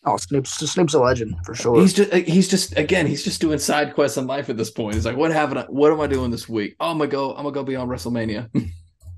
Oh, 0.05 0.17
Snoop's 0.17 0.51
Snoop's 0.51 0.93
a 0.93 0.99
legend 0.99 1.35
for 1.45 1.55
sure. 1.55 1.81
He's 1.81 1.93
just 1.93 2.13
uh, 2.13 2.17
he's 2.17 2.47
just 2.47 2.77
again 2.77 3.07
he's 3.07 3.23
just 3.23 3.41
doing 3.41 3.59
side 3.59 3.93
quests 3.93 4.17
in 4.17 4.25
life 4.27 4.49
at 4.49 4.55
this 4.55 4.71
point. 4.71 4.93
He's 4.93 5.05
like, 5.05 5.17
what 5.17 5.31
haven't 5.31 5.69
what 5.71 5.91
am 5.91 5.99
I 5.99 6.07
doing 6.07 6.31
this 6.31 6.47
week? 6.47 6.75
Oh, 6.79 6.91
I'm 6.91 6.97
gonna 6.97 7.09
go. 7.09 7.31
I'm 7.31 7.43
gonna 7.43 7.51
go 7.51 7.63
be 7.63 7.75
on 7.75 7.89
WrestleMania. 7.89 8.49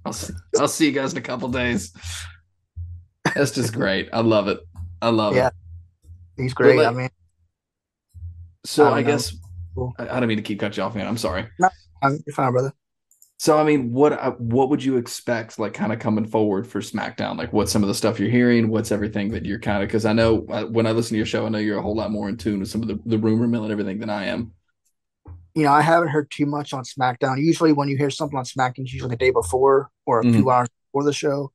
I'll 0.05 0.13
see, 0.13 0.33
I'll 0.57 0.67
see 0.67 0.85
you 0.87 0.91
guys 0.91 1.11
in 1.11 1.19
a 1.19 1.21
couple 1.21 1.49
days. 1.49 1.93
That's 3.35 3.51
just 3.51 3.73
great. 3.73 4.09
I 4.13 4.21
love 4.21 4.47
it. 4.47 4.59
I 5.01 5.09
love 5.09 5.33
it. 5.33 5.37
Yeah. 5.37 5.47
it. 5.47 5.53
He's 6.41 6.53
great. 6.53 6.77
like- 6.77 6.87
I 6.87 6.91
mean, 6.91 7.09
So 8.65 8.85
I 8.85 8.99
I, 8.99 9.01
guess 9.03 9.35
Cool. 9.75 9.93
I, 9.99 10.09
I 10.09 10.19
don't 10.19 10.27
mean 10.27 10.37
to 10.37 10.43
keep 10.43 10.59
cutting 10.59 10.77
you 10.77 10.83
off, 10.83 10.95
man. 10.95 11.07
I'm 11.07 11.17
sorry. 11.17 11.47
I'm, 12.01 12.19
you're 12.25 12.33
fine, 12.33 12.51
brother. 12.51 12.73
So 13.41 13.57
I 13.57 13.63
mean, 13.63 13.93
what 13.93 14.11
uh, 14.11 14.31
what 14.31 14.69
would 14.69 14.83
you 14.83 14.97
expect, 14.97 15.59
like, 15.59 15.73
kind 15.73 15.93
of 15.93 15.99
coming 15.99 16.25
forward 16.27 16.67
for 16.67 16.81
SmackDown? 16.81 17.37
Like, 17.37 17.53
what's 17.53 17.71
some 17.71 17.83
of 17.83 17.87
the 17.87 17.95
stuff 17.95 18.19
you're 18.19 18.29
hearing? 18.29 18.67
What's 18.67 18.91
everything 18.91 19.29
that 19.31 19.45
you're 19.45 19.59
kind 19.59 19.81
of? 19.81 19.87
Because 19.87 20.03
I 20.03 20.11
know 20.11 20.45
uh, 20.49 20.65
when 20.65 20.85
I 20.85 20.91
listen 20.91 21.11
to 21.13 21.17
your 21.17 21.25
show, 21.25 21.45
I 21.45 21.49
know 21.49 21.57
you're 21.57 21.79
a 21.79 21.81
whole 21.81 21.95
lot 21.95 22.11
more 22.11 22.27
in 22.27 22.35
tune 22.35 22.59
with 22.59 22.67
some 22.67 22.81
of 22.81 22.89
the, 22.89 22.99
the 23.05 23.17
rumor 23.17 23.47
mill 23.47 23.63
and 23.63 23.71
everything 23.71 23.99
than 23.99 24.09
I 24.09 24.25
am. 24.25 24.51
You 25.55 25.63
know, 25.63 25.71
I 25.71 25.81
haven't 25.81 26.09
heard 26.09 26.29
too 26.29 26.45
much 26.45 26.73
on 26.73 26.83
SmackDown. 26.83 27.39
Usually, 27.41 27.71
when 27.71 27.87
you 27.87 27.95
hear 27.95 28.09
something 28.09 28.37
on 28.37 28.43
SmackDown, 28.43 28.79
it's 28.79 28.93
usually 28.93 29.11
the 29.11 29.15
day 29.15 29.31
before 29.31 29.89
or 30.05 30.19
a 30.19 30.25
Mhm. 30.25 30.33
few 30.33 30.49
hours 30.49 30.67
before 30.91 31.05
the 31.05 31.13
show. 31.13 31.53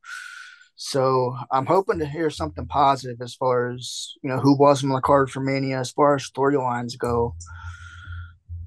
So 0.75 1.37
I'm 1.51 1.67
hoping 1.67 1.99
to 1.99 2.07
hear 2.07 2.31
something 2.31 2.65
positive 2.65 3.21
as 3.21 3.35
far 3.35 3.71
as 3.71 4.13
you 4.23 4.29
know 4.29 4.39
who 4.39 4.57
was 4.57 4.83
on 4.83 4.89
the 4.89 5.01
card 5.01 5.29
for 5.29 5.39
Mania, 5.39 5.79
as 5.79 5.91
far 5.91 6.15
as 6.15 6.27
storylines 6.27 6.97
go. 6.97 7.35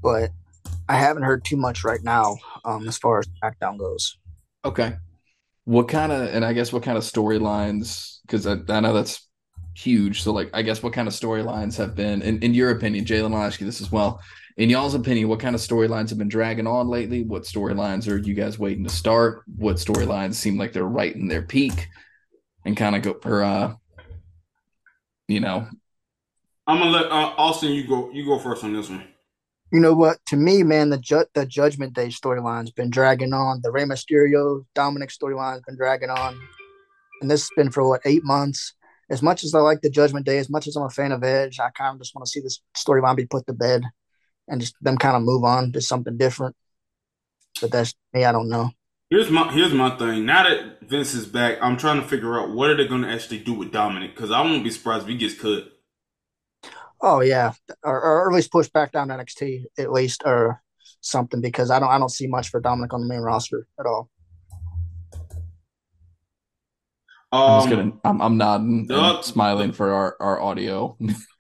But 0.03 0.31
I 0.89 0.97
haven't 0.97 1.25
heard 1.25 1.45
too 1.45 1.57
much 1.57 1.85
right 1.85 2.03
now, 2.03 2.37
um, 2.65 2.89
as 2.89 2.99
far 2.99 3.19
as 3.19 3.27
SmackDown 3.43 3.79
goes. 3.79 4.17
Okay. 4.65 4.97
What 5.65 5.89
kind 5.89 6.13
of, 6.13 6.35
and 6.35 6.45
I 6.45 6.53
guess 6.53 6.73
what 6.73 6.83
kind 6.83 6.97
of 6.97 7.05
storylines? 7.05 8.19
Because 8.23 8.47
I, 8.47 8.57
I 8.69 8.81
know 8.81 8.95
that's 8.95 9.29
huge. 9.77 10.23
So, 10.23 10.33
like, 10.33 10.51
I 10.55 10.63
guess 10.63 10.83
what 10.83 10.93
kind 10.93 11.07
of 11.07 11.15
storylines 11.15 11.77
have 11.77 11.95
been, 11.95 12.23
in, 12.23 12.43
in 12.43 12.55
your 12.55 12.71
opinion, 12.71 13.05
Jalen, 13.05 13.35
I'll 13.35 13.43
ask 13.43 13.61
you 13.61 13.67
this 13.67 13.81
as 13.81 13.93
well. 13.93 14.21
In 14.57 14.71
y'all's 14.71 14.95
opinion, 14.95 15.29
what 15.29 15.41
kind 15.41 15.55
of 15.55 15.61
storylines 15.61 16.09
have 16.09 16.19
been 16.19 16.29
dragging 16.29 16.67
on 16.67 16.89
lately? 16.89 17.23
What 17.23 17.43
storylines 17.43 18.11
are 18.11 18.17
you 18.17 18.35
guys 18.35 18.59
waiting 18.59 18.85
to 18.85 18.91
start? 18.91 19.43
What 19.57 19.77
storylines 19.77 20.35
seem 20.35 20.59
like 20.59 20.73
they're 20.73 20.85
right 20.85 21.15
in 21.15 21.29
their 21.29 21.43
peak? 21.43 21.89
And 22.65 22.77
kind 22.77 22.97
of 22.97 23.03
go, 23.03 23.21
or, 23.25 23.43
uh, 23.43 23.75
you 25.29 25.41
know, 25.41 25.67
I'm 26.67 26.79
gonna 26.79 26.91
let 26.91 27.07
uh, 27.07 27.35
Austin. 27.39 27.73
You 27.73 27.87
go. 27.87 28.11
You 28.11 28.27
go 28.27 28.39
first 28.39 28.63
on 28.65 28.75
this 28.75 28.91
one. 28.91 29.05
You 29.71 29.81
know 29.81 29.93
what? 29.93 30.19
To 30.29 30.37
me, 30.37 30.63
man, 30.63 30.89
the 30.89 30.99
ju- 30.99 31.27
the 31.35 31.45
Judgment 31.45 31.93
Day 31.93 32.07
storyline's 32.07 32.71
been 32.71 32.91
dragging 32.91 33.35
on. 33.35 33.61
The 33.63 33.71
Rey 33.71 33.85
Mysterio 33.85 34.65
Dominic 34.75 35.11
storyline's 35.11 35.63
been 35.67 35.77
dragging 35.77 36.11
on, 36.11 36.41
and 37.21 37.31
this 37.31 37.43
has 37.43 37.51
been 37.55 37.71
for 37.71 37.87
what 37.87 38.01
eight 38.05 38.25
months. 38.25 38.75
As 39.11 39.23
much 39.23 39.45
as 39.45 39.55
I 39.55 39.61
like 39.61 39.81
the 39.81 39.91
Judgment 39.91 40.27
Day, 40.27 40.39
as 40.39 40.51
much 40.51 40.67
as 40.67 40.77
I'm 40.77 40.85
a 40.85 40.91
fan 40.91 41.13
of 41.13 41.25
Edge, 41.25 41.61
I 41.61 41.71
kind 41.71 41.95
of 41.95 42.01
just 42.01 42.15
want 42.15 42.27
to 42.27 42.31
see 42.31 42.41
this 42.41 42.61
storyline 42.77 43.17
be 43.17 43.27
put 43.27 43.47
to 43.47 43.53
bed, 43.53 43.83
and 44.49 44.61
just 44.61 44.75
them 44.81 44.97
kind 44.97 45.17
of 45.17 45.23
move 45.23 45.45
on 45.45 45.73
to 45.73 45.81
something 45.83 46.17
different. 46.17 46.57
But 47.61 47.71
that's 47.71 47.95
me. 48.15 48.25
I 48.25 48.33
don't 48.33 48.49
know. 48.49 48.71
Here's 49.11 49.31
my 49.31 49.53
here's 49.53 49.73
my 49.73 49.97
thing. 49.97 50.25
Now 50.25 50.45
that 50.45 50.81
Vince 50.83 51.13
is 51.13 51.27
back, 51.27 51.59
I'm 51.61 51.77
trying 51.77 52.01
to 52.01 52.07
figure 52.07 52.39
out 52.39 52.51
what 52.51 52.71
are 52.71 52.77
they 52.77 52.87
going 52.87 53.03
to 53.03 53.11
actually 53.11 53.39
do 53.41 53.53
with 53.53 53.73
Dominic 53.73 54.15
because 54.15 54.31
I 54.31 54.41
won't 54.41 54.65
be 54.65 54.71
surprised 54.71 55.05
if 55.05 55.09
he 55.09 55.17
gets 55.17 55.35
cut. 55.35 55.78
Oh 57.01 57.21
yeah, 57.21 57.53
or, 57.83 58.01
or 58.01 58.29
at 58.31 58.35
least 58.35 58.51
push 58.51 58.69
back 58.69 58.93
down 58.93 59.09
to 59.09 59.15
NXT 59.15 59.65
at 59.79 59.93
least, 59.93 60.23
or 60.25 60.63
something 61.01 61.41
because 61.41 61.71
I 61.71 61.79
don't 61.79 61.91
I 61.91 61.99
don't 61.99 62.09
see 62.11 62.27
much 62.27 62.49
for 62.49 62.61
Dominic 62.61 62.93
on 62.93 63.01
the 63.01 63.07
main 63.07 63.21
roster 63.21 63.67
at 63.79 63.87
all. 63.87 64.11
I'm 67.31 67.61
just 67.61 67.73
Um, 67.73 67.91
gonna, 67.91 67.93
I'm, 68.05 68.23
I'm 68.23 68.37
nodding 68.39 68.87
and 68.89 68.93
uh, 68.93 69.23
smiling 69.23 69.73
for 69.73 69.93
our, 69.93 70.17
our 70.19 70.41
audio, 70.41 70.97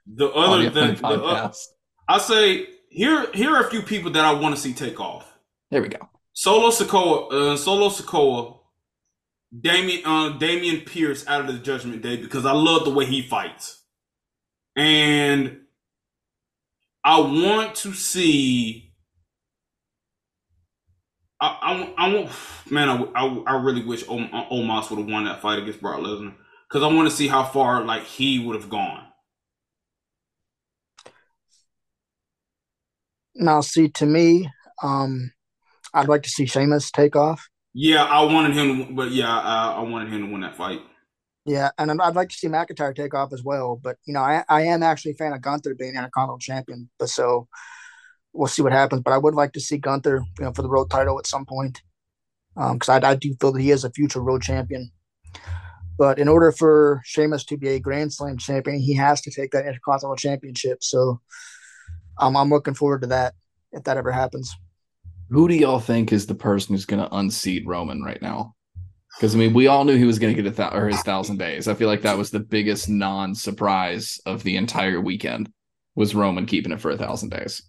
the 0.06 0.28
other 0.30 0.68
audio 0.68 0.70
thing, 0.70 0.94
the, 0.96 1.06
uh, 1.06 1.18
podcast. 1.48 1.58
I 2.06 2.18
say 2.18 2.66
here 2.90 3.26
here 3.32 3.54
are 3.54 3.66
a 3.66 3.70
few 3.70 3.82
people 3.82 4.10
that 4.12 4.24
I 4.24 4.32
want 4.32 4.54
to 4.54 4.60
see 4.60 4.74
take 4.74 5.00
off. 5.00 5.26
There 5.70 5.82
we 5.82 5.88
go. 5.88 6.08
Solo 6.34 6.68
Sikoa, 6.70 7.32
uh, 7.32 7.56
Solo 7.56 7.88
Sikoa, 7.88 8.58
Damian, 9.58 10.02
uh, 10.04 10.38
Damian 10.38 10.82
Pierce 10.82 11.26
out 11.26 11.40
of 11.40 11.46
the 11.48 11.58
Judgment 11.58 12.02
Day 12.02 12.16
because 12.16 12.46
I 12.46 12.52
love 12.52 12.84
the 12.84 12.90
way 12.90 13.06
he 13.06 13.22
fights, 13.22 13.77
and 14.78 15.58
I 17.02 17.18
want 17.20 17.74
to 17.76 17.92
see. 17.92 18.94
I, 21.40 21.46
I, 21.46 22.06
I 22.06 22.14
want, 22.14 22.30
man, 22.70 22.88
I, 22.88 23.02
I, 23.14 23.42
I 23.46 23.62
really 23.62 23.84
wish 23.84 24.06
Om- 24.08 24.28
Omos 24.28 24.90
would 24.90 24.98
have 24.98 25.08
won 25.08 25.24
that 25.24 25.40
fight 25.40 25.58
against 25.58 25.80
Brock 25.80 26.00
Lesnar 26.00 26.34
because 26.68 26.82
I 26.82 26.92
want 26.92 27.08
to 27.08 27.14
see 27.14 27.28
how 27.28 27.44
far 27.44 27.84
like 27.84 28.04
he 28.04 28.44
would 28.44 28.56
have 28.56 28.70
gone. 28.70 29.04
Now, 33.34 33.60
see, 33.60 33.88
to 33.88 34.06
me, 34.06 34.50
um, 34.82 35.32
I'd 35.94 36.08
like 36.08 36.22
to 36.24 36.30
see 36.30 36.46
Sheamus 36.46 36.90
take 36.90 37.14
off. 37.14 37.48
Yeah, 37.72 38.04
I 38.04 38.22
wanted 38.22 38.56
him, 38.56 38.86
to, 38.86 38.92
but 38.92 39.12
yeah, 39.12 39.30
I, 39.30 39.74
I 39.74 39.80
wanted 39.82 40.12
him 40.12 40.26
to 40.26 40.32
win 40.32 40.40
that 40.40 40.56
fight. 40.56 40.80
Yeah, 41.48 41.70
and 41.78 41.90
I'd- 41.90 42.14
like 42.14 42.28
to 42.28 42.36
see 42.36 42.46
McIntyre 42.48 42.94
take 42.94 43.14
off 43.14 43.32
as 43.32 43.42
well. 43.42 43.80
But 43.82 43.96
you 44.04 44.12
know, 44.12 44.20
I, 44.20 44.44
I 44.50 44.62
am 44.62 44.82
actually 44.82 45.12
a 45.12 45.14
fan 45.14 45.32
of 45.32 45.40
Gunther 45.40 45.74
being 45.76 45.94
Intercontinental 45.94 46.38
Champion. 46.38 46.90
But 46.98 47.08
so 47.08 47.48
we'll 48.34 48.48
see 48.48 48.60
what 48.60 48.72
happens. 48.72 49.00
But 49.00 49.14
I 49.14 49.18
would 49.18 49.34
like 49.34 49.54
to 49.54 49.60
see 49.60 49.78
Gunther, 49.78 50.22
you 50.38 50.44
know, 50.44 50.52
for 50.52 50.60
the 50.60 50.68
road 50.68 50.90
title 50.90 51.18
at 51.18 51.26
some 51.26 51.46
point, 51.46 51.80
because 52.54 52.90
I, 52.90 53.00
I 53.02 53.14
do 53.14 53.34
feel 53.40 53.52
that 53.52 53.62
he 53.62 53.70
is 53.70 53.84
a 53.84 53.90
future 53.90 54.20
road 54.20 54.42
champion. 54.42 54.90
But 55.96 56.18
in 56.18 56.28
order 56.28 56.52
for 56.52 57.00
Sheamus 57.04 57.46
to 57.46 57.56
be 57.56 57.70
a 57.70 57.80
Grand 57.80 58.12
Slam 58.12 58.36
champion, 58.36 58.78
he 58.78 58.94
has 58.94 59.22
to 59.22 59.30
take 59.30 59.50
that 59.52 59.66
Intercontinental 59.66 60.16
Championship. 60.16 60.84
So 60.84 61.20
um, 62.18 62.36
I'm 62.36 62.50
looking 62.50 62.74
forward 62.74 63.00
to 63.00 63.08
that 63.08 63.34
if 63.72 63.84
that 63.84 63.96
ever 63.96 64.12
happens. 64.12 64.54
Who 65.30 65.48
do 65.48 65.54
y'all 65.54 65.80
think 65.80 66.12
is 66.12 66.26
the 66.26 66.34
person 66.34 66.74
who's 66.74 66.84
going 66.84 67.02
to 67.02 67.16
unseat 67.16 67.66
Roman 67.66 68.02
right 68.02 68.20
now? 68.20 68.54
Because 69.18 69.34
I 69.34 69.38
mean, 69.38 69.52
we 69.52 69.66
all 69.66 69.84
knew 69.84 69.96
he 69.96 70.04
was 70.04 70.20
going 70.20 70.32
to 70.32 70.40
get 70.40 70.52
a 70.52 70.54
th- 70.54 70.72
or 70.72 70.86
his 70.86 71.02
thousand 71.02 71.38
days. 71.38 71.66
I 71.66 71.74
feel 71.74 71.88
like 71.88 72.02
that 72.02 72.16
was 72.16 72.30
the 72.30 72.38
biggest 72.38 72.88
non-surprise 72.88 74.20
of 74.24 74.44
the 74.44 74.56
entire 74.56 75.00
weekend 75.00 75.50
was 75.96 76.14
Roman 76.14 76.46
keeping 76.46 76.70
it 76.70 76.80
for 76.80 76.92
a 76.92 76.96
thousand 76.96 77.30
days. 77.30 77.60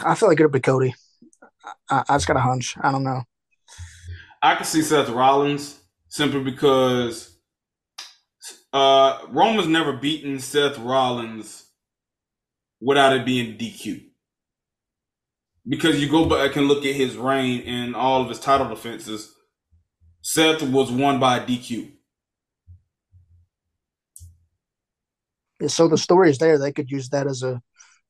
I 0.00 0.14
feel 0.14 0.28
like 0.28 0.38
it'll 0.38 0.50
be 0.50 0.60
Cody. 0.60 0.94
I, 1.88 2.04
I 2.06 2.16
just 2.16 2.26
got 2.26 2.36
a 2.36 2.40
hunch. 2.40 2.76
I 2.82 2.92
don't 2.92 3.02
know. 3.02 3.22
I 4.42 4.56
can 4.56 4.66
see 4.66 4.82
Seth 4.82 5.08
Rollins 5.08 5.80
simply 6.08 6.42
because 6.42 7.34
uh, 8.74 9.20
Roman's 9.30 9.68
never 9.68 9.94
beaten 9.94 10.38
Seth 10.38 10.78
Rollins 10.78 11.64
without 12.78 13.16
it 13.16 13.24
being 13.24 13.56
DQ. 13.56 14.07
Because 15.68 16.00
you 16.00 16.08
go 16.08 16.24
back 16.28 16.56
and 16.56 16.66
look 16.66 16.84
at 16.86 16.94
his 16.94 17.16
reign 17.16 17.62
and 17.66 17.94
all 17.94 18.22
of 18.22 18.28
his 18.28 18.40
title 18.40 18.68
defenses, 18.68 19.34
Seth 20.22 20.62
was 20.62 20.90
won 20.90 21.20
by 21.20 21.38
DQ. 21.40 21.92
So 25.66 25.88
the 25.88 25.98
story 25.98 26.30
is 26.30 26.38
there. 26.38 26.58
They 26.58 26.72
could 26.72 26.90
use 26.90 27.08
that 27.10 27.26
as 27.26 27.42
a 27.42 27.60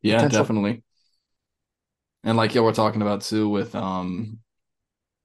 Yeah, 0.02 0.22
Potential. 0.22 0.28
definitely. 0.28 0.82
And 2.24 2.36
like 2.36 2.54
y'all 2.54 2.64
were 2.64 2.72
talking 2.72 3.02
about 3.02 3.22
too 3.22 3.48
with 3.48 3.74
um 3.74 4.38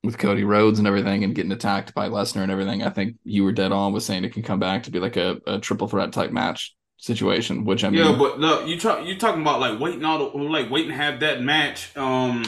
with 0.04 0.18
Cody 0.18 0.44
Rhodes 0.44 0.80
and 0.80 0.88
everything 0.88 1.24
and 1.24 1.36
getting 1.36 1.52
attacked 1.52 1.94
by 1.94 2.10
Lesnar 2.10 2.44
and 2.44 2.52
everything, 2.52 2.84
I 2.84 2.90
think 2.90 3.18
you 3.24 3.44
were 3.44 3.54
dead 3.54 3.72
on 3.72 3.94
with 3.94 4.04
saying 4.04 4.24
it 4.26 4.34
can 4.34 4.44
come 4.44 4.60
back 4.60 4.84
to 4.84 4.92
be 4.92 5.00
like 5.00 5.18
a, 5.18 5.42
a 5.48 5.60
triple 5.60 5.88
threat 5.88 6.14
type 6.14 6.32
match 6.32 6.76
situation. 6.98 7.66
Which 7.66 7.84
I 7.84 7.90
mean, 7.90 8.06
Yeah, 8.06 8.18
but 8.18 8.40
look, 8.40 8.68
you 8.68 8.80
talk 8.80 9.06
you 9.06 9.18
talking 9.18 9.42
about 9.42 9.60
like 9.60 9.80
waiting 9.80 10.06
all 10.06 10.32
the, 10.32 10.38
like 10.38 10.70
waiting 10.70 10.92
to 10.92 10.96
have 10.96 11.20
that 11.22 11.42
match. 11.42 11.96
Um, 11.98 12.44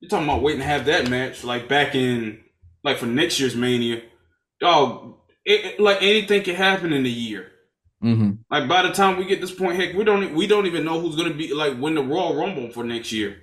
you're 0.00 0.08
talking 0.08 0.28
about 0.28 0.42
waiting 0.42 0.60
to 0.60 0.66
have 0.66 0.86
that 0.86 1.08
match 1.08 1.44
like 1.44 1.68
back 1.68 1.94
in 1.94 2.40
like 2.82 2.98
for 2.98 3.06
next 3.06 3.40
year's 3.40 3.56
Mania. 3.56 4.02
Dog, 4.60 5.16
it, 5.44 5.80
like 5.80 6.02
anything 6.02 6.42
can 6.42 6.54
happen 6.54 6.92
in 6.92 7.04
a 7.04 7.08
year. 7.08 7.50
Mm-hmm. 8.02 8.32
Like 8.50 8.68
by 8.68 8.82
the 8.82 8.92
time 8.92 9.16
we 9.16 9.24
get 9.24 9.40
this 9.40 9.50
point, 9.50 9.76
heck, 9.76 9.94
we 9.94 10.04
don't 10.04 10.34
we 10.34 10.46
don't 10.46 10.66
even 10.66 10.84
know 10.84 11.00
who's 11.00 11.16
gonna 11.16 11.34
be 11.34 11.54
like 11.54 11.80
win 11.80 11.94
the 11.94 12.02
Royal 12.02 12.36
Rumble 12.36 12.70
for 12.70 12.84
next 12.84 13.12
year. 13.12 13.36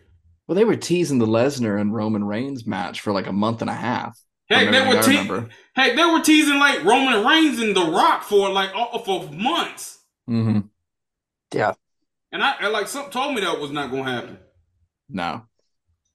well, 0.48 0.56
they 0.56 0.66
were 0.66 0.76
teasing 0.76 1.18
the 1.18 1.26
Lesnar 1.26 1.80
and 1.80 1.94
Roman 1.94 2.24
Reigns 2.24 2.68
match 2.68 3.02
for 3.02 3.12
like 3.12 3.28
a 3.28 3.34
month 3.34 3.62
and 3.62 3.70
a 3.70 3.76
half. 3.76 4.20
Heck, 4.50 4.70
they 4.70 4.86
were 4.86 5.02
te- 5.02 5.50
heck, 5.76 5.96
they 5.96 6.06
were 6.06 6.22
teasing 6.22 6.60
like 6.60 6.84
Roman 6.84 7.26
Reigns 7.26 7.60
and 7.60 7.76
The 7.76 7.86
Rock 7.86 8.24
for 8.24 8.50
like 8.50 8.72
for 9.06 9.32
months, 9.32 9.98
hmm 10.28 10.72
Yeah. 11.54 11.74
and 12.32 12.44
I 12.44 12.56
and 12.60 12.74
like 12.74 12.88
something 12.88 13.12
told 13.12 13.36
me 13.36 13.42
that 13.42 13.60
was 13.60 13.72
not 13.72 13.92
gonna 13.92 14.12
happen. 14.12 14.38
No, 15.10 15.48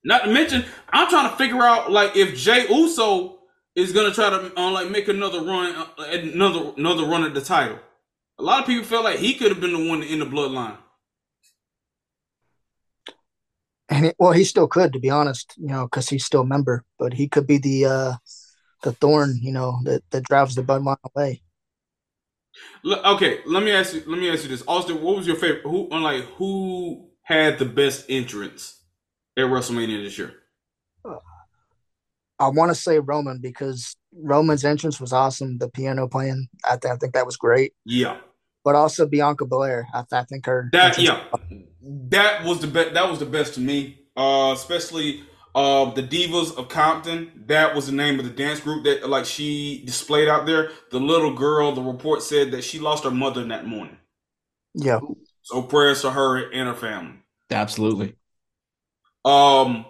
Not 0.05 0.25
to 0.25 0.31
mention, 0.33 0.64
I'm 0.90 1.09
trying 1.09 1.31
to 1.31 1.37
figure 1.37 1.62
out 1.62 1.90
like 1.90 2.16
if 2.16 2.37
Jey 2.37 2.66
Uso 2.69 3.38
is 3.75 3.92
gonna 3.92 4.12
try 4.12 4.31
to 4.31 4.53
uh, 4.59 4.71
like 4.71 4.90
make 4.90 5.09
another 5.09 5.40
run, 5.42 5.75
uh, 5.75 6.03
another 6.05 6.73
another 6.77 7.05
run 7.07 7.25
at 7.25 7.35
the 7.35 7.40
title. 7.40 7.79
A 8.38 8.42
lot 8.42 8.61
of 8.61 8.66
people 8.66 8.85
felt 8.85 9.05
like 9.05 9.19
he 9.19 9.35
could 9.35 9.51
have 9.51 9.61
been 9.61 9.73
the 9.73 9.88
one 9.88 10.03
in 10.03 10.19
the 10.21 10.27
bloodline. 10.27 10.77
And 13.88 14.07
it, 14.07 14.16
well, 14.19 14.33
he 14.33 14.45
still 14.45 14.66
could, 14.66 14.92
to 14.92 14.99
be 14.99 15.11
honest, 15.11 15.55
you 15.57 15.69
know, 15.69 15.85
because 15.85 16.09
he's 16.09 16.25
still 16.25 16.40
a 16.42 16.47
member. 16.47 16.85
But 16.99 17.14
he 17.14 17.29
could 17.29 17.47
be 17.47 17.59
the 17.59 17.85
uh 17.87 18.12
the 18.83 18.92
thorn, 18.92 19.38
you 19.42 19.53
know, 19.53 19.81
that 19.85 20.03
that 20.11 20.25
drives 20.25 20.55
the 20.55 20.62
bloodline 20.62 20.99
away. 21.14 21.42
Okay, 22.85 23.40
let 23.47 23.62
me 23.62 23.73
ask 23.73 23.95
you. 23.95 24.03
Let 24.07 24.19
me 24.19 24.31
ask 24.31 24.42
you 24.45 24.49
this, 24.49 24.62
Austin. 24.66 25.03
What 25.03 25.16
was 25.16 25.27
your 25.27 25.37
favorite? 25.37 25.62
Who, 25.62 25.88
like, 25.88 26.25
who 26.37 27.09
had 27.23 27.59
the 27.59 27.64
best 27.64 28.07
entrance 28.09 28.81
at 29.37 29.45
WrestleMania 29.45 30.03
this 30.03 30.19
year? 30.19 30.35
I 32.38 32.49
want 32.49 32.71
to 32.71 32.75
say 32.75 32.99
Roman 32.99 33.38
because 33.40 33.97
Roman's 34.12 34.64
entrance 34.64 35.01
was 35.01 35.12
awesome. 35.12 35.59
The 35.59 35.69
piano 35.69 36.07
playing, 36.07 36.49
I, 36.64 36.77
th- 36.77 36.92
I 36.92 36.97
think 36.97 37.14
that 37.14 37.25
was 37.25 37.37
great. 37.37 37.73
Yeah, 37.85 38.19
But 38.64 38.75
also 38.75 39.07
Bianca 39.07 39.47
Belair, 39.47 39.88
I, 39.95 40.01
th- 40.01 40.21
I 40.21 40.25
think 40.25 40.47
her 40.47 40.69
that 40.73 40.99
yeah, 40.99 41.25
that 41.81 42.45
was 42.45 42.61
the 42.61 42.66
best. 42.66 42.95
That 42.95 43.09
was 43.09 43.21
the 43.21 43.27
best 43.27 43.55
to 43.55 43.61
me. 43.61 44.01
Uh, 44.16 44.53
especially 44.55 45.25
uh, 45.57 45.87
the 45.92 46.05
Divas 46.05 46.57
of 46.59 46.69
Compton. 46.71 47.45
That 47.49 47.75
was 47.75 47.88
the 47.88 47.92
name 47.95 48.21
of 48.21 48.27
the 48.27 48.33
dance 48.33 48.61
group 48.61 48.85
that 48.85 49.09
like 49.11 49.27
she 49.27 49.83
displayed 49.87 50.29
out 50.29 50.47
there. 50.47 50.71
The 50.92 51.01
little 51.01 51.35
girl. 51.35 51.73
The 51.75 51.83
report 51.83 52.23
said 52.23 52.53
that 52.53 52.64
she 52.64 52.81
lost 52.81 53.05
her 53.05 53.12
mother 53.12 53.45
that 53.47 53.66
morning. 53.66 53.99
yeah, 54.75 55.01
So 55.42 55.62
prayers 55.62 56.03
to 56.03 56.11
her 56.11 56.51
and 56.53 56.69
her 56.69 56.75
family. 56.75 57.21
absolutely. 57.51 58.16
Um, 59.25 59.85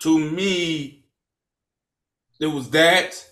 to 0.00 0.18
me, 0.18 1.04
it 2.40 2.46
was 2.46 2.70
that, 2.70 3.24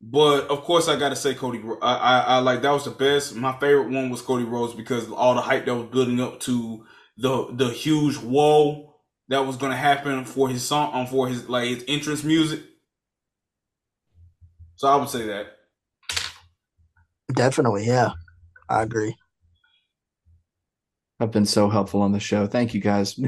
but 0.00 0.48
of 0.48 0.62
course 0.62 0.88
I 0.88 0.98
got 0.98 1.10
to 1.10 1.16
say 1.16 1.34
Cody. 1.34 1.62
I, 1.82 1.94
I 1.96 2.18
I 2.20 2.38
like 2.38 2.62
that 2.62 2.70
was 2.72 2.84
the 2.84 2.90
best. 2.90 3.34
My 3.34 3.52
favorite 3.58 3.90
one 3.90 4.10
was 4.10 4.22
Cody 4.22 4.44
Rhodes 4.44 4.74
because 4.74 5.10
all 5.10 5.34
the 5.34 5.40
hype 5.40 5.64
that 5.66 5.74
was 5.74 5.86
building 5.90 6.20
up 6.20 6.40
to 6.40 6.84
the 7.16 7.48
the 7.52 7.70
huge 7.70 8.16
whoa 8.16 8.89
that 9.30 9.46
was 9.46 9.56
gonna 9.56 9.76
happen 9.76 10.24
for 10.24 10.48
his 10.48 10.66
song 10.66 10.90
um, 10.92 11.06
for 11.06 11.28
his 11.28 11.48
like 11.48 11.68
his 11.68 11.84
entrance 11.88 12.22
music. 12.22 12.60
So 14.76 14.88
I 14.88 14.96
would 14.96 15.08
say 15.08 15.26
that. 15.26 15.46
definitely, 17.32 17.86
yeah, 17.86 18.10
I 18.68 18.82
agree. 18.82 19.14
I've 21.20 21.30
been 21.30 21.46
so 21.46 21.68
helpful 21.68 22.02
on 22.02 22.12
the 22.12 22.20
show. 22.20 22.46
Thank 22.46 22.74
you 22.74 22.80
guys. 22.80 23.18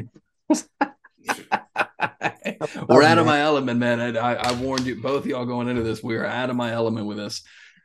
We're 2.88 3.03
out 3.03 3.19
of 3.19 3.27
my 3.27 3.41
element, 3.41 3.79
man. 3.79 4.01
I, 4.01 4.19
I, 4.19 4.35
I 4.35 4.53
warned 4.55 4.87
you, 4.87 5.01
both 5.01 5.25
of 5.25 5.27
y'all 5.27 5.45
going 5.45 5.69
into 5.69 5.83
this. 5.83 6.03
We 6.03 6.17
are 6.17 6.25
out 6.25 6.49
of 6.49 6.57
my 6.57 6.73
element 6.73 7.07
with 7.07 7.19
this. 7.19 7.43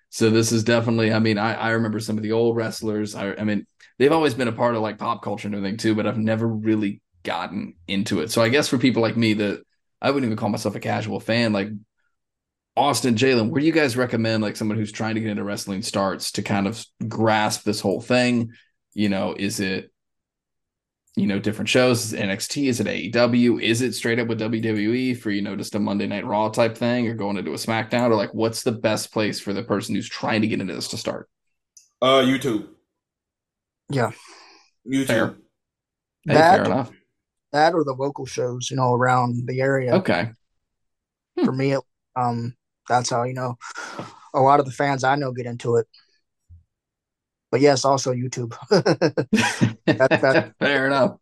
So 0.10 0.30
this 0.30 0.52
is 0.52 0.64
definitely. 0.64 1.12
I 1.12 1.20
mean, 1.20 1.38
I, 1.38 1.54
I 1.56 1.70
remember 1.72 2.00
some 2.00 2.18
of 2.18 2.24
the 2.24 2.32
old 2.32 2.56
wrestlers. 2.56 3.16
I, 3.16 3.34
I 3.34 3.44
mean, 3.44 3.68
they've 4.00 4.12
always 4.12 4.34
been 4.34 4.48
a 4.48 4.54
part 4.54 4.76
of 4.76 4.82
like 4.82 4.98
pop 4.98 5.22
culture 5.22 5.48
and 5.48 5.56
everything 5.56 5.78
too, 5.78 5.94
but 5.94 6.08
I've 6.08 6.18
never 6.18 6.48
really 6.48 7.02
gotten 7.28 7.76
into 7.88 8.22
it. 8.22 8.32
So 8.32 8.42
I 8.42 8.50
guess 8.50 8.68
for 8.68 8.80
people 8.80 9.04
like 9.04 9.16
me 9.18 9.34
that 9.34 9.62
I 10.02 10.10
wouldn't 10.10 10.26
even 10.26 10.38
call 10.38 10.50
myself 10.50 10.76
a 10.76 10.80
casual 10.80 11.20
fan, 11.20 11.54
like 11.54 11.70
Austin, 12.76 13.16
Jalen, 13.16 13.50
where 13.50 13.60
do 13.60 13.68
you 13.68 13.74
guys 13.74 13.98
recommend 13.98 14.42
like 14.42 14.56
someone 14.56 14.78
who's 14.78 14.92
trying 14.92 15.16
to 15.16 15.22
get 15.22 15.30
into 15.30 15.44
wrestling 15.44 15.82
starts 15.82 16.32
to 16.34 16.42
kind 16.42 16.66
of 16.68 16.84
grasp 17.08 17.64
this 17.64 17.82
whole 17.82 18.02
thing? 18.02 18.54
You 18.94 19.10
know, 19.10 19.36
is 19.38 19.60
it 19.60 19.92
you 21.18 21.26
know, 21.26 21.40
different 21.40 21.68
shows. 21.68 22.06
Is 22.06 22.14
it 22.14 22.22
NXT? 22.22 22.70
Is 22.70 22.80
it 22.80 22.86
AEW? 22.86 23.60
Is 23.60 23.82
it 23.82 23.94
straight 23.94 24.20
up 24.20 24.28
with 24.28 24.40
WWE 24.40 25.18
for, 25.18 25.32
you 25.32 25.42
know, 25.42 25.56
just 25.56 25.74
a 25.74 25.80
Monday 25.80 26.06
Night 26.06 26.28
Raw 26.28 26.48
type 26.50 26.78
thing 26.78 27.08
or 27.08 27.16
going 27.16 27.38
into 27.38 27.54
a 27.54 27.56
SmackDown? 27.56 28.12
Or 28.12 28.16
like, 28.16 28.36
what's 28.36 28.62
the 28.62 28.72
best 28.72 29.12
place 29.12 29.40
for 29.40 29.52
the 29.52 29.64
person 29.64 29.96
who's 29.96 30.08
trying 30.08 30.42
to 30.42 30.48
get 30.48 30.62
into 30.62 30.76
this 30.76 30.90
to 30.90 30.98
start? 30.98 31.28
Uh, 32.04 32.22
YouTube. 32.22 32.68
Yeah. 33.90 34.12
YouTube. 34.88 35.08
Fair. 35.08 35.28
Hey, 36.28 36.36
That- 36.36 36.56
fair 36.58 36.66
enough. 36.66 36.92
That 37.58 37.74
or 37.74 37.84
the 37.84 37.94
local 37.94 38.26
shows, 38.26 38.70
you 38.70 38.78
know, 38.78 38.94
around 38.94 39.48
the 39.48 39.62
area. 39.62 39.96
Okay. 39.96 40.30
For 41.44 41.52
me, 41.52 41.74
it, 41.74 41.82
um, 42.16 42.56
that's 42.88 43.10
how 43.10 43.24
you 43.24 43.34
know 43.34 43.58
a 44.34 44.40
lot 44.42 44.60
of 44.60 44.66
the 44.66 44.72
fans 44.72 45.04
I 45.04 45.16
know 45.16 45.32
get 45.32 45.48
into 45.48 45.78
it. 45.78 45.88
But 47.52 47.62
yes, 47.62 47.84
also 47.84 48.14
YouTube. 48.14 48.56
that- 49.86 50.54
fair 50.60 50.86
enough. 50.86 51.18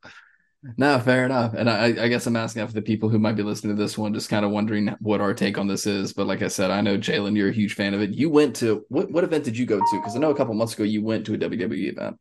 No, 0.78 1.00
fair 1.00 1.26
enough. 1.26 1.54
And 1.54 1.70
I, 1.70 1.86
I 1.86 2.08
guess 2.08 2.26
I'm 2.26 2.36
asking 2.36 2.62
that 2.62 2.68
for 2.68 2.74
the 2.74 2.82
people 2.82 3.08
who 3.08 3.20
might 3.20 3.36
be 3.36 3.44
listening 3.44 3.76
to 3.76 3.82
this 3.82 3.98
one, 3.98 4.16
just 4.16 4.30
kind 4.30 4.44
of 4.44 4.50
wondering 4.50 4.96
what 5.00 5.22
our 5.22 5.34
take 5.34 5.60
on 5.60 5.68
this 5.68 5.86
is. 5.86 6.12
But 6.12 6.26
like 6.26 6.42
I 6.42 6.48
said, 6.48 6.72
I 6.72 6.82
know 6.82 6.98
Jalen, 6.98 7.38
you're 7.38 7.50
a 7.50 7.54
huge 7.54 7.76
fan 7.76 7.94
of 7.94 8.02
it. 8.02 8.10
You 8.16 8.30
went 8.30 8.56
to 8.58 8.84
what? 8.90 9.12
What 9.12 9.24
event 9.24 9.44
did 9.44 9.58
you 9.58 9.68
go 9.68 9.78
to? 9.78 10.00
Because 10.00 10.16
I 10.16 10.20
know 10.20 10.32
a 10.32 10.36
couple 10.36 10.56
months 10.56 10.74
ago 10.74 10.84
you 10.84 11.04
went 11.04 11.26
to 11.28 11.36
a 11.36 11.38
WWE 11.38 11.92
event. 11.92 12.18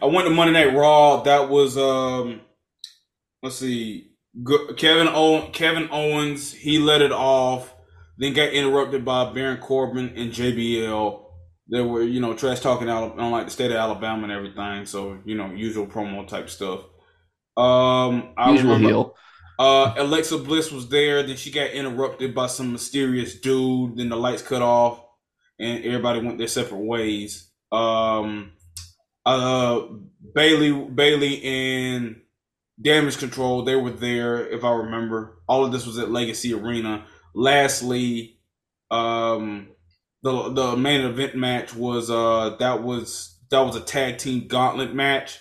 I 0.00 0.06
went 0.06 0.28
to 0.28 0.34
Monday 0.34 0.52
Night 0.52 0.76
Raw. 0.76 1.22
That 1.22 1.48
was 1.48 1.76
um, 1.76 2.40
let's 3.42 3.56
see, 3.56 4.12
Kevin 4.76 5.08
Owen, 5.08 5.52
Kevin 5.52 5.88
Owens. 5.90 6.52
He 6.52 6.78
let 6.78 7.02
it 7.02 7.12
off. 7.12 7.74
Then 8.18 8.34
got 8.34 8.52
interrupted 8.52 9.04
by 9.04 9.32
Baron 9.32 9.58
Corbin 9.58 10.10
and 10.16 10.32
JBL. 10.32 11.24
They 11.72 11.80
were, 11.82 12.02
you 12.02 12.20
know, 12.20 12.34
trash 12.34 12.60
talking 12.60 12.88
out 12.90 13.18
on 13.18 13.30
like 13.30 13.46
the 13.46 13.50
state 13.50 13.70
of 13.70 13.76
Alabama 13.78 14.24
and 14.24 14.32
everything. 14.32 14.86
So 14.86 15.18
you 15.24 15.36
know, 15.36 15.46
usual 15.52 15.86
promo 15.86 16.26
type 16.26 16.50
stuff. 16.50 16.80
Um, 17.56 18.34
I 18.36 18.50
Usual 18.50 18.74
remember 18.74 18.88
heel. 18.88 19.14
uh, 19.58 19.94
Alexa 19.98 20.38
Bliss 20.38 20.70
was 20.72 20.88
there. 20.88 21.22
Then 21.22 21.36
she 21.36 21.50
got 21.50 21.70
interrupted 21.70 22.34
by 22.34 22.46
some 22.46 22.72
mysterious 22.72 23.40
dude. 23.40 23.96
Then 23.96 24.08
the 24.08 24.16
lights 24.16 24.42
cut 24.42 24.62
off, 24.62 25.02
and 25.58 25.84
everybody 25.84 26.20
went 26.20 26.38
their 26.38 26.48
separate 26.48 26.80
ways. 26.84 27.50
Um, 27.72 28.52
uh, 29.26 29.82
Bayley, 30.34 30.72
Bayley, 30.72 31.42
and 31.44 32.19
Damage 32.80 33.18
Control. 33.18 33.62
They 33.62 33.76
were 33.76 33.90
there, 33.90 34.46
if 34.48 34.64
I 34.64 34.72
remember. 34.72 35.38
All 35.48 35.64
of 35.64 35.72
this 35.72 35.86
was 35.86 35.98
at 35.98 36.10
Legacy 36.10 36.54
Arena. 36.54 37.04
Lastly, 37.34 38.38
um, 38.90 39.68
the 40.22 40.50
the 40.52 40.76
main 40.76 41.00
event 41.02 41.34
match 41.34 41.74
was 41.74 42.10
uh 42.10 42.56
that 42.58 42.82
was 42.82 43.38
that 43.50 43.60
was 43.60 43.76
a 43.76 43.80
tag 43.80 44.18
team 44.18 44.46
gauntlet 44.48 44.94
match 44.94 45.38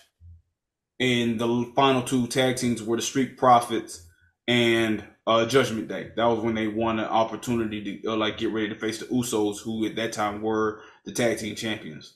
and 1.00 1.40
the 1.40 1.72
final 1.76 2.02
two 2.02 2.28
tag 2.28 2.58
teams 2.58 2.84
were 2.84 2.98
the 2.98 3.02
Street 3.02 3.38
Profits 3.38 4.06
and 4.48 5.04
uh, 5.26 5.46
Judgment 5.46 5.88
Day. 5.88 6.12
That 6.16 6.26
was 6.26 6.40
when 6.40 6.56
they 6.56 6.68
won 6.68 7.00
an 7.00 7.06
opportunity 7.06 8.02
to 8.02 8.12
uh, 8.12 8.16
like 8.16 8.38
get 8.38 8.52
ready 8.52 8.70
to 8.70 8.76
face 8.76 9.00
the 9.00 9.06
Usos, 9.06 9.62
who 9.62 9.86
at 9.86 9.96
that 9.96 10.12
time 10.12 10.42
were 10.42 10.82
the 11.06 11.12
tag 11.14 11.38
team 11.38 11.56
champions. 11.56 12.16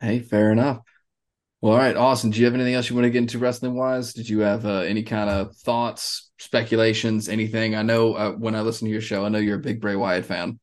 Hey, 0.00 0.20
fair 0.20 0.52
enough. 0.52 0.80
Well, 1.64 1.72
all 1.72 1.78
right, 1.78 1.96
Austin. 1.96 2.28
Do 2.28 2.40
you 2.40 2.44
have 2.44 2.52
anything 2.52 2.74
else 2.74 2.90
you 2.90 2.94
want 2.94 3.06
to 3.06 3.10
get 3.10 3.20
into 3.20 3.38
wrestling 3.38 3.74
wise? 3.74 4.12
Did 4.12 4.28
you 4.28 4.40
have 4.40 4.66
uh, 4.66 4.80
any 4.80 5.02
kind 5.02 5.30
of 5.30 5.56
thoughts, 5.56 6.30
speculations, 6.38 7.26
anything? 7.26 7.74
I 7.74 7.80
know 7.80 8.12
uh, 8.12 8.32
when 8.32 8.54
I 8.54 8.60
listen 8.60 8.84
to 8.86 8.92
your 8.92 9.00
show, 9.00 9.24
I 9.24 9.30
know 9.30 9.38
you're 9.38 9.56
a 9.56 9.62
big 9.62 9.80
Bray 9.80 9.96
Wyatt 9.96 10.26
fan. 10.26 10.60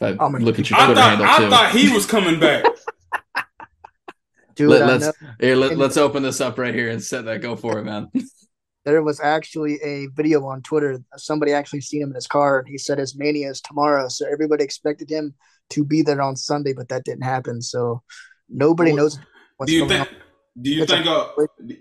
If 0.00 0.18
I 0.18 0.24
I'm 0.24 0.34
a- 0.34 0.38
look 0.38 0.58
at 0.58 0.70
your 0.70 0.80
I 0.80 0.86
Twitter 0.86 1.00
thought 1.02 1.10
handle 1.10 1.26
I 1.28 1.38
too. 1.40 1.50
thought 1.50 1.72
he 1.72 1.92
was 1.92 2.06
coming 2.06 2.40
back. 2.40 2.64
Dude, 4.54 4.70
Let, 4.70 4.82
I 4.84 4.92
us 4.94 5.14
here. 5.42 5.56
Let, 5.56 5.76
let's 5.76 5.98
open 5.98 6.22
this 6.22 6.40
up 6.40 6.56
right 6.56 6.74
here 6.74 6.88
and 6.88 7.02
set 7.04 7.26
that. 7.26 7.42
Go 7.42 7.54
for 7.54 7.78
it, 7.78 7.84
man. 7.84 8.08
there 8.86 9.02
was 9.02 9.20
actually 9.20 9.78
a 9.84 10.06
video 10.14 10.46
on 10.46 10.62
Twitter. 10.62 11.02
Somebody 11.18 11.52
actually 11.52 11.82
seen 11.82 12.00
him 12.00 12.08
in 12.08 12.14
his 12.14 12.26
car. 12.26 12.60
And 12.60 12.66
he 12.68 12.78
said 12.78 12.96
his 12.96 13.14
mania 13.14 13.50
is 13.50 13.60
tomorrow, 13.60 14.08
so 14.08 14.24
everybody 14.26 14.64
expected 14.64 15.10
him 15.10 15.34
to 15.68 15.84
be 15.84 16.00
there 16.00 16.22
on 16.22 16.34
Sunday, 16.34 16.72
but 16.72 16.88
that 16.88 17.04
didn't 17.04 17.24
happen. 17.24 17.60
So 17.60 18.02
nobody 18.48 18.92
Well, 18.92 19.04
knows 19.04 19.18
what's 19.58 19.68
do 19.70 19.76
you 19.76 19.86
going 19.86 20.06
think? 20.06 20.18
Do 20.60 20.70
you 20.70 20.82
It's 20.82 20.92
a- 20.92 20.96
think? 20.96 21.06
Uh, 21.06 21.28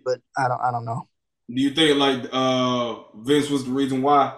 but 0.06 0.20
I 0.38 0.48
don't. 0.48 0.62
I 0.62 0.72
don't 0.72 0.86
know. 0.86 1.08
Do 1.54 1.62
you 1.62 1.72
think 1.72 1.98
like 1.98 2.30
uh 2.32 2.96
Vince 3.16 3.50
was 3.50 3.66
the 3.66 3.72
reason 3.72 4.02
why? 4.02 4.38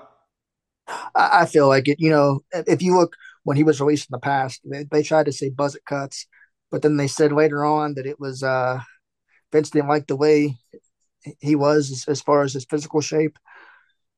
I, 0.87 1.41
I 1.41 1.45
feel 1.45 1.67
like 1.67 1.87
it. 1.87 1.99
You 1.99 2.09
know, 2.09 2.39
if 2.53 2.81
you 2.81 2.95
look 2.97 3.15
when 3.43 3.57
he 3.57 3.63
was 3.63 3.81
released 3.81 4.09
in 4.09 4.13
the 4.15 4.19
past, 4.19 4.61
they, 4.63 4.85
they 4.89 5.03
tried 5.03 5.25
to 5.25 5.31
say 5.31 5.49
buzz 5.49 5.75
it 5.75 5.83
cuts, 5.85 6.27
but 6.69 6.81
then 6.81 6.97
they 6.97 7.07
said 7.07 7.31
later 7.31 7.65
on 7.65 7.95
that 7.95 8.05
it 8.05 8.19
was 8.19 8.43
uh 8.43 8.79
Vince 9.51 9.69
didn't 9.71 9.89
like 9.89 10.07
the 10.07 10.15
way 10.15 10.55
he 11.39 11.55
was 11.55 11.91
as, 11.91 12.05
as 12.07 12.21
far 12.21 12.43
as 12.43 12.53
his 12.53 12.65
physical 12.65 13.01
shape. 13.01 13.37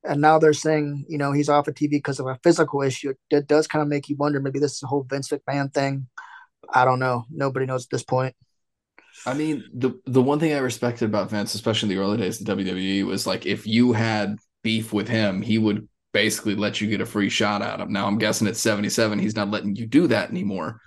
And 0.04 0.20
now 0.20 0.38
they're 0.38 0.52
saying, 0.52 1.06
you 1.08 1.18
know, 1.18 1.32
he's 1.32 1.48
off 1.48 1.66
of 1.66 1.74
TV 1.74 1.96
because 1.96 2.20
of 2.20 2.26
a 2.26 2.38
physical 2.42 2.82
issue. 2.82 3.14
It 3.30 3.46
does 3.48 3.66
kind 3.66 3.82
of 3.82 3.88
make 3.88 4.08
you 4.08 4.16
wonder 4.16 4.38
maybe 4.38 4.58
this 4.58 4.74
is 4.76 4.82
a 4.82 4.86
whole 4.86 5.02
Vince 5.02 5.30
McMahon 5.30 5.72
thing. 5.72 6.08
I 6.72 6.84
don't 6.84 6.98
know. 6.98 7.24
Nobody 7.30 7.66
knows 7.66 7.84
at 7.84 7.90
this 7.90 8.02
point. 8.04 8.34
I 9.26 9.34
mean, 9.34 9.64
the 9.72 9.98
the 10.06 10.22
one 10.22 10.38
thing 10.38 10.52
I 10.52 10.58
respected 10.58 11.06
about 11.06 11.30
Vince, 11.30 11.54
especially 11.54 11.90
in 11.90 11.96
the 11.96 12.02
early 12.02 12.18
days 12.18 12.40
of 12.40 12.46
WWE, 12.46 13.04
was 13.04 13.26
like 13.26 13.46
if 13.46 13.66
you 13.66 13.92
had 13.92 14.38
beef 14.62 14.92
with 14.92 15.08
him, 15.08 15.42
he 15.42 15.58
would 15.58 15.88
basically 16.12 16.54
let 16.54 16.80
you 16.80 16.88
get 16.88 17.00
a 17.00 17.06
free 17.06 17.28
shot 17.28 17.62
at 17.62 17.80
him. 17.80 17.92
Now 17.92 18.06
I'm 18.06 18.18
guessing 18.18 18.46
at 18.46 18.56
77, 18.56 19.18
he's 19.18 19.36
not 19.36 19.50
letting 19.50 19.76
you 19.76 19.86
do 19.86 20.06
that 20.08 20.30
anymore, 20.30 20.80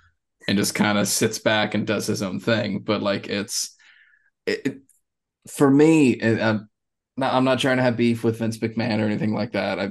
and 0.46 0.58
just 0.58 0.74
kind 0.74 0.98
of 0.98 1.08
sits 1.08 1.38
back 1.38 1.74
and 1.74 1.86
does 1.86 2.06
his 2.06 2.22
own 2.22 2.40
thing. 2.40 2.80
But 2.80 3.02
like 3.02 3.28
it's 3.28 3.76
it, 4.46 4.66
it 4.66 4.78
for 5.50 5.70
me, 5.70 6.20
I'm 6.20 6.40
uh, 6.40 6.58
not, 7.16 7.34
I'm 7.34 7.44
not 7.44 7.58
trying 7.58 7.78
to 7.78 7.82
have 7.82 7.96
beef 7.96 8.22
with 8.24 8.38
Vince 8.38 8.58
McMahon 8.58 9.00
or 9.00 9.04
anything 9.04 9.34
like 9.34 9.52
that. 9.52 9.78
I 9.78 9.90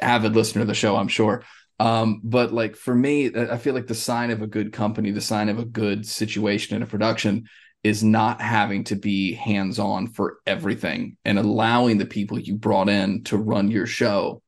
avid 0.00 0.34
listener 0.34 0.62
of 0.62 0.68
the 0.68 0.74
show, 0.74 0.96
I'm 0.96 1.08
sure. 1.08 1.44
Um, 1.80 2.20
but 2.22 2.52
like 2.52 2.76
for 2.76 2.94
me, 2.94 3.34
I 3.34 3.56
feel 3.56 3.72
like 3.72 3.86
the 3.86 3.94
sign 3.94 4.30
of 4.30 4.42
a 4.42 4.46
good 4.46 4.70
company, 4.70 5.12
the 5.12 5.22
sign 5.22 5.48
of 5.48 5.58
a 5.58 5.64
good 5.64 6.06
situation 6.06 6.76
in 6.76 6.82
a 6.82 6.86
production 6.86 7.48
is 7.82 8.04
not 8.04 8.42
having 8.42 8.84
to 8.84 8.96
be 8.96 9.32
hands 9.32 9.78
on 9.78 10.06
for 10.06 10.40
everything 10.46 11.16
and 11.24 11.38
allowing 11.38 11.96
the 11.96 12.04
people 12.04 12.38
you 12.38 12.54
brought 12.54 12.90
in 12.90 13.24
to 13.24 13.38
run 13.38 13.70
your 13.70 13.86
show 13.86 14.42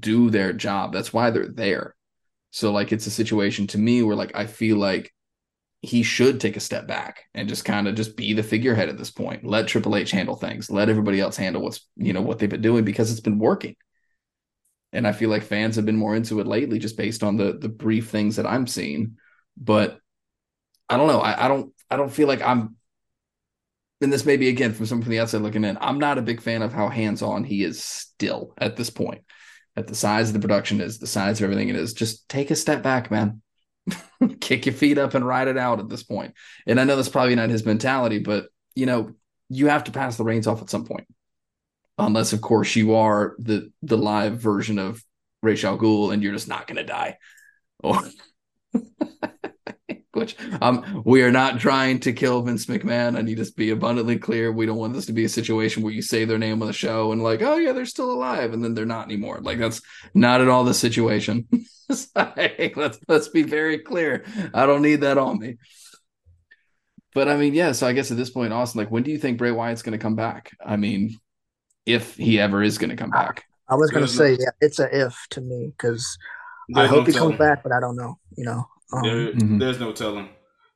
do 0.00 0.30
their 0.30 0.54
job. 0.54 0.94
That's 0.94 1.12
why 1.12 1.30
they're 1.30 1.48
there. 1.48 1.94
So 2.52 2.72
like 2.72 2.90
it's 2.90 3.06
a 3.06 3.10
situation 3.10 3.66
to 3.68 3.78
me 3.78 4.02
where 4.02 4.16
like 4.16 4.34
I 4.34 4.46
feel 4.46 4.78
like 4.78 5.12
he 5.82 6.02
should 6.02 6.40
take 6.40 6.56
a 6.56 6.60
step 6.60 6.88
back 6.88 7.24
and 7.34 7.50
just 7.50 7.66
kind 7.66 7.86
of 7.86 7.96
just 7.96 8.16
be 8.16 8.32
the 8.32 8.42
figurehead 8.42 8.88
at 8.88 8.96
this 8.96 9.10
point. 9.10 9.44
Let 9.44 9.68
Triple 9.68 9.94
H 9.94 10.10
handle 10.10 10.36
things. 10.36 10.70
Let 10.70 10.88
everybody 10.88 11.20
else 11.20 11.36
handle 11.36 11.60
what's 11.60 11.86
you 11.96 12.14
know 12.14 12.22
what 12.22 12.38
they've 12.38 12.48
been 12.48 12.62
doing 12.62 12.84
because 12.84 13.10
it's 13.10 13.20
been 13.20 13.38
working 13.38 13.76
and 14.92 15.06
I 15.06 15.12
feel 15.12 15.30
like 15.30 15.42
fans 15.42 15.76
have 15.76 15.84
been 15.84 15.96
more 15.96 16.16
into 16.16 16.40
it 16.40 16.46
lately, 16.46 16.78
just 16.78 16.96
based 16.96 17.22
on 17.22 17.36
the 17.36 17.52
the 17.52 17.68
brief 17.68 18.08
things 18.08 18.36
that 18.36 18.46
I'm 18.46 18.66
seeing. 18.66 19.16
But 19.56 19.98
I 20.88 20.96
don't 20.96 21.08
know. 21.08 21.20
I, 21.20 21.44
I 21.44 21.48
don't. 21.48 21.72
I 21.90 21.96
don't 21.96 22.12
feel 22.12 22.28
like 22.28 22.42
I'm. 22.42 22.76
And 24.00 24.12
this 24.12 24.24
may 24.24 24.36
be 24.36 24.48
again 24.48 24.72
from 24.72 24.86
someone 24.86 25.02
from 25.02 25.10
the 25.10 25.20
outside 25.20 25.42
looking 25.42 25.64
in. 25.64 25.76
I'm 25.80 25.98
not 25.98 26.18
a 26.18 26.22
big 26.22 26.40
fan 26.40 26.62
of 26.62 26.72
how 26.72 26.88
hands 26.88 27.20
on 27.20 27.44
he 27.44 27.64
is 27.64 27.82
still 27.82 28.54
at 28.56 28.76
this 28.76 28.90
point. 28.90 29.22
At 29.76 29.86
the 29.88 29.94
size 29.94 30.28
of 30.28 30.34
the 30.34 30.40
production 30.40 30.80
is, 30.80 30.98
the 30.98 31.06
size 31.06 31.40
of 31.40 31.44
everything 31.44 31.68
it 31.68 31.76
is. 31.76 31.92
Just 31.94 32.28
take 32.28 32.50
a 32.50 32.56
step 32.56 32.82
back, 32.82 33.10
man. 33.10 33.42
Kick 34.40 34.66
your 34.66 34.74
feet 34.74 34.98
up 34.98 35.14
and 35.14 35.26
ride 35.26 35.48
it 35.48 35.58
out 35.58 35.80
at 35.80 35.88
this 35.88 36.02
point. 36.02 36.34
And 36.66 36.80
I 36.80 36.84
know 36.84 36.96
that's 36.96 37.08
probably 37.08 37.34
not 37.34 37.50
his 37.50 37.64
mentality, 37.64 38.18
but 38.18 38.48
you 38.74 38.86
know, 38.86 39.12
you 39.48 39.66
have 39.66 39.84
to 39.84 39.92
pass 39.92 40.16
the 40.16 40.24
reins 40.24 40.46
off 40.46 40.62
at 40.62 40.70
some 40.70 40.84
point 40.84 41.06
unless 41.98 42.32
of 42.32 42.40
course 42.40 42.76
you 42.76 42.94
are 42.94 43.34
the 43.38 43.70
the 43.82 43.98
live 43.98 44.38
version 44.38 44.78
of 44.78 45.02
Ra's 45.42 45.64
al 45.64 45.78
Ghul 45.78 46.12
and 46.12 46.22
you're 46.22 46.32
just 46.32 46.48
not 46.48 46.66
going 46.66 46.76
to 46.76 46.84
die. 46.84 47.18
Or 47.80 48.00
which 50.12 50.36
um 50.60 51.02
we 51.04 51.22
are 51.22 51.30
not 51.30 51.60
trying 51.60 52.00
to 52.00 52.12
kill 52.12 52.42
Vince 52.42 52.66
McMahon. 52.66 53.16
I 53.16 53.22
need 53.22 53.36
to 53.38 53.52
be 53.52 53.70
abundantly 53.70 54.18
clear. 54.18 54.50
We 54.50 54.66
don't 54.66 54.78
want 54.78 54.94
this 54.94 55.06
to 55.06 55.12
be 55.12 55.24
a 55.24 55.28
situation 55.28 55.82
where 55.82 55.92
you 55.92 56.02
say 56.02 56.24
their 56.24 56.38
name 56.38 56.60
on 56.60 56.66
the 56.66 56.72
show 56.72 57.12
and 57.12 57.22
like, 57.22 57.42
oh 57.42 57.56
yeah, 57.56 57.72
they're 57.72 57.86
still 57.86 58.10
alive, 58.10 58.52
and 58.52 58.62
then 58.62 58.74
they're 58.74 58.84
not 58.84 59.06
anymore. 59.06 59.38
Like 59.40 59.58
that's 59.58 59.80
not 60.14 60.40
at 60.40 60.48
all 60.48 60.64
the 60.64 60.74
situation. 60.74 61.46
let's 61.88 62.98
let's 63.08 63.28
be 63.28 63.42
very 63.42 63.78
clear. 63.78 64.24
I 64.52 64.66
don't 64.66 64.82
need 64.82 65.02
that 65.02 65.18
on 65.18 65.38
me. 65.38 65.56
But 67.14 67.28
I 67.28 67.36
mean, 67.36 67.54
yeah. 67.54 67.72
So 67.72 67.86
I 67.86 67.92
guess 67.92 68.10
at 68.10 68.16
this 68.16 68.30
point, 68.30 68.52
Austin, 68.52 68.80
like, 68.80 68.90
when 68.90 69.02
do 69.02 69.10
you 69.10 69.18
think 69.18 69.38
Bray 69.38 69.50
Wyatt's 69.50 69.82
going 69.82 69.98
to 69.98 70.02
come 70.02 70.14
back? 70.14 70.56
I 70.64 70.76
mean, 70.76 71.16
if 71.88 72.14
he 72.16 72.38
ever 72.38 72.62
is 72.62 72.76
going 72.78 72.90
to 72.90 72.96
come 72.96 73.10
back. 73.10 73.44
I 73.68 73.74
was 73.74 73.90
going 73.90 74.04
to 74.04 74.12
say, 74.12 74.36
yeah, 74.38 74.50
it's 74.60 74.78
a 74.78 75.04
if 75.04 75.26
to 75.30 75.40
me 75.40 75.72
because 75.76 76.18
I 76.76 76.86
hope 76.86 76.98
no 76.98 77.04
he 77.04 77.12
telling. 77.12 77.30
comes 77.30 77.38
back, 77.38 77.62
but 77.62 77.72
I 77.72 77.80
don't 77.80 77.96
know. 77.96 78.18
You 78.36 78.44
know, 78.44 78.68
um, 78.92 79.02
there, 79.02 79.32
mm-hmm. 79.32 79.58
there's 79.58 79.80
no 79.80 79.92
telling. 79.92 80.28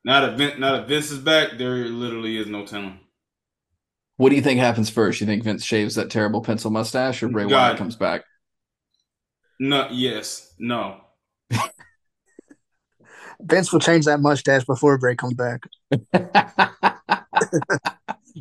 Not 0.03 0.27
if 0.29 0.37
Vince, 0.37 0.59
now 0.59 0.73
that 0.73 0.87
Vince 0.87 1.11
is 1.11 1.19
back, 1.19 1.57
there 1.57 1.85
literally 1.85 2.37
is 2.37 2.47
no 2.47 2.65
telling. 2.65 2.99
What 4.17 4.29
do 4.29 4.35
you 4.35 4.41
think 4.41 4.59
happens 4.59 4.89
first? 4.89 5.21
You 5.21 5.27
think 5.27 5.43
Vince 5.43 5.63
shaves 5.63 5.95
that 5.95 6.09
terrible 6.09 6.41
pencil 6.41 6.71
mustache, 6.71 7.23
or 7.23 7.29
Bray 7.29 7.43
God. 7.43 7.51
Wyatt 7.51 7.77
comes 7.77 7.95
back? 7.95 8.23
No. 9.59 9.87
Yes. 9.91 10.53
No. 10.59 11.01
Vince 13.39 13.71
will 13.71 13.79
change 13.79 14.05
that 14.05 14.19
mustache 14.19 14.65
before 14.65 14.97
Bray 14.97 15.15
comes 15.15 15.33
back. 15.33 15.61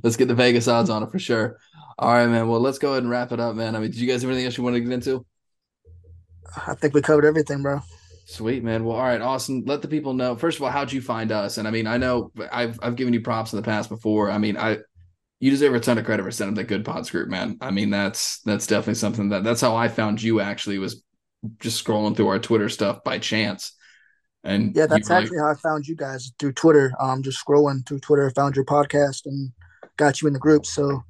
Let's 0.02 0.16
get 0.16 0.28
the 0.28 0.34
Vegas 0.34 0.68
odds 0.68 0.90
on 0.90 1.02
it 1.02 1.10
for 1.10 1.18
sure. 1.18 1.58
All 1.98 2.12
right, 2.12 2.28
man. 2.28 2.48
Well, 2.48 2.60
let's 2.60 2.78
go 2.78 2.92
ahead 2.92 3.02
and 3.02 3.10
wrap 3.10 3.32
it 3.32 3.40
up, 3.40 3.54
man. 3.54 3.76
I 3.76 3.80
mean, 3.80 3.90
did 3.90 4.00
you 4.00 4.08
guys 4.08 4.22
have 4.22 4.30
anything 4.30 4.46
else 4.46 4.56
you 4.56 4.64
wanted 4.64 4.78
to 4.78 4.84
get 4.84 4.92
into? 4.92 5.24
I 6.66 6.74
think 6.74 6.94
we 6.94 7.02
covered 7.02 7.24
everything, 7.24 7.62
bro. 7.62 7.80
Sweet, 8.26 8.62
man. 8.62 8.84
Well, 8.84 8.96
all 8.96 9.04
right, 9.04 9.20
Austin. 9.20 9.64
Let 9.66 9.82
the 9.82 9.88
people 9.88 10.14
know. 10.14 10.36
First 10.36 10.58
of 10.58 10.62
all, 10.62 10.70
how'd 10.70 10.92
you 10.92 11.00
find 11.00 11.32
us? 11.32 11.58
And 11.58 11.66
I 11.66 11.70
mean, 11.70 11.86
I 11.86 11.96
know 11.96 12.32
I've 12.50 12.78
I've 12.82 12.96
given 12.96 13.12
you 13.12 13.20
props 13.20 13.52
in 13.52 13.56
the 13.56 13.62
past 13.62 13.88
before. 13.88 14.30
I 14.30 14.38
mean, 14.38 14.56
I 14.56 14.78
you 15.40 15.50
deserve 15.50 15.74
a 15.74 15.80
ton 15.80 15.98
of 15.98 16.04
credit 16.04 16.22
for 16.22 16.30
sending 16.30 16.54
the 16.54 16.64
Goodpods 16.64 17.10
group, 17.10 17.28
man. 17.28 17.58
I 17.60 17.70
mean, 17.72 17.90
that's 17.90 18.40
that's 18.40 18.66
definitely 18.66 18.94
something 18.94 19.30
that 19.30 19.44
that's 19.44 19.60
how 19.60 19.74
I 19.74 19.88
found 19.88 20.22
you. 20.22 20.40
Actually, 20.40 20.78
was 20.78 21.02
just 21.58 21.84
scrolling 21.84 22.16
through 22.16 22.28
our 22.28 22.38
Twitter 22.38 22.68
stuff 22.68 23.02
by 23.04 23.18
chance. 23.18 23.72
And 24.44 24.74
yeah, 24.74 24.86
that's 24.86 25.10
actually 25.10 25.38
like, 25.38 25.46
how 25.46 25.52
I 25.52 25.54
found 25.54 25.86
you 25.86 25.96
guys 25.96 26.32
through 26.38 26.52
Twitter. 26.52 26.92
Um, 27.00 27.22
just 27.22 27.44
scrolling 27.44 27.86
through 27.86 28.00
Twitter, 28.00 28.30
found 28.30 28.56
your 28.56 28.64
podcast 28.64 29.26
and 29.26 29.52
got 29.96 30.22
you 30.22 30.28
in 30.28 30.32
the 30.32 30.40
group. 30.40 30.64
So 30.64 31.02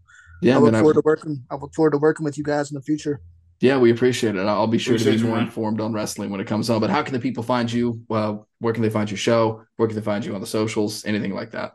yeah, 0.43 0.57
I 0.57 0.59
look 0.59 0.75
forward 0.75 0.97
I, 0.97 1.01
to 1.01 1.03
working. 1.05 1.45
I 1.51 1.55
look 1.57 1.75
forward 1.75 1.93
to 1.93 1.99
working 1.99 2.25
with 2.25 2.37
you 2.37 2.45
guys 2.45 2.71
in 2.71 2.75
the 2.75 2.83
future. 2.83 3.21
Yeah, 3.61 3.79
we 3.79 3.93
appreciate 3.93 4.35
it. 4.35 4.41
I'll 4.41 4.67
be 4.67 4.77
sure 4.77 4.95
appreciate 4.95 5.19
to 5.19 5.23
be 5.23 5.29
more 5.29 5.39
informed 5.39 5.81
on 5.81 5.93
wrestling 5.93 6.31
when 6.31 6.41
it 6.41 6.49
comes 6.49 6.69
on. 6.69 6.81
But 6.81 6.91
how 6.91 7.03
can 7.03 7.13
the 7.13 7.21
people 7.21 7.45
find 7.45 7.73
you? 7.73 8.03
Well, 8.09 8.49
where 8.59 8.73
can 8.73 8.83
they 8.83 8.91
find 8.91 9.09
your 9.09 9.19
show? 9.19 9.63
Where 9.77 9.87
can 9.87 9.95
they 9.95 10.03
find 10.03 10.25
you 10.25 10.35
on 10.35 10.41
the 10.41 10.49
socials? 10.49 11.05
Anything 11.05 11.33
like 11.33 11.53
that? 11.53 11.75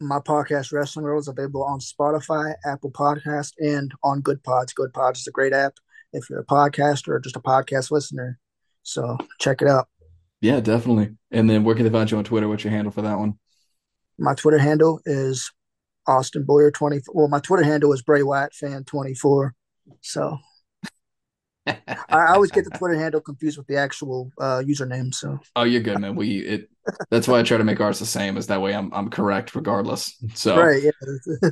My 0.00 0.18
podcast, 0.18 0.72
Wrestling 0.72 1.04
World, 1.04 1.20
is 1.20 1.28
available 1.28 1.62
on 1.62 1.78
Spotify, 1.78 2.54
Apple 2.64 2.90
Podcast, 2.90 3.52
and 3.58 3.92
on 4.02 4.22
Goodpods. 4.22 4.74
Good 4.74 4.94
Pods 4.94 5.20
is 5.20 5.26
a 5.26 5.30
great 5.30 5.52
app 5.52 5.74
if 6.14 6.30
you're 6.30 6.40
a 6.40 6.44
podcaster 6.46 7.08
or 7.08 7.20
just 7.20 7.36
a 7.36 7.40
podcast 7.40 7.90
listener. 7.90 8.38
So 8.82 9.18
check 9.38 9.60
it 9.60 9.68
out. 9.68 9.88
Yeah, 10.40 10.60
definitely. 10.60 11.16
And 11.30 11.50
then 11.50 11.64
where 11.64 11.74
can 11.74 11.84
they 11.84 11.90
find 11.90 12.10
you 12.10 12.16
on 12.16 12.24
Twitter? 12.24 12.48
What's 12.48 12.64
your 12.64 12.70
handle 12.70 12.92
for 12.92 13.02
that 13.02 13.18
one? 13.18 13.38
My 14.18 14.34
Twitter 14.34 14.58
handle 14.58 15.00
is 15.04 15.52
Austin 16.06 16.44
Boyer 16.44 16.70
20. 16.70 17.00
Well, 17.12 17.28
my 17.28 17.40
Twitter 17.40 17.64
handle 17.64 17.92
is 17.92 18.02
Bray 18.02 18.22
Wyatt 18.22 18.54
fan 18.54 18.84
24. 18.84 19.54
So 20.00 20.38
I, 21.66 21.76
I, 22.08 22.34
always 22.34 22.50
get 22.50 22.64
the 22.64 22.70
Twitter 22.70 22.94
handle 22.94 23.20
confused 23.20 23.58
with 23.58 23.66
the 23.66 23.76
actual 23.76 24.30
uh, 24.38 24.62
username. 24.64 25.14
So 25.14 25.38
oh, 25.56 25.64
you're 25.64 25.80
good, 25.80 25.98
man. 25.98 26.14
We 26.14 26.38
it 26.38 26.70
that's 27.10 27.26
why 27.26 27.40
I 27.40 27.42
try 27.42 27.58
to 27.58 27.64
make 27.64 27.80
ours 27.80 27.98
the 27.98 28.06
same, 28.06 28.36
as 28.36 28.46
that 28.48 28.60
way 28.60 28.74
I'm 28.74 28.92
I'm 28.92 29.10
correct 29.10 29.54
regardless. 29.54 30.16
So 30.34 30.56
right, 30.56 30.82
yeah. 30.82 31.50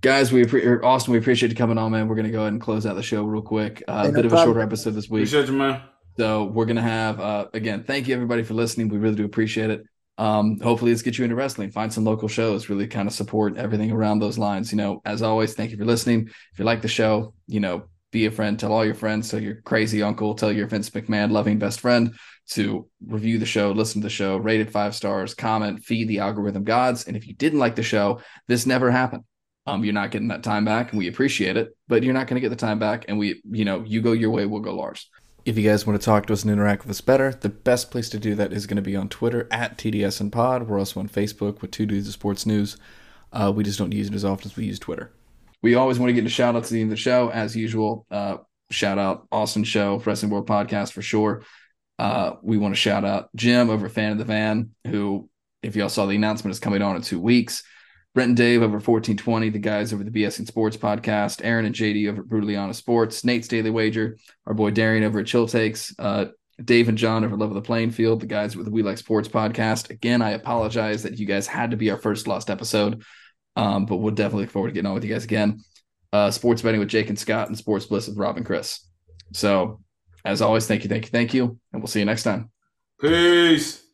guys, 0.00 0.32
we 0.32 0.44
pre- 0.44 0.64
Austin, 0.80 1.12
we 1.12 1.18
appreciate 1.18 1.50
you 1.50 1.56
coming 1.56 1.78
on, 1.78 1.92
man. 1.92 2.08
We're 2.08 2.16
gonna 2.16 2.30
go 2.30 2.40
ahead 2.40 2.52
and 2.52 2.60
close 2.60 2.86
out 2.86 2.96
the 2.96 3.02
show 3.02 3.24
real 3.24 3.42
quick. 3.42 3.82
Uh, 3.86 4.04
hey, 4.04 4.08
a 4.08 4.12
bit 4.12 4.24
no 4.24 4.26
of 4.28 4.32
a 4.32 4.44
shorter 4.44 4.60
episode 4.60 4.92
this 4.92 5.08
week. 5.08 5.22
Appreciate 5.22 5.46
you, 5.46 5.58
man. 5.58 5.82
So 6.16 6.44
we're 6.44 6.66
gonna 6.66 6.82
have 6.82 7.20
uh, 7.20 7.46
again. 7.52 7.84
Thank 7.84 8.08
you 8.08 8.14
everybody 8.14 8.42
for 8.42 8.54
listening. 8.54 8.88
We 8.88 8.98
really 8.98 9.16
do 9.16 9.24
appreciate 9.24 9.70
it 9.70 9.84
um, 10.18 10.58
hopefully 10.60 10.92
let's 10.92 11.02
get 11.02 11.18
you 11.18 11.24
into 11.24 11.36
wrestling. 11.36 11.70
Find 11.70 11.92
some 11.92 12.04
local 12.04 12.28
shows 12.28 12.68
really 12.68 12.86
kind 12.86 13.06
of 13.06 13.14
support 13.14 13.56
everything 13.56 13.92
around 13.92 14.18
those 14.18 14.38
lines. 14.38 14.72
You 14.72 14.78
know 14.78 15.02
as 15.04 15.22
always 15.22 15.54
thank 15.54 15.70
you 15.70 15.76
for 15.76 15.84
listening. 15.84 16.28
If 16.52 16.58
you 16.58 16.64
like 16.64 16.82
the 16.82 16.88
show 16.88 17.34
you 17.46 17.60
know 17.60 17.84
be 18.12 18.26
a 18.26 18.30
friend 18.30 18.58
tell 18.58 18.72
all 18.72 18.84
your 18.84 18.94
friends. 18.94 19.30
Tell 19.30 19.40
your 19.40 19.60
crazy 19.62 20.02
uncle 20.02 20.34
tell 20.34 20.52
your 20.52 20.66
vince 20.66 20.90
mcmahon 20.90 21.30
loving 21.30 21.58
best 21.58 21.80
friend 21.80 22.14
to 22.48 22.88
review 23.04 23.38
the 23.38 23.46
show 23.46 23.72
listen 23.72 24.00
to 24.00 24.06
the 24.06 24.10
show 24.10 24.36
rate 24.36 24.60
it 24.60 24.70
five 24.70 24.94
stars 24.94 25.34
comment 25.34 25.82
feed 25.82 26.08
the 26.08 26.20
algorithm 26.20 26.64
gods. 26.64 27.06
And 27.06 27.16
if 27.16 27.26
you 27.26 27.34
didn't 27.34 27.58
like 27.58 27.76
the 27.76 27.82
show 27.82 28.20
this 28.48 28.66
never 28.66 28.90
happened. 28.90 29.24
Um, 29.68 29.84
you're 29.84 29.94
not 29.94 30.12
getting 30.12 30.28
that 30.28 30.44
time 30.44 30.64
back 30.64 30.92
and 30.92 30.98
we 30.98 31.08
appreciate 31.08 31.56
it 31.56 31.76
but 31.88 32.04
you're 32.04 32.14
not 32.14 32.28
going 32.28 32.36
to 32.36 32.40
get 32.40 32.50
the 32.50 32.56
time 32.56 32.78
back 32.78 33.04
and 33.08 33.18
we 33.18 33.42
you 33.50 33.64
know 33.64 33.82
you 33.84 34.00
go 34.00 34.12
your 34.12 34.30
way 34.30 34.46
we'll 34.46 34.60
go 34.60 34.80
ours 34.80 35.10
if 35.46 35.56
you 35.56 35.62
guys 35.62 35.86
want 35.86 35.98
to 35.98 36.04
talk 36.04 36.26
to 36.26 36.32
us 36.32 36.42
and 36.42 36.50
interact 36.50 36.82
with 36.82 36.90
us 36.90 37.00
better, 37.00 37.32
the 37.32 37.48
best 37.48 37.92
place 37.92 38.08
to 38.08 38.18
do 38.18 38.34
that 38.34 38.52
is 38.52 38.66
going 38.66 38.76
to 38.76 38.82
be 38.82 38.96
on 38.96 39.08
Twitter 39.08 39.46
at 39.52 39.78
TDSN 39.78 40.32
Pod. 40.32 40.64
We're 40.64 40.80
also 40.80 40.98
on 40.98 41.08
Facebook 41.08 41.62
with 41.62 41.70
Two 41.70 41.86
Dudes 41.86 42.08
of 42.08 42.14
Sports 42.14 42.46
News. 42.46 42.76
Uh, 43.32 43.52
we 43.54 43.62
just 43.62 43.78
don't 43.78 43.92
use 43.92 44.08
it 44.08 44.14
as 44.14 44.24
often 44.24 44.50
as 44.50 44.56
we 44.56 44.64
use 44.64 44.80
Twitter. 44.80 45.12
We 45.62 45.76
always 45.76 46.00
want 46.00 46.10
to 46.10 46.14
get 46.14 46.26
a 46.26 46.28
shout 46.28 46.56
out 46.56 46.64
to 46.64 46.74
the 46.74 46.80
end 46.80 46.90
of 46.90 46.96
the 46.96 47.00
show, 47.00 47.28
as 47.28 47.54
usual. 47.54 48.06
Uh, 48.10 48.38
shout 48.72 48.98
out 48.98 49.28
Austin 49.30 49.62
Show, 49.62 50.02
Wrestling 50.04 50.32
World 50.32 50.48
Podcast 50.48 50.92
for 50.92 51.02
sure. 51.02 51.44
Uh, 51.96 52.32
we 52.42 52.58
want 52.58 52.74
to 52.74 52.80
shout 52.80 53.04
out 53.04 53.30
Jim 53.36 53.70
over 53.70 53.88
Fan 53.88 54.10
of 54.10 54.18
the 54.18 54.24
Van, 54.24 54.70
who, 54.88 55.30
if 55.62 55.76
y'all 55.76 55.88
saw 55.88 56.06
the 56.06 56.16
announcement, 56.16 56.52
is 56.52 56.60
coming 56.60 56.82
on 56.82 56.96
in 56.96 57.02
two 57.02 57.20
weeks. 57.20 57.62
Brent 58.16 58.28
and 58.30 58.36
Dave 58.38 58.62
over 58.62 58.78
1420, 58.78 59.50
the 59.50 59.58
guys 59.58 59.92
over 59.92 60.02
the 60.02 60.10
BS 60.10 60.38
and 60.38 60.48
Sports 60.48 60.74
podcast, 60.74 61.42
Aaron 61.44 61.66
and 61.66 61.74
JD 61.74 62.08
over 62.08 62.22
Brutally 62.22 62.56
Honest 62.56 62.78
Sports, 62.78 63.24
Nate's 63.24 63.46
Daily 63.46 63.68
Wager, 63.68 64.16
our 64.46 64.54
boy 64.54 64.70
Darian 64.70 65.04
over 65.04 65.18
at 65.18 65.26
Chill 65.26 65.46
Takes, 65.46 65.94
uh, 65.98 66.24
Dave 66.64 66.88
and 66.88 66.96
John 66.96 67.26
over 67.26 67.36
Love 67.36 67.50
of 67.50 67.56
the 67.56 67.60
Playing 67.60 67.90
Field, 67.90 68.20
the 68.20 68.26
guys 68.26 68.56
with 68.56 68.64
the 68.64 68.72
We 68.72 68.82
Like 68.82 68.96
Sports 68.96 69.28
podcast. 69.28 69.90
Again, 69.90 70.22
I 70.22 70.30
apologize 70.30 71.02
that 71.02 71.18
you 71.18 71.26
guys 71.26 71.46
had 71.46 71.72
to 71.72 71.76
be 71.76 71.90
our 71.90 71.98
first 71.98 72.26
lost 72.26 72.48
episode, 72.48 73.04
um, 73.54 73.84
but 73.84 73.96
we'll 73.96 74.14
definitely 74.14 74.44
look 74.44 74.52
forward 74.52 74.68
to 74.68 74.72
getting 74.72 74.86
on 74.86 74.94
with 74.94 75.04
you 75.04 75.12
guys 75.12 75.24
again. 75.24 75.60
Uh, 76.10 76.30
sports 76.30 76.62
betting 76.62 76.80
with 76.80 76.88
Jake 76.88 77.10
and 77.10 77.18
Scott 77.18 77.48
and 77.48 77.58
Sports 77.58 77.84
Bliss 77.84 78.08
with 78.08 78.16
Rob 78.16 78.38
and 78.38 78.46
Chris. 78.46 78.80
So, 79.34 79.82
as 80.24 80.40
always, 80.40 80.66
thank 80.66 80.84
you, 80.84 80.88
thank 80.88 81.04
you, 81.04 81.10
thank 81.10 81.34
you, 81.34 81.58
and 81.70 81.82
we'll 81.82 81.86
see 81.86 81.98
you 81.98 82.06
next 82.06 82.22
time. 82.22 82.50
Peace. 82.98 83.85